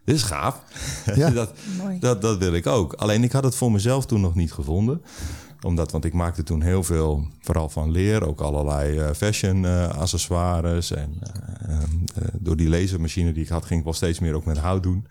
dit 0.05 0.17
is 0.17 0.23
gaaf. 0.23 0.61
Ja. 1.15 1.31
dat, 1.41 1.53
Mooi. 1.79 1.99
dat, 1.99 2.23
dat 2.23 2.39
wil 2.39 2.55
ik 2.55 2.67
ook. 2.67 2.93
Alleen 2.93 3.25
ik 3.25 3.33
had 3.33 3.45
het 3.45 3.55
voor 3.55 3.73
mezelf 3.73 4.07
toen 4.07 4.21
nog 4.21 4.35
niet 4.35 4.53
gevonden. 4.53 5.03
Omdat, 5.65 5.91
want 5.91 6.05
ik 6.05 6.13
maakte 6.13 6.43
toen 6.43 6.63
heel 6.63 6.83
veel, 6.83 7.29
vooral 7.41 7.69
van 7.69 7.91
leer, 7.91 8.27
ook 8.27 8.41
allerlei 8.41 8.99
eh, 8.99 9.11
fashion 9.11 9.67
eh, 9.67 9.89
accessoires. 9.89 10.91
En 10.91 11.15
eh, 11.21 11.75
eh, 11.75 11.83
door 12.33 12.57
die 12.57 12.69
lasermachine 12.69 13.33
die 13.33 13.43
ik 13.43 13.49
had, 13.49 13.65
ging 13.65 13.79
ik 13.79 13.85
wel 13.85 13.95
steeds 13.95 14.19
meer 14.19 14.35
ook 14.35 14.45
met 14.45 14.59
hout 14.59 14.83
doen. 14.83 15.07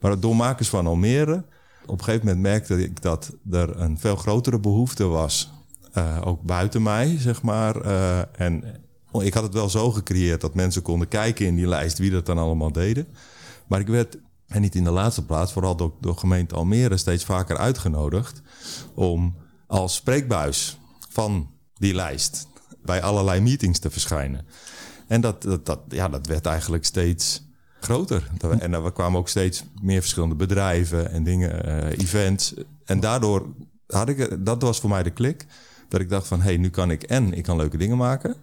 Maar 0.00 0.20
door 0.20 0.36
makers 0.36 0.68
van 0.68 0.86
Almere, 0.86 1.44
op 1.86 1.98
een 1.98 2.04
gegeven 2.04 2.26
moment 2.26 2.42
merkte 2.42 2.82
ik 2.82 3.02
dat 3.02 3.32
er 3.50 3.80
een 3.80 3.98
veel 3.98 4.16
grotere 4.16 4.60
behoefte 4.60 5.04
was. 5.04 5.50
ook 6.24 6.42
buiten 6.42 6.82
mij, 6.82 7.16
zeg 7.18 7.42
maar. 7.42 7.80
En 8.32 8.64
ik 9.12 9.34
had 9.34 9.42
het 9.42 9.54
wel 9.54 9.68
zo 9.68 9.90
gecreëerd 9.90 10.40
dat 10.40 10.54
mensen 10.54 10.82
konden 10.82 11.08
kijken 11.08 11.46
in 11.46 11.56
die 11.56 11.66
lijst 11.66 11.98
wie 11.98 12.10
dat 12.10 12.26
dan 12.26 12.38
allemaal 12.38 12.72
deden. 12.72 13.06
Maar 13.66 13.80
ik 13.80 13.86
werd 13.86 14.18
En 14.46 14.60
niet 14.60 14.74
in 14.74 14.84
de 14.84 14.90
laatste 14.90 15.24
plaats, 15.24 15.52
vooral 15.52 15.76
door, 15.76 15.92
door 16.00 16.16
gemeente 16.16 16.54
Almere 16.54 16.96
steeds 16.96 17.24
vaker 17.24 17.56
uitgenodigd 17.56 18.42
om 18.94 19.34
als 19.66 19.94
spreekbuis 19.94 20.78
van 21.08 21.50
die 21.74 21.94
lijst 21.94 22.46
bij 22.82 23.02
allerlei 23.02 23.40
meetings 23.40 23.78
te 23.78 23.90
verschijnen. 23.90 24.46
En 25.06 25.20
dat, 25.20 25.42
dat, 25.42 25.66
dat, 25.66 25.80
ja, 25.88 26.08
dat 26.08 26.26
werd 26.26 26.46
eigenlijk 26.46 26.84
steeds 26.84 27.44
groter. 27.80 28.30
En 28.58 28.72
er 28.72 28.92
kwamen 28.92 29.18
ook 29.18 29.28
steeds 29.28 29.64
meer 29.82 30.00
verschillende 30.00 30.34
bedrijven 30.34 31.10
en 31.10 31.24
dingen, 31.24 31.64
eh, 31.64 31.98
events. 31.98 32.54
En 32.84 33.00
daardoor 33.00 33.46
had 33.86 34.08
ik, 34.08 34.44
dat 34.44 34.62
was 34.62 34.80
voor 34.80 34.90
mij 34.90 35.02
de 35.02 35.10
klik. 35.10 35.46
Dat 35.88 36.00
ik 36.00 36.08
dacht 36.08 36.26
van, 36.26 36.38
hé, 36.38 36.44
hey, 36.44 36.56
nu 36.56 36.70
kan 36.70 36.90
ik 36.90 37.02
en 37.02 37.32
ik 37.32 37.42
kan 37.42 37.56
leuke 37.56 37.76
dingen 37.76 37.96
maken. 37.96 38.34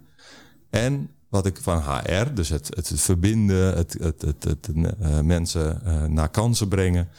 En 0.69 1.09
wat 1.29 1.45
ik 1.45 1.57
van 1.61 1.81
HR, 1.81 2.33
dus 2.33 2.49
het, 2.49 2.75
het, 2.75 2.91
verbinden, 2.95 3.75
het, 3.75 3.95
het, 3.99 4.21
het, 4.21 4.69
uh, 4.75 5.19
mensen 5.19 5.81
uh, 5.85 6.03
naar 6.03 6.29
kansen 6.29 6.67
brengen 6.67 7.09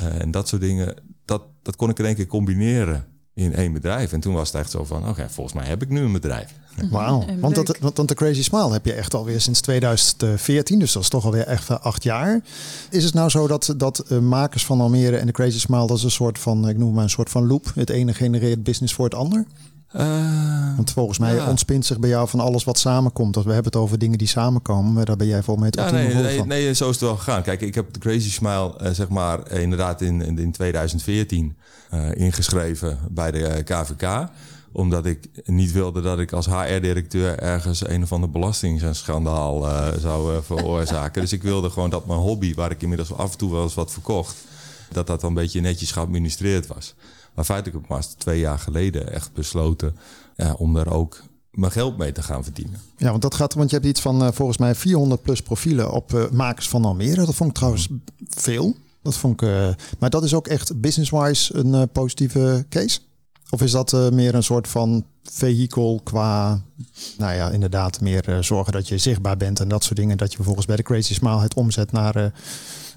en 0.00 0.30
dat 0.30 0.48
soort 0.48 0.62
dingen, 0.62 0.94
dat, 1.24 1.42
dat 1.62 1.76
kon 1.76 1.90
ik 1.90 1.98
in 1.98 2.04
één 2.04 2.14
keer 2.14 2.26
combineren 2.26 3.06
in 3.38 3.54
één 3.54 3.72
bedrijf. 3.72 4.12
En 4.12 4.20
toen 4.20 4.34
was 4.34 4.52
het 4.52 4.60
echt 4.60 4.70
zo 4.70 4.84
van, 4.84 5.08
oké, 5.08 5.26
volgens 5.30 5.56
mij 5.56 5.66
heb 5.66 5.82
ik 5.82 5.88
nu 5.88 6.00
een 6.00 6.12
bedrijf. 6.12 6.54
Wauw, 6.90 7.24
want, 7.40 7.54
dat, 7.54 7.78
want 7.78 8.08
de 8.08 8.14
Crazy 8.14 8.42
Smile 8.42 8.72
heb 8.72 8.84
je 8.84 8.92
echt 8.92 9.14
alweer 9.14 9.40
sinds 9.40 9.60
2014, 9.60 10.78
dus 10.78 10.92
dat 10.92 11.02
is 11.02 11.08
toch 11.08 11.24
alweer 11.24 11.46
echt 11.46 11.80
acht 11.80 12.02
jaar. 12.02 12.40
Is 12.90 13.04
het 13.04 13.14
nou 13.14 13.28
zo 13.30 13.46
dat, 13.46 13.74
dat 13.76 14.10
makers 14.20 14.64
van 14.64 14.80
Almere 14.80 15.16
en 15.16 15.26
de 15.26 15.32
Crazy 15.32 15.58
Smile, 15.58 15.86
dat 15.86 15.96
is 15.96 16.02
een 16.02 16.10
soort 16.10 16.38
van, 16.38 16.68
ik 16.68 16.78
noem 16.78 16.94
maar 16.94 17.02
een 17.02 17.10
soort 17.10 17.30
van 17.30 17.46
loop, 17.46 17.72
het 17.74 17.90
ene 17.90 18.14
genereert 18.14 18.62
business 18.62 18.94
voor 18.94 19.04
het 19.04 19.14
ander? 19.14 19.46
Uh, 19.96 20.76
Want 20.76 20.90
volgens 20.90 21.18
mij 21.18 21.34
ja. 21.34 21.48
ontspint 21.48 21.86
zich 21.86 21.98
bij 21.98 22.08
jou 22.08 22.28
van 22.28 22.40
alles 22.40 22.64
wat 22.64 22.78
samenkomt. 22.78 23.36
Als 23.36 23.44
we 23.44 23.52
hebben 23.52 23.72
het 23.72 23.80
over 23.80 23.98
dingen 23.98 24.18
die 24.18 24.28
samenkomen, 24.28 25.06
daar 25.06 25.16
ben 25.16 25.26
jij 25.26 25.42
volgens 25.42 25.74
mij 25.74 25.84
het 25.84 25.92
ja, 25.92 25.98
nee, 25.98 26.22
nee, 26.22 26.38
van. 26.38 26.48
Nee, 26.48 26.74
zo 26.74 26.84
is 26.84 26.90
het 26.90 27.00
wel 27.00 27.16
gegaan. 27.16 27.42
Kijk, 27.42 27.60
ik 27.60 27.74
heb 27.74 27.92
de 27.92 27.98
Crazy 27.98 28.30
Smile, 28.30 28.74
uh, 28.82 28.90
zeg 28.90 29.08
maar, 29.08 29.52
uh, 29.52 29.62
inderdaad 29.62 30.00
in, 30.00 30.38
in 30.38 30.52
2014 30.52 31.56
ingeschreven 32.12 32.98
bij 33.10 33.30
de 33.30 33.62
KVK 33.64 34.28
omdat 34.72 35.06
ik 35.06 35.28
niet 35.44 35.72
wilde 35.72 36.00
dat 36.00 36.18
ik 36.18 36.32
als 36.32 36.46
HR-directeur 36.46 37.38
ergens 37.38 37.88
een 37.88 38.02
of 38.02 38.12
ander 38.12 38.30
belastingsschandaal 38.30 39.66
zou 40.00 40.42
veroorzaken. 40.42 41.22
dus 41.22 41.32
ik 41.32 41.42
wilde 41.42 41.70
gewoon 41.70 41.90
dat 41.90 42.06
mijn 42.06 42.18
hobby, 42.18 42.54
waar 42.54 42.70
ik 42.70 42.82
inmiddels 42.82 43.12
af 43.14 43.32
en 43.32 43.38
toe 43.38 43.52
wel 43.52 43.62
eens 43.62 43.74
wat 43.74 43.92
verkocht, 43.92 44.36
dat 44.92 45.06
dat 45.06 45.22
een 45.22 45.34
beetje 45.34 45.60
netjes 45.60 45.92
geadministreerd 45.92 46.66
was. 46.66 46.94
Maar 47.38 47.46
feitelijk 47.46 47.76
heb 47.76 47.84
ik 47.84 47.90
maar 47.90 48.16
twee 48.16 48.40
jaar 48.40 48.58
geleden 48.58 49.12
echt 49.12 49.32
besloten 49.32 49.96
ja, 50.36 50.52
om 50.52 50.74
daar 50.74 50.92
ook 50.92 51.22
mijn 51.50 51.72
geld 51.72 51.96
mee 51.96 52.12
te 52.12 52.22
gaan 52.22 52.44
verdienen. 52.44 52.80
Ja, 52.96 53.10
want 53.10 53.22
dat 53.22 53.34
gaat, 53.34 53.54
want 53.54 53.70
je 53.70 53.76
hebt 53.76 53.88
iets 53.88 54.00
van 54.00 54.22
uh, 54.22 54.28
volgens 54.32 54.58
mij 54.58 54.74
400 54.74 55.22
plus 55.22 55.42
profielen 55.42 55.92
op 55.92 56.12
uh, 56.12 56.30
makers 56.30 56.68
van 56.68 56.84
Almere. 56.84 57.24
Dat 57.24 57.34
vond 57.34 57.50
ik 57.50 57.56
trouwens 57.56 57.88
veel. 58.28 58.76
Dat 59.02 59.16
vond 59.16 59.42
ik, 59.42 59.48
uh, 59.48 59.68
maar 59.98 60.10
dat 60.10 60.24
is 60.24 60.34
ook 60.34 60.46
echt 60.46 60.80
business-wise 60.80 61.56
een 61.56 61.88
positieve 61.88 62.66
case. 62.68 63.00
Of 63.50 63.62
is 63.62 63.70
dat 63.70 64.12
meer 64.12 64.34
een 64.34 64.42
soort 64.42 64.68
van 64.68 65.04
vehikel 65.22 66.00
qua, 66.04 66.62
nou 67.18 67.34
ja, 67.34 67.50
inderdaad 67.50 68.00
meer 68.00 68.36
zorgen 68.40 68.72
dat 68.72 68.88
je 68.88 68.98
zichtbaar 68.98 69.36
bent 69.36 69.60
en 69.60 69.68
dat 69.68 69.84
soort 69.84 69.96
dingen. 69.98 70.16
Dat 70.16 70.30
je 70.30 70.36
vervolgens 70.36 70.66
bij 70.66 70.76
de 70.76 70.82
Crazy 70.82 71.14
Smile 71.14 71.40
het 71.40 71.54
omzet 71.54 71.92
naar 71.92 72.32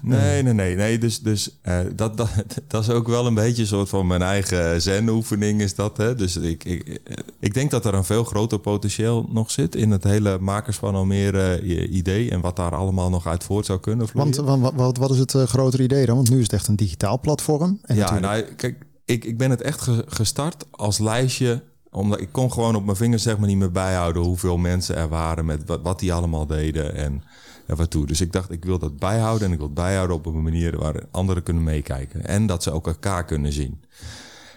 Nee, 0.02 0.42
nee, 0.42 0.52
nee. 0.52 0.76
nee. 0.76 0.98
Dus, 0.98 1.20
dus 1.20 1.58
uh, 1.64 1.78
dat, 1.94 2.16
dat, 2.16 2.28
dat 2.68 2.82
is 2.82 2.90
ook 2.90 3.08
wel 3.08 3.26
een 3.26 3.34
beetje 3.34 3.62
een 3.62 3.68
soort 3.68 3.88
van 3.88 4.06
mijn 4.06 4.22
eigen 4.22 4.82
zen-oefening 4.82 5.60
is 5.60 5.74
dat. 5.74 5.96
Hè? 5.96 6.14
Dus 6.14 6.36
ik, 6.36 6.64
ik, 6.64 7.00
ik 7.40 7.54
denk 7.54 7.70
dat 7.70 7.84
er 7.84 7.94
een 7.94 8.04
veel 8.04 8.24
groter 8.24 8.58
potentieel 8.58 9.28
nog 9.32 9.50
zit 9.50 9.74
in 9.74 9.90
het 9.90 10.04
hele 10.04 10.38
makers 10.38 10.76
van 10.76 10.94
Almere 10.94 11.62
uh, 11.62 11.94
idee 11.94 12.30
en 12.30 12.40
wat 12.40 12.56
daar 12.56 12.74
allemaal 12.74 13.10
nog 13.10 13.26
uit 13.26 13.44
voort 13.44 13.66
zou 13.66 13.80
kunnen 13.80 14.08
vloeien. 14.08 14.44
Want 14.44 14.60
wat, 14.60 14.72
wat, 14.74 14.96
wat 14.96 15.10
is 15.10 15.18
het 15.18 15.34
uh, 15.34 15.42
grotere 15.42 15.82
idee 15.82 16.06
dan? 16.06 16.16
Want 16.16 16.30
nu 16.30 16.36
is 16.36 16.42
het 16.42 16.52
echt 16.52 16.68
een 16.68 16.76
digitaal 16.76 17.20
platform. 17.20 17.78
En 17.82 17.96
ja, 17.96 18.00
natuurlijk... 18.00 18.32
nou, 18.32 18.54
kijk, 18.54 18.86
ik, 19.04 19.24
ik 19.24 19.38
ben 19.38 19.50
het 19.50 19.62
echt 19.62 19.88
gestart 20.06 20.66
als 20.70 20.98
lijstje 20.98 21.62
omdat 21.92 22.20
ik 22.20 22.28
kon 22.32 22.52
gewoon 22.52 22.76
op 22.76 22.84
mijn 22.84 22.96
vingers 22.96 23.22
zeg 23.22 23.38
maar 23.38 23.48
niet 23.48 23.56
meer 23.56 23.72
bijhouden 23.72 24.22
hoeveel 24.22 24.56
mensen 24.56 24.96
er 24.96 25.08
waren 25.08 25.44
met 25.44 25.62
wat, 25.66 25.80
wat 25.82 25.98
die 25.98 26.12
allemaal 26.12 26.46
deden. 26.46 26.94
En 26.94 27.22
ervoor 27.66 28.06
Dus 28.06 28.20
ik 28.20 28.32
dacht, 28.32 28.50
ik 28.50 28.64
wil 28.64 28.78
dat 28.78 28.98
bijhouden 28.98 29.46
en 29.46 29.52
ik 29.52 29.58
wil 29.58 29.66
het 29.66 29.76
bijhouden 29.76 30.16
op 30.16 30.26
een 30.26 30.42
manier 30.42 30.78
waar 30.78 31.04
anderen 31.10 31.42
kunnen 31.42 31.62
meekijken. 31.62 32.26
En 32.26 32.46
dat 32.46 32.62
ze 32.62 32.70
ook 32.70 32.86
elkaar 32.86 33.24
kunnen 33.24 33.52
zien. 33.52 33.82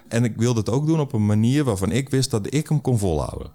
En 0.08 0.24
ik 0.24 0.34
wilde 0.38 0.60
het 0.60 0.70
ook 0.70 0.88
doen 0.88 1.00
op 1.00 1.14
een 1.14 1.26
manier 1.26 1.64
waarvan 1.64 1.92
ik 1.92 2.10
wist 2.10 2.32
dat 2.32 2.54
ik 2.54 2.70
hem 2.70 2.82
kon 2.82 2.98
volhouden. 2.98 3.52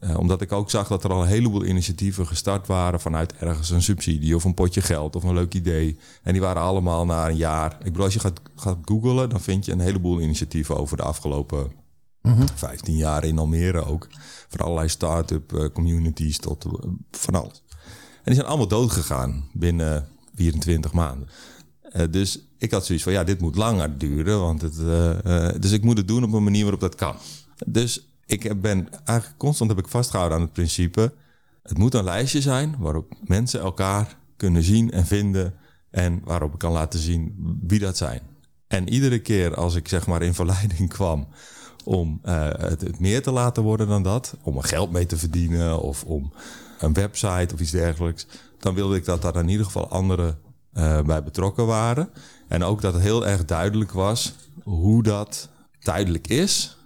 Uh, 0.00 0.18
omdat 0.18 0.40
ik 0.40 0.52
ook 0.52 0.70
zag 0.70 0.88
dat 0.88 1.04
er 1.04 1.10
al 1.10 1.22
een 1.22 1.28
heleboel 1.28 1.64
initiatieven 1.64 2.26
gestart 2.26 2.66
waren 2.66 3.00
vanuit 3.00 3.36
ergens 3.36 3.70
een 3.70 3.82
subsidie 3.82 4.36
of 4.36 4.44
een 4.44 4.54
potje 4.54 4.80
geld 4.80 5.16
of 5.16 5.22
een 5.22 5.34
leuk 5.34 5.54
idee. 5.54 5.98
En 6.22 6.32
die 6.32 6.40
waren 6.40 6.62
allemaal 6.62 7.04
na 7.04 7.28
een 7.28 7.36
jaar. 7.36 7.72
Ik 7.78 7.84
bedoel, 7.84 8.04
als 8.04 8.14
je 8.14 8.20
gaat, 8.20 8.40
gaat 8.56 8.78
googlen, 8.84 9.28
dan 9.28 9.40
vind 9.40 9.64
je 9.64 9.72
een 9.72 9.80
heleboel 9.80 10.20
initiatieven 10.20 10.76
over 10.76 10.96
de 10.96 11.02
afgelopen 11.02 11.72
mm 12.22 12.32
-hmm. 12.32 12.46
15 12.54 12.96
jaar 12.96 13.24
in 13.24 13.38
Almere 13.38 13.84
ook. 13.84 14.08
Van 14.48 14.60
allerlei 14.60 14.88
start-up 14.88 15.52
uh, 15.52 15.68
communities 15.72 16.38
tot 16.38 16.64
uh, 16.64 16.72
van 17.10 17.34
alles. 17.34 17.62
En 18.22 18.28
die 18.32 18.34
zijn 18.34 18.46
allemaal 18.46 18.68
dood 18.68 18.90
gegaan 18.90 19.48
binnen 19.52 20.08
24 20.34 20.92
maanden. 20.92 21.28
Uh, 21.96 22.02
dus 22.10 22.38
ik 22.58 22.70
had 22.70 22.86
zoiets 22.86 23.04
van, 23.04 23.12
ja, 23.12 23.24
dit 23.24 23.40
moet 23.40 23.56
langer 23.56 23.98
duren. 23.98 24.40
Want 24.40 24.62
het, 24.62 24.78
uh, 24.78 25.10
uh, 25.24 25.48
dus 25.60 25.70
ik 25.70 25.84
moet 25.84 25.96
het 25.96 26.08
doen 26.08 26.24
op 26.24 26.32
een 26.32 26.44
manier 26.44 26.62
waarop 26.62 26.80
dat 26.80 26.94
kan. 26.94 27.16
Dus 27.66 28.06
ik 28.26 28.60
ben 28.60 28.88
eigenlijk 29.04 29.38
constant 29.38 29.70
heb 29.70 29.78
ik 29.78 29.88
vastgehouden 29.88 30.38
aan 30.38 30.44
het 30.44 30.52
principe... 30.52 31.12
het 31.62 31.78
moet 31.78 31.94
een 31.94 32.04
lijstje 32.04 32.40
zijn 32.40 32.76
waarop 32.78 33.14
mensen 33.24 33.60
elkaar 33.60 34.16
kunnen 34.36 34.62
zien 34.62 34.90
en 34.90 35.06
vinden... 35.06 35.54
en 35.90 36.20
waarop 36.24 36.52
ik 36.52 36.58
kan 36.58 36.72
laten 36.72 37.00
zien 37.00 37.34
wie 37.66 37.78
dat 37.78 37.96
zijn. 37.96 38.20
En 38.66 38.88
iedere 38.88 39.18
keer 39.18 39.54
als 39.54 39.74
ik 39.74 39.88
zeg 39.88 40.06
maar 40.06 40.22
in 40.22 40.34
verleiding 40.34 40.88
kwam 40.96 41.28
om 41.84 42.18
het, 42.22 42.80
het 42.80 43.00
meer 43.00 43.22
te 43.22 43.30
laten 43.30 43.62
worden 43.62 43.88
dan 43.88 44.02
dat... 44.02 44.36
om 44.42 44.56
er 44.56 44.64
geld 44.64 44.92
mee 44.92 45.06
te 45.06 45.16
verdienen 45.16 45.80
of 45.80 46.04
om 46.04 46.32
een 46.82 46.92
website 46.92 47.54
of 47.54 47.60
iets 47.60 47.70
dergelijks, 47.70 48.26
dan 48.58 48.74
wilde 48.74 48.96
ik 48.96 49.04
dat 49.04 49.22
daar 49.22 49.36
in 49.36 49.48
ieder 49.48 49.66
geval 49.66 49.88
anderen 49.88 50.38
uh, 50.74 51.00
bij 51.00 51.22
betrokken 51.22 51.66
waren. 51.66 52.08
En 52.48 52.64
ook 52.64 52.80
dat 52.80 52.94
het 52.94 53.02
heel 53.02 53.26
erg 53.26 53.44
duidelijk 53.44 53.92
was 53.92 54.34
hoe 54.62 55.02
dat 55.02 55.48
tijdelijk 55.78 56.28
is. 56.28 56.76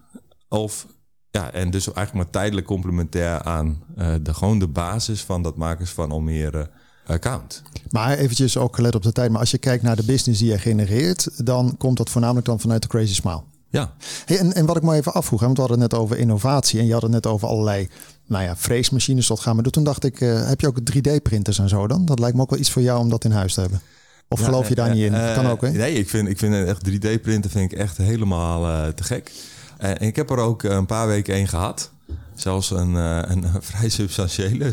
Of 0.49 0.87
ja, 1.31 1.53
en 1.53 1.71
dus 1.71 1.87
eigenlijk 1.87 2.15
maar 2.15 2.33
tijdelijk 2.33 2.67
complementair 2.67 3.43
aan 3.43 3.83
uh, 3.99 4.15
de, 4.23 4.35
gewoon 4.35 4.59
de 4.59 4.69
basis 4.69 5.25
van 5.25 5.43
dat 5.43 5.57
makers 5.57 5.91
van 5.91 6.11
Almere 6.11 6.71
account. 7.07 7.63
Maar 7.91 8.17
eventjes 8.17 8.57
ook 8.57 8.75
gelet 8.75 8.95
op 8.95 9.03
de 9.03 9.13
tijd. 9.13 9.31
Maar 9.31 9.41
als 9.41 9.51
je 9.51 9.59
kijkt 9.59 9.83
naar 9.83 9.97
de 9.97 10.05
business 10.05 10.41
die 10.41 10.51
je 10.51 10.59
genereert, 10.59 11.47
dan 11.47 11.75
komt 11.79 11.97
dat 11.97 12.11
voornamelijk 12.11 12.47
dan 12.47 12.61
vanuit 12.61 12.83
de 12.83 12.89
Crazy 12.89 13.15
Smile. 13.15 13.43
Ja. 13.69 13.95
Hey, 14.25 14.39
en, 14.39 14.53
en 14.53 14.67
wat 14.67 14.77
ik 14.77 14.83
me 14.83 14.95
even 14.95 15.13
afvroeg, 15.13 15.41
want 15.41 15.55
we 15.55 15.61
hadden 15.61 15.81
het 15.81 15.91
net 15.91 16.01
over 16.01 16.19
innovatie 16.19 16.81
en 16.81 16.87
je 16.87 16.93
had 16.93 17.03
het 17.03 17.11
net 17.11 17.27
over 17.27 17.49
allerlei 17.49 17.89
nou 18.27 18.45
ja, 18.45 18.57
freesmachines 18.57 19.27
tot 19.27 19.41
gaan. 19.41 19.55
Maar 19.57 19.65
toen 19.65 19.85
dacht 19.85 20.05
ik, 20.05 20.21
uh, 20.21 20.49
heb 20.49 20.61
je 20.61 20.67
ook 20.67 20.79
3D-printers 20.81 21.59
en 21.59 21.69
zo 21.69 21.87
dan? 21.87 22.05
Dat 22.05 22.19
lijkt 22.19 22.37
me 22.37 22.43
ook 22.43 22.51
wel 22.51 22.59
iets 22.59 22.71
voor 22.71 22.83
jou 22.83 23.01
om 23.01 23.09
dat 23.09 23.25
in 23.25 23.31
huis 23.31 23.55
te 23.55 23.61
hebben. 23.61 23.81
Of 24.29 24.41
geloof 24.41 24.69
je 24.69 24.75
daar 24.75 24.95
niet 24.95 25.05
in? 25.05 25.13
Uh, 25.13 25.35
kan 25.35 25.47
ook, 25.47 25.61
hè? 25.61 25.71
Nee, 25.71 25.93
ik 25.95 26.09
vind, 26.09 26.29
ik 26.29 26.39
vind 26.39 26.55
echt 26.55 26.91
3D-printen 26.91 27.51
vind 27.51 27.73
ik 27.73 27.79
echt 27.79 27.97
helemaal 27.97 28.93
te 28.95 29.03
gek. 29.03 29.33
En 29.79 30.01
ik 30.01 30.17
heb 30.17 30.31
er 30.31 30.39
ook 30.39 30.63
een 30.63 30.87
paar 30.87 31.07
weken 31.07 31.35
één 31.35 31.49
gehad. 31.49 31.91
Zelfs 32.35 32.71
een, 32.71 32.95
een 33.33 33.45
vrij 33.61 33.89
substantiële. 33.89 34.65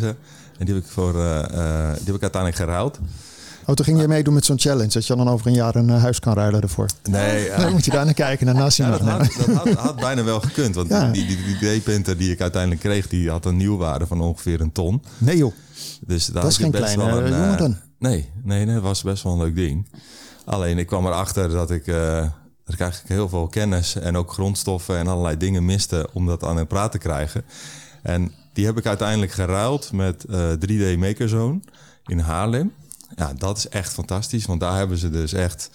En 0.58 0.66
die 0.66 0.74
heb 0.76 0.84
ik, 0.84 0.90
voor, 0.90 1.14
die 1.14 2.06
heb 2.06 2.16
ik 2.16 2.22
uiteindelijk 2.22 2.56
geruild. 2.56 3.00
Oh, 3.66 3.76
toen 3.76 3.86
ging 3.86 4.02
je 4.02 4.08
meedoen 4.08 4.34
met 4.34 4.46
zo'n 4.46 4.60
challenge, 4.60 4.90
dat 4.90 5.08
je 5.08 5.16
dan 5.16 5.30
over 5.30 5.48
een 5.48 5.54
jaar 5.54 5.76
een 5.76 5.90
uh, 5.90 6.02
huis 6.02 6.20
kan 6.20 6.34
ruilen 6.34 6.62
ervoor. 6.62 6.90
Nee. 7.04 7.50
Uh, 7.50 7.58
dan 7.58 7.72
moet 7.72 7.86
je 7.86 7.92
daar 7.92 8.06
naar 8.06 8.14
kijken, 8.14 8.46
naar 8.46 8.56
Nassim. 8.56 8.86
Ja, 8.86 8.92
dat, 8.92 9.02
had, 9.02 9.20
dat 9.20 9.56
had, 9.56 9.74
had, 9.74 9.96
bijna 9.96 10.24
wel 10.24 10.40
gekund, 10.40 10.76
want 10.76 10.90
ja. 10.90 11.12
die, 11.12 11.26
die, 11.26 11.38
die 11.60 11.80
D-printer 11.80 12.18
die 12.18 12.32
ik 12.32 12.42
uiteindelijk 12.42 12.82
kreeg, 12.82 13.08
die 13.08 13.30
had 13.30 13.46
een 13.46 13.58
nieuwwaarde 13.58 14.08
van 14.08 14.22
ongeveer 14.22 14.62
een 14.62 14.72
ton. 14.72 15.04
Nee 15.18 15.38
joh, 15.38 15.54
dus 16.02 16.26
dat 16.26 16.44
is 16.44 16.58
geen 16.58 16.72
kleine 16.72 17.04
een, 17.04 17.24
uh, 17.24 17.30
jongen 17.30 17.58
dan. 17.58 17.78
Nee, 18.00 18.30
nee, 18.44 18.66
nee, 18.66 18.74
dat 18.74 18.84
was 18.84 19.02
best 19.02 19.24
wel 19.24 19.34
een 19.34 19.40
leuk 19.40 19.56
ding. 19.56 19.90
Alleen 20.46 20.78
ik 20.78 20.88
kwam 20.88 21.06
erachter 21.06 21.50
dat 21.50 21.72
ik, 21.72 21.86
dat 21.86 22.74
ik 22.74 22.80
eigenlijk 22.80 23.14
heel 23.14 23.30
veel 23.30 23.48
kennis 23.48 23.96
en 23.96 24.18
ook 24.18 24.34
grondstoffen 24.34 24.98
en 24.98 25.08
allerlei 25.08 25.38
dingen 25.38 25.66
miste 25.66 26.10
om 26.14 26.26
dat 26.26 26.44
aan 26.44 26.58
een 26.58 26.68
praat 26.68 26.92
te 26.92 26.98
krijgen. 26.98 27.44
En 28.02 28.32
die 28.54 28.66
heb 28.66 28.78
ik 28.78 28.86
uiteindelijk 28.86 29.32
geruild 29.32 29.92
met 29.92 30.26
3D 30.70 30.98
Makerzone 30.98 31.60
in 32.06 32.20
Haarlem. 32.20 32.72
Ja, 33.16 33.34
dat 33.34 33.58
is 33.58 33.68
echt 33.68 33.94
fantastisch, 33.94 34.46
want 34.46 34.60
daar 34.60 34.78
hebben 34.78 34.98
ze 34.98 35.10
dus 35.10 35.34
echt 35.34 35.70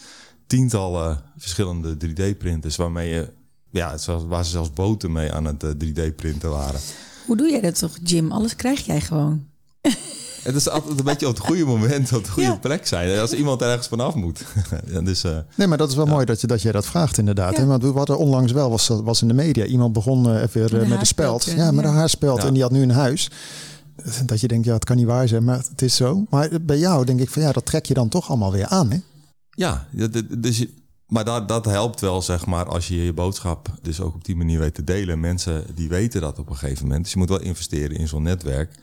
tientallen 0.47 1.23
verschillende 1.37 1.97
3D-printers 2.07 2.77
waarmee 2.77 3.09
je, 3.09 3.33
ja, 3.71 3.97
waar 4.29 4.45
ze 4.45 4.51
zelfs 4.51 4.73
boten 4.73 5.13
mee 5.13 5.33
aan 5.33 5.45
het 5.45 5.65
3D-printen 5.85 6.51
waren. 6.51 6.81
Hoe 7.27 7.37
doe 7.37 7.51
jij 7.51 7.61
dat 7.61 7.79
toch, 7.79 7.97
Jim? 8.03 8.33
Alles 8.33 8.57
krijg 8.57 8.87
jij 8.87 9.01
gewoon. 9.01 9.47
Het 10.43 10.55
is 10.55 10.69
altijd 10.69 10.99
een 10.99 11.05
beetje 11.05 11.29
op 11.29 11.35
het 11.35 11.45
goede 11.45 11.65
moment, 11.65 12.13
op 12.13 12.25
de 12.25 12.31
goede 12.31 12.49
ja. 12.49 12.57
plek 12.57 12.87
zijn. 12.87 13.19
Als 13.19 13.33
iemand 13.33 13.63
ergens 13.63 13.87
vanaf 13.87 14.15
moet. 14.15 14.45
ja, 14.93 15.01
dus, 15.01 15.25
uh, 15.25 15.39
nee, 15.55 15.67
maar 15.67 15.79
dat 15.79 15.89
is 15.89 15.95
wel 15.95 16.05
ja. 16.05 16.13
mooi 16.13 16.25
dat 16.25 16.41
je, 16.41 16.47
dat 16.47 16.63
jij 16.63 16.73
dat 16.73 16.87
vraagt 16.87 17.19
inderdaad. 17.19 17.57
Ja. 17.57 17.61
Hè? 17.61 17.67
Want 17.67 17.83
wat 17.83 18.09
er 18.09 18.17
onlangs 18.17 18.53
wel 18.53 18.71
was, 18.71 18.89
was 18.89 19.23
in 19.23 19.29
de 19.29 19.35
media. 19.35 19.65
Iemand 19.65 19.93
begon 19.93 20.29
uh, 20.29 20.43
even 20.43 20.75
uh, 20.75 20.89
met 20.89 21.01
de 21.01 21.07
speld. 21.07 21.45
Ja, 21.45 21.71
met 21.71 21.85
een 21.85 21.91
haarspeld. 21.91 22.45
En 22.45 22.53
die 22.53 22.63
had 22.63 22.73
nu 22.73 22.83
een 22.83 22.91
huis. 22.91 23.31
Dat 24.27 24.41
je 24.41 24.49
denkt, 24.49 24.67
ja, 24.67 24.75
het 24.75 24.85
kan 24.85 24.97
niet 24.97 25.07
waar 25.07 25.29
zijn, 25.29 25.45
maar 25.45 25.65
het 25.69 25.83
is 25.83 25.97
zo. 25.97 26.25
Maar 26.31 26.49
bij 26.63 26.79
jou 26.79 27.05
denk 27.05 27.21
ik 27.21 27.31
van 27.31 27.43
ja, 27.43 27.53
dat 27.53 27.65
trek 27.65 27.87
je 27.87 27.95
dan 27.95 28.09
toch 28.09 28.29
allemaal 28.29 28.53
weer 28.53 28.67
aan, 28.67 28.91
hè? 28.91 28.99
Ja, 29.51 29.87
dus 30.39 30.67
maar 31.09 31.25
dat, 31.25 31.49
dat 31.49 31.65
helpt 31.65 32.01
wel, 32.01 32.23
zeg 32.23 32.47
maar, 32.47 32.65
als 32.65 32.89
je 32.89 33.05
je 33.05 33.13
boodschap 33.13 33.79
dus 33.83 34.01
ook 34.01 34.15
op 34.15 34.25
die 34.25 34.37
manier 34.37 34.59
weet 34.59 34.75
te 34.75 34.85
delen. 34.85 35.21
Mensen 35.21 35.65
die 35.75 35.89
weten 35.89 36.21
dat 36.21 36.39
op 36.39 36.49
een 36.49 36.57
gegeven 36.57 36.83
moment. 36.83 37.03
Dus 37.03 37.13
je 37.13 37.19
moet 37.19 37.29
wel 37.29 37.41
investeren 37.41 37.97
in 37.97 38.09
zo'n 38.09 38.23
netwerk 38.23 38.75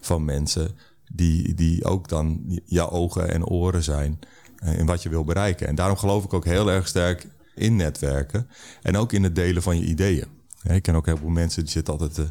van 0.00 0.24
mensen 0.24 0.70
die, 1.12 1.54
die 1.54 1.84
ook 1.84 2.08
dan 2.08 2.60
jouw 2.64 2.90
ogen 2.90 3.30
en 3.30 3.46
oren 3.46 3.82
zijn 3.82 4.18
eh, 4.56 4.78
in 4.78 4.86
wat 4.86 5.02
je 5.02 5.08
wil 5.08 5.24
bereiken. 5.24 5.66
En 5.66 5.74
daarom 5.74 5.96
geloof 5.96 6.24
ik 6.24 6.32
ook 6.32 6.44
heel 6.44 6.70
erg 6.70 6.88
sterk 6.88 7.26
in 7.54 7.76
netwerken 7.76 8.48
en 8.82 8.96
ook 8.96 9.12
in 9.12 9.22
het 9.22 9.34
delen 9.34 9.62
van 9.62 9.78
je 9.78 9.84
ideeën. 9.84 10.26
Ik 10.62 10.82
ken 10.82 10.94
ook 10.94 11.06
heel 11.06 11.16
veel 11.16 11.28
mensen 11.28 11.62
die 11.62 11.72
zitten 11.72 11.92
altijd 11.92 12.18
eh, 12.18 12.24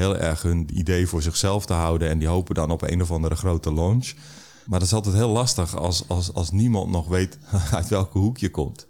heel 0.00 0.16
erg 0.16 0.42
hun 0.42 0.68
idee 0.72 1.06
voor 1.06 1.22
zichzelf 1.22 1.66
te 1.66 1.72
houden 1.72 2.08
en 2.08 2.18
die 2.18 2.28
hopen 2.28 2.54
dan 2.54 2.70
op 2.70 2.82
een 2.82 3.02
of 3.02 3.10
andere 3.10 3.34
grote 3.34 3.72
launch. 3.74 4.12
Maar 4.66 4.78
dat 4.78 4.88
is 4.88 4.94
altijd 4.94 5.14
heel 5.14 5.28
lastig 5.28 5.76
als, 5.76 6.04
als, 6.06 6.34
als 6.34 6.50
niemand 6.50 6.90
nog 6.90 7.08
weet 7.08 7.38
uit 7.78 7.88
welke 7.88 8.18
hoek 8.18 8.38
je 8.38 8.50
komt. 8.50 8.86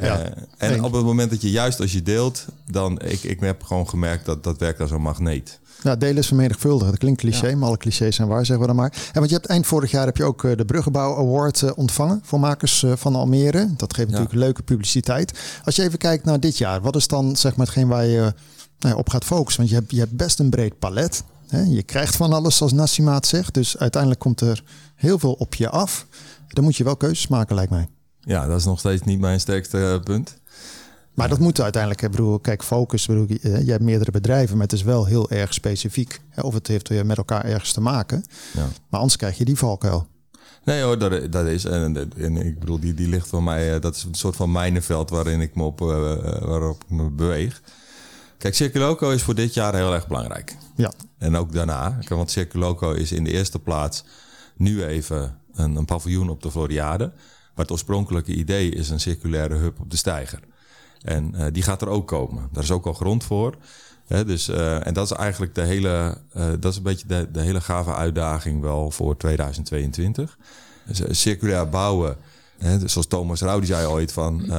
Ja, 0.00 0.18
Eh, 0.18 0.70
en 0.70 0.84
op 0.84 0.92
het 0.92 1.04
moment 1.04 1.30
dat 1.30 1.42
je 1.42 1.50
juist 1.50 1.80
als 1.80 1.92
je 1.92 2.02
deelt, 2.02 2.44
dan 2.66 3.00
ik, 3.00 3.22
ik 3.22 3.40
heb 3.40 3.62
gewoon 3.62 3.88
gemerkt 3.88 4.24
dat 4.24 4.44
dat 4.44 4.58
werkt 4.58 4.80
als 4.80 4.90
een 4.90 5.02
magneet. 5.02 5.58
Ja, 5.82 5.96
delen 5.96 6.16
is 6.16 6.26
vermenigvuldigen. 6.26 6.90
Dat 6.90 6.98
klinkt 6.98 7.20
cliché, 7.20 7.54
maar 7.54 7.68
alle 7.68 7.76
clichés 7.76 8.16
zijn 8.16 8.28
waar, 8.28 8.46
zeggen 8.46 8.60
we 8.60 8.66
dan 8.66 8.76
maar. 8.76 8.92
En 8.92 9.18
want 9.18 9.28
je 9.28 9.34
hebt 9.34 9.46
eind 9.46 9.66
vorig 9.66 9.90
jaar 9.90 10.06
heb 10.06 10.16
je 10.16 10.24
ook 10.24 10.44
eh, 10.44 10.56
de 10.56 10.64
Bruggenbouw 10.64 11.16
Award 11.16 11.62
eh, 11.62 11.70
ontvangen 11.74 12.20
voor 12.24 12.40
makers 12.40 12.84
van 12.94 13.14
Almere. 13.14 13.68
Dat 13.76 13.94
geeft 13.94 14.08
natuurlijk 14.08 14.36
leuke 14.36 14.62
publiciteit. 14.62 15.38
Als 15.64 15.76
je 15.76 15.82
even 15.82 15.98
kijkt 15.98 16.24
naar 16.24 16.40
dit 16.40 16.58
jaar, 16.58 16.80
wat 16.80 16.96
is 16.96 17.06
dan 17.06 17.36
zeg 17.36 17.56
maar 17.56 17.66
hetgeen 17.66 17.88
waar 17.88 18.06
je 18.06 18.34
nou 18.82 18.96
op 18.96 19.08
gaat 19.08 19.24
focussen? 19.24 19.60
Want 19.60 19.72
je 19.74 19.78
hebt, 19.78 19.90
je 19.90 19.98
hebt 19.98 20.16
best 20.16 20.38
een 20.38 20.50
breed 20.50 20.78
palet. 20.78 21.24
Hè? 21.48 21.60
Je 21.60 21.82
krijgt 21.82 22.16
van 22.16 22.32
alles, 22.32 22.56
zoals 22.56 22.72
Nassima 22.72 23.14
het 23.14 23.26
zegt. 23.26 23.54
Dus 23.54 23.76
uiteindelijk 23.78 24.20
komt 24.22 24.40
er 24.40 24.62
heel 24.94 25.18
veel 25.18 25.32
op 25.32 25.54
je 25.54 25.68
af. 25.70 26.06
Dan 26.48 26.64
moet 26.64 26.76
je 26.76 26.84
wel 26.84 26.96
keuzes 26.96 27.26
maken, 27.26 27.54
lijkt 27.54 27.70
mij. 27.70 27.88
Ja, 28.20 28.46
dat 28.46 28.58
is 28.58 28.64
nog 28.64 28.78
steeds 28.78 29.02
niet 29.02 29.20
mijn 29.20 29.40
sterkste 29.40 29.78
eh, 29.92 30.00
punt. 30.04 30.38
Maar 31.14 31.28
dat 31.28 31.38
moet 31.38 31.60
uiteindelijk, 31.60 32.02
ik 32.02 32.10
bedoel, 32.10 32.38
kijk, 32.38 32.62
focus, 32.64 33.06
ik 33.06 33.08
bedoel, 33.08 33.36
eh, 33.42 33.64
je 33.64 33.70
hebt 33.70 33.82
meerdere 33.82 34.10
bedrijven, 34.10 34.56
maar 34.56 34.66
het 34.66 34.72
is 34.72 34.82
wel 34.82 35.04
heel 35.04 35.30
erg 35.30 35.54
specifiek. 35.54 36.20
Of 36.42 36.54
het 36.54 36.66
heeft 36.66 36.88
weer 36.88 37.06
met 37.06 37.16
elkaar 37.16 37.44
ergens 37.44 37.72
te 37.72 37.80
maken. 37.80 38.24
Ja. 38.52 38.66
Maar 38.88 39.00
anders 39.00 39.16
krijg 39.16 39.38
je 39.38 39.44
die 39.44 39.56
valkuil. 39.56 40.06
Nee 40.64 40.82
hoor, 40.82 40.98
dat, 40.98 41.32
dat 41.32 41.46
is. 41.46 41.64
En, 41.64 42.10
en 42.16 42.36
ik 42.36 42.58
bedoel, 42.58 42.80
die, 42.80 42.94
die 42.94 43.08
ligt 43.08 43.26
voor 43.28 43.42
mij. 43.42 43.74
eh, 43.74 43.80
Dat 43.80 43.96
is 43.96 44.02
een 44.02 44.14
soort 44.14 44.36
van 44.36 44.52
mijnenveld 44.52 45.10
waarin 45.10 45.40
ik 45.40 45.54
me 45.54 45.62
op, 45.62 45.80
eh, 45.80 46.12
eh, 46.12 46.42
waarop 46.42 46.82
ik 46.84 46.90
me 46.90 47.10
beweeg. 47.10 47.62
Kijk, 48.40 48.54
Circuloco 48.54 49.10
is 49.10 49.22
voor 49.22 49.34
dit 49.34 49.54
jaar 49.54 49.74
heel 49.74 49.94
erg 49.94 50.06
belangrijk. 50.06 50.56
Ja, 50.76 50.92
En 51.18 51.36
ook 51.36 51.52
daarna. 51.52 51.98
Want 52.08 52.30
Circuloco 52.30 52.92
is 52.92 53.12
in 53.12 53.24
de 53.24 53.30
eerste 53.30 53.58
plaats 53.58 54.04
nu 54.56 54.84
even 54.84 55.38
een, 55.54 55.76
een 55.76 55.84
paviljoen 55.84 56.28
op 56.28 56.42
de 56.42 56.50
Floriade. 56.50 57.04
Maar 57.54 57.64
het 57.64 57.70
oorspronkelijke 57.70 58.32
idee 58.32 58.70
is 58.70 58.90
een 58.90 59.00
circulaire 59.00 59.54
hub 59.54 59.80
op 59.80 59.90
de 59.90 59.96
Steiger. 59.96 60.40
En 61.02 61.34
eh, 61.34 61.46
die 61.52 61.62
gaat 61.62 61.82
er 61.82 61.88
ook 61.88 62.06
komen. 62.06 62.48
Daar 62.52 62.62
is 62.62 62.70
ook 62.70 62.86
al 62.86 62.92
grond 62.92 63.24
voor. 63.24 63.56
Dus, 64.06 64.48
eh, 64.48 64.86
en 64.86 64.94
dat 64.94 65.10
is 65.10 65.16
eigenlijk 65.16 65.54
de 65.54 65.62
hele, 65.62 66.18
eh, 66.32 66.48
dat 66.60 66.72
is 66.72 66.76
een 66.76 66.82
beetje 66.82 67.06
de, 67.06 67.28
de 67.32 67.40
hele 67.40 67.60
gave 67.60 67.94
uitdaging 67.94 68.60
wel 68.60 68.90
voor 68.90 69.16
2022. 69.16 70.38
Dus, 70.86 71.20
circulair 71.20 71.68
bouwen, 71.68 72.16
dus 72.58 72.92
zoals 72.92 73.06
Thomas 73.06 73.40
Rauw 73.40 73.58
die 73.58 73.68
zei 73.68 73.86
ooit 73.86 74.12
van 74.12 74.52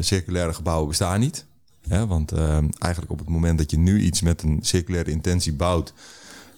circulaire 0.00 0.52
gebouwen 0.54 0.88
bestaan 0.88 1.20
niet. 1.20 1.48
Hè, 1.88 2.06
want 2.06 2.32
eh, 2.32 2.58
eigenlijk 2.78 3.12
op 3.12 3.18
het 3.18 3.28
moment 3.28 3.58
dat 3.58 3.70
je 3.70 3.78
nu 3.78 4.00
iets 4.00 4.20
met 4.20 4.42
een 4.42 4.58
circulaire 4.62 5.10
intentie 5.10 5.52
bouwt, 5.52 5.92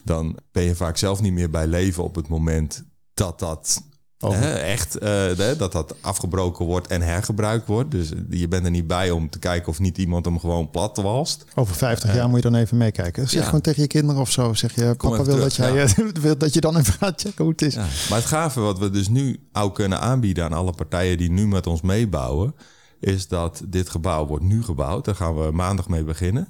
dan 0.05 0.39
ben 0.53 0.62
je 0.62 0.75
vaak 0.75 0.97
zelf 0.97 1.20
niet 1.20 1.33
meer 1.33 1.51
bij 1.51 1.66
leven 1.66 2.03
op 2.05 2.14
het 2.14 2.29
moment 2.29 2.85
dat 3.14 3.39
dat 3.39 3.83
hè, 4.31 4.53
echt 4.53 4.99
eh, 4.99 5.59
dat 5.59 5.73
dat 5.73 5.95
afgebroken 6.01 6.64
wordt 6.64 6.87
en 6.87 7.03
hergebruikt 7.03 7.66
wordt. 7.66 7.91
Dus 7.91 8.12
je 8.31 8.49
bent 8.49 8.64
er 8.64 8.70
niet 8.70 8.87
bij 8.87 9.11
om 9.11 9.31
te 9.31 9.39
kijken 9.39 9.68
of 9.68 9.79
niet 9.79 9.99
iemand 9.99 10.25
hem 10.25 10.39
gewoon 10.39 10.70
plat 10.70 10.97
walst. 10.97 11.45
over 11.55 11.75
50 11.75 12.14
jaar 12.14 12.29
moet 12.29 12.43
je 12.43 12.51
dan 12.51 12.61
even 12.61 12.77
meekijken. 12.77 13.29
Zeg 13.29 13.41
ja. 13.41 13.45
gewoon 13.45 13.61
tegen 13.61 13.83
je 13.83 13.89
kinderen 13.89 14.20
of 14.20 14.31
zo. 14.31 14.55
Zeg 14.55 14.75
je, 14.75 14.95
Kom 14.97 15.11
papa 15.11 15.25
wil, 15.25 15.35
terug, 15.35 15.55
dat, 15.55 15.95
jij, 15.97 16.12
wil 16.23 16.39
dat 16.39 16.55
je 16.55 16.61
dan 16.61 16.77
even 16.77 16.93
gaat 16.93 17.20
checken 17.20 17.45
hoe 17.45 17.53
het 17.53 17.62
is. 17.62 17.75
Ja. 17.75 17.87
Maar 18.09 18.18
het 18.18 18.27
gave 18.27 18.61
wat 18.61 18.79
we 18.79 18.91
dus 18.91 19.09
nu 19.09 19.49
ook 19.53 19.75
kunnen 19.75 20.01
aanbieden 20.01 20.45
aan 20.45 20.53
alle 20.53 20.73
partijen 20.73 21.18
die 21.18 21.31
nu 21.31 21.47
met 21.47 21.66
ons 21.66 21.81
meebouwen, 21.81 22.55
is 23.03 23.28
dat 23.28 23.62
dit 23.66 23.88
gebouw 23.88 24.26
wordt 24.26 24.44
nu 24.44 24.62
gebouwd. 24.62 25.05
Daar 25.05 25.14
gaan 25.14 25.36
we 25.36 25.50
maandag 25.50 25.88
mee 25.88 26.05
beginnen. 26.05 26.48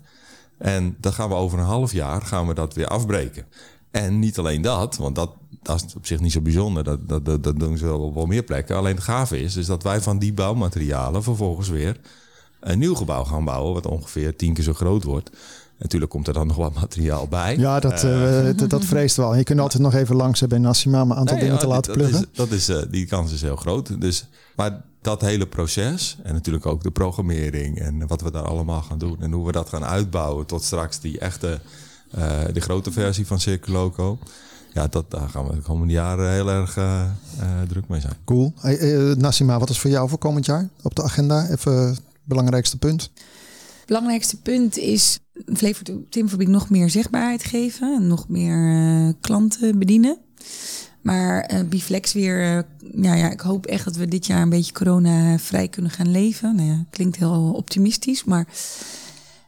En 0.59 0.97
dan 1.01 1.13
gaan 1.13 1.29
we 1.29 1.35
over 1.35 1.59
een 1.59 1.65
half 1.65 1.93
jaar 1.93 2.23
gaan 2.23 2.47
we 2.47 2.55
dat 2.55 2.75
weer 2.75 2.87
afbreken. 2.87 3.45
En 3.91 4.19
niet 4.19 4.39
alleen 4.39 4.63
dat, 4.63 4.97
want 4.97 5.15
dat, 5.15 5.31
dat 5.63 5.85
is 5.87 5.95
op 5.95 6.07
zich 6.07 6.21
niet 6.21 6.33
zo 6.33 6.41
bijzonder. 6.41 6.85
Dat, 6.85 7.09
dat, 7.09 7.25
dat, 7.25 7.45
dat 7.45 7.59
doen 7.59 7.79
ze 7.79 7.85
wel 7.85 8.01
op 8.01 8.15
wel 8.15 8.27
meer 8.27 8.43
plekken. 8.43 8.77
Alleen 8.77 8.95
het 8.95 9.05
gave 9.05 9.41
is, 9.41 9.57
is 9.57 9.67
dat 9.67 9.83
wij 9.83 10.01
van 10.01 10.19
die 10.19 10.33
bouwmaterialen 10.33 11.23
vervolgens 11.23 11.69
weer 11.69 12.01
een 12.63 12.79
nieuw 12.79 12.95
gebouw 12.95 13.25
gaan 13.25 13.45
bouwen, 13.45 13.75
wat 13.75 13.87
ongeveer 13.87 14.37
tien 14.37 14.55
keer 14.55 14.65
zo 14.65 14.73
groot 14.73 15.03
wordt. 15.03 15.31
Natuurlijk 15.79 16.11
komt 16.11 16.27
er 16.27 16.33
dan 16.33 16.47
nog 16.47 16.57
wat 16.57 16.75
materiaal 16.75 17.29
bij. 17.29 17.57
Ja, 17.57 17.81
dat, 17.81 18.05
eh, 18.05 18.45
dat, 18.57 18.71
dat 18.71 18.85
vreest 18.85 19.17
wel. 19.17 19.35
Je 19.35 19.45
kunt 19.45 19.61
altijd 19.61 19.83
nog 19.83 19.95
even 19.95 20.17
langs 20.17 20.47
bij 20.47 20.59
Nassima 20.59 21.03
om 21.03 21.11
een 21.11 21.17
aantal 21.17 21.37
Nee, 21.37 21.45
dingen 21.45 21.59
ja, 21.59 21.63
te 21.63 21.69
laten 21.69 21.93
dat 21.93 22.03
pluggen. 22.03 22.29
Is, 22.33 22.37
dat 22.39 22.51
is, 22.51 22.69
eh, 22.69 22.83
die 22.91 23.07
kans 23.07 23.33
is 23.33 23.43
heel 23.43 23.57
groot. 23.57 24.01
Dus, 24.01 24.27
maar 24.57 24.83
dat 25.01 25.21
hele 25.21 25.47
proces 25.47 26.19
en 26.23 26.33
natuurlijk 26.33 26.67
ook 26.67 26.83
de 26.83 26.91
programmering 26.91 27.79
en 27.79 28.07
wat 28.07 28.21
we 28.21 28.31
daar 28.31 28.47
allemaal 28.47 28.83
gaan 28.83 28.99
doen 28.99 29.17
en 29.21 29.33
hoe 29.33 29.47
we 29.47 29.53
dat 29.53 29.69
gaan 29.69 29.85
uitbouwen 29.85 30.47
tot 30.47 30.63
straks 30.63 31.01
die 31.01 31.19
echte, 31.19 31.61
eh, 32.11 32.41
de 32.53 32.61
grote 32.61 32.93
versie 32.93 33.27
van 33.27 33.41
Circuloco. 33.41 34.19
Ja, 34.73 34.87
dat, 34.87 35.11
daar 35.11 35.29
gaan 35.29 35.47
we 35.47 35.55
de 35.55 35.61
komende 35.61 35.93
jaren 35.93 36.31
heel 36.33 36.51
erg 36.51 36.77
eh, 36.77 37.03
eh, 37.03 37.09
druk 37.69 37.89
mee 37.89 38.01
zijn. 38.01 38.15
Cool. 38.25 38.53
Hey, 38.61 38.79
eh, 38.79 39.17
Nassima, 39.17 39.59
wat 39.59 39.71
is 39.71 39.79
voor 39.79 39.91
jou 39.91 40.09
voor 40.09 40.19
komend 40.19 40.47
jaar 40.47 40.69
op 40.83 40.95
de 40.95 41.03
agenda? 41.03 41.49
Even 41.49 41.99
belangrijkste 42.25 42.79
punt. 42.79 43.11
belangrijkste 43.87 44.41
punt 44.41 44.79
is 44.79 45.19
Flevo 45.55 45.83
Timfabriek 46.11 46.49
nog 46.49 46.71
meer 46.71 46.91
zichtbaarheid 46.91 47.45
geven. 47.45 47.95
En 47.95 48.07
nog 48.07 48.29
meer 48.29 48.75
eh, 48.75 49.13
klanten 49.21 49.79
bedienen. 49.79 50.19
Maar 51.03 51.41
eh 51.41 51.61
Biflex 51.69 52.13
weer, 52.13 52.41
eh, 52.43 52.63
ja, 53.03 53.15
ja, 53.15 53.31
ik 53.31 53.41
hoop 53.41 53.67
echt 53.67 53.85
dat 53.85 53.97
we 53.97 54.09
dit 54.09 54.27
jaar 54.27 54.43
een 54.43 54.49
beetje 54.49 54.73
corona-vrij 54.73 55.69
kunnen 55.69 55.91
gaan 55.91 56.11
leven. 56.11 56.57
Nou 56.57 56.69
ja, 56.69 56.85
klinkt 56.91 57.17
heel 57.17 57.53
optimistisch, 57.57 58.25
maar 58.25 58.47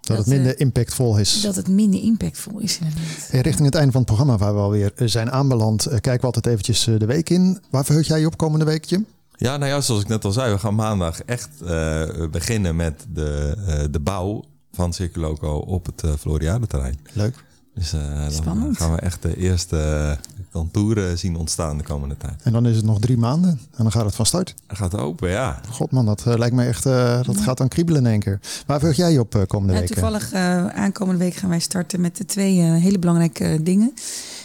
Dat, 0.00 0.16
het 0.16 0.26
minder 0.26 0.60
impactvol 0.60 1.18
is. 1.18 1.40
dat 1.40 1.56
het 1.56 1.68
minder 1.68 2.02
impactvol 2.02 2.58
is 2.58 2.78
inderdaad. 2.78 3.28
Hey, 3.30 3.40
richting 3.40 3.66
het 3.66 3.74
einde 3.74 3.92
van 3.92 4.00
het 4.00 4.10
programma 4.10 4.38
waar 4.38 4.54
we 4.54 4.60
alweer 4.60 4.92
zijn 4.96 5.30
aanbeland, 5.30 5.82
kijken 5.88 6.20
we 6.20 6.26
altijd 6.26 6.46
eventjes 6.46 6.84
de 6.84 7.06
week 7.06 7.30
in. 7.30 7.58
Waar 7.70 7.84
verheug 7.84 8.06
jij 8.06 8.20
je 8.20 8.26
op 8.26 8.36
komende 8.36 8.64
week, 8.64 8.84
Jim? 8.84 9.06
Ja, 9.36 9.56
nou 9.56 9.70
ja, 9.70 9.80
zoals 9.80 10.02
ik 10.02 10.08
net 10.08 10.24
al 10.24 10.32
zei, 10.32 10.52
we 10.52 10.58
gaan 10.58 10.74
maandag 10.74 11.22
echt 11.22 11.48
eh, 11.66 12.02
beginnen 12.30 12.76
met 12.76 13.06
de, 13.12 13.56
eh, 13.66 13.84
de 13.90 14.00
bouw 14.00 14.44
van 14.72 14.92
Circuloco 14.92 15.48
op 15.56 15.86
het 15.86 16.02
eh 16.02 16.10
Floriade-terrein. 16.18 16.98
Leuk. 17.12 17.44
Dus 17.74 17.92
eh, 17.92 18.20
dan 18.20 18.30
Spannend. 18.32 18.76
gaan 18.76 18.92
we 18.94 19.00
echt 19.00 19.22
de 19.22 19.36
eerste 19.36 20.18
contouren 20.52 21.18
zien 21.18 21.36
ontstaan 21.36 21.78
de 21.78 21.84
komende 21.84 22.16
tijd. 22.16 22.42
En 22.42 22.52
dan 22.52 22.66
is 22.66 22.76
het 22.76 22.84
nog 22.84 22.98
drie 23.00 23.16
maanden 23.16 23.50
en 23.50 23.82
dan 23.82 23.92
gaat 23.92 24.04
het 24.04 24.14
van 24.14 24.26
start. 24.26 24.54
Dat 24.66 24.76
gaat 24.76 24.96
open, 24.96 25.30
ja. 25.30 25.60
God 25.70 25.90
man, 25.90 26.06
dat 26.06 26.24
lijkt 26.24 26.54
me 26.54 26.64
echt, 26.64 26.86
eh, 26.86 27.22
dat 27.22 27.40
gaat 27.40 27.58
dan 27.58 27.68
kriebelen 27.68 28.04
in 28.04 28.10
één 28.10 28.20
keer. 28.20 28.40
Waar 28.66 28.78
verheug 28.78 28.96
jij 28.96 29.12
je 29.12 29.20
op 29.20 29.44
komende 29.46 29.72
Ja, 29.74 29.80
week? 29.80 29.88
eh? 29.88 29.94
toevallig 29.94 30.32
eh, 30.32 30.66
aankomende 30.66 31.24
week 31.24 31.34
gaan 31.34 31.48
wij 31.48 31.58
starten 31.58 32.00
met 32.00 32.16
de 32.16 32.24
twee 32.24 32.60
hele 32.60 32.98
belangrijke 32.98 33.58
dingen. 33.62 33.94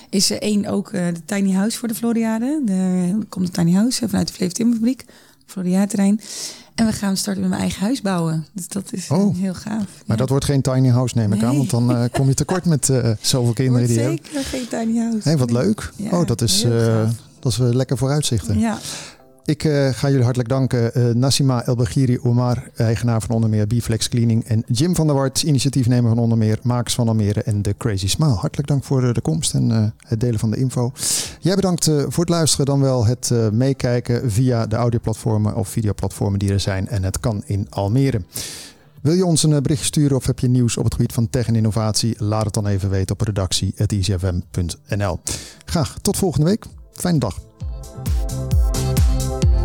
Is 0.09 0.29
er 0.31 0.41
één 0.41 0.65
ook 0.65 0.91
eh, 0.91 1.05
de 1.13 1.25
tiny 1.25 1.51
house 1.51 1.77
voor 1.77 1.87
de 1.87 1.95
Floriade. 1.95 2.61
De, 2.65 2.73
er 3.19 3.25
komt 3.29 3.47
een 3.47 3.53
tiny 3.53 3.73
house 3.73 4.01
eh, 4.03 4.09
vanuit 4.09 4.27
de 4.27 4.33
Flevo 4.33 4.53
Timberfabriek. 4.53 5.05
Floriade-terrein. 5.45 6.21
En 6.75 6.85
we 6.85 6.91
gaan 6.91 7.17
starten 7.17 7.41
met 7.41 7.49
mijn 7.49 7.61
eigen 7.61 7.81
huis 7.81 8.01
bouwen. 8.01 8.45
Dus 8.53 8.67
dat 8.67 8.93
is 8.93 9.09
Oh. 9.09 9.35
heel 9.37 9.53
gaaf. 9.53 9.77
Maar 9.77 10.03
Ja. 10.05 10.15
dat 10.15 10.29
wordt 10.29 10.45
geen 10.45 10.61
tiny 10.61 10.87
house, 10.89 11.17
neem 11.17 11.33
ik 11.33 11.43
aan. 11.43 11.57
Want 11.57 11.69
dan 11.69 11.91
eh, 11.95 12.03
kom 12.11 12.27
je 12.27 12.33
tekort 12.33 12.65
met 12.65 12.89
eh, 12.89 13.09
zoveel 13.21 13.53
kinderen 13.63 13.87
die 13.87 13.99
hebt. 13.99 14.25
zeker 14.31 14.43
geen 14.43 14.67
tiny 14.67 14.97
house. 14.99 15.29
Hé, 15.29 15.37
wat 15.37 15.51
Nee. 15.51 15.63
leuk. 15.63 15.91
Ja, 15.95 16.19
oh, 16.19 16.27
dat 16.27 16.41
is, 16.41 16.61
gaaf. 16.67 17.11
dat 17.39 17.51
is 17.51 17.57
lekker 17.57 17.97
vooruitzichten. 17.97 18.59
Ja, 18.59 18.77
Ik 19.49 19.63
eh, 19.63 19.89
ga 19.89 20.07
jullie 20.07 20.23
hartelijk 20.23 20.49
danken. 20.49 20.93
Eh, 20.93 21.03
Nassima 21.05 21.65
Elbagiri 21.65 22.19
Omar, 22.19 22.69
eigenaar 22.75 23.21
van 23.21 23.35
onder 23.35 23.49
meer 23.49 23.67
Biflex 23.67 24.09
Cleaning. 24.09 24.43
En 24.43 24.63
Jim 24.67 24.95
van 24.95 25.07
der 25.07 25.15
Wart, 25.15 25.43
initiatiefnemer 25.43 26.09
van 26.09 26.19
onder 26.19 26.37
meer 26.37 26.59
van 26.83 27.07
Almere 27.07 27.43
en 27.43 27.61
The 27.61 27.75
Crazy 27.77 28.07
Smile. 28.07 28.33
Hartelijk 28.33 28.67
dank 28.67 28.83
voor 28.83 29.03
eh, 29.03 29.13
de 29.13 29.21
komst 29.21 29.53
en 29.53 29.93
het 30.07 30.19
delen 30.19 30.39
van 30.39 30.51
de 30.51 30.57
info. 30.57 30.91
Jij 31.39 31.55
bedankt 31.55 31.85
voor 31.85 32.23
het 32.23 32.29
luisteren, 32.29 32.65
dan 32.65 32.81
wel 32.81 33.05
het 33.05 33.31
meekijken 33.51 34.31
via 34.31 34.67
de 34.67 34.75
audioplatformen 34.75 35.55
of 35.55 35.67
videoplatformen 35.67 36.39
die 36.39 36.51
er 36.51 36.59
zijn. 36.59 36.87
En 36.87 37.03
het 37.03 37.19
kan 37.19 37.43
in 37.45 37.67
Almere. 37.69 38.21
Wil 39.01 39.13
je 39.13 39.25
ons 39.25 39.43
een 39.43 39.61
bericht 39.61 39.83
sturen 39.83 40.17
of 40.17 40.25
heb 40.25 40.39
je 40.39 40.47
nieuws 40.47 40.77
op 40.77 40.83
het 40.83 40.93
gebied 40.93 41.13
van 41.13 41.29
tech 41.29 41.47
en 41.47 41.55
innovatie? 41.55 42.15
Laat 42.17 42.45
het 42.45 42.53
dan 42.53 42.67
even 42.67 42.89
weten 42.89 43.15
op 43.15 43.21
redactie.icfm.nl. 43.21 45.19
Graag 45.65 45.97
tot 46.01 46.17
volgende 46.17 46.45
week. 46.45 46.65
Fijne 46.91 47.19
dag. 47.19 47.37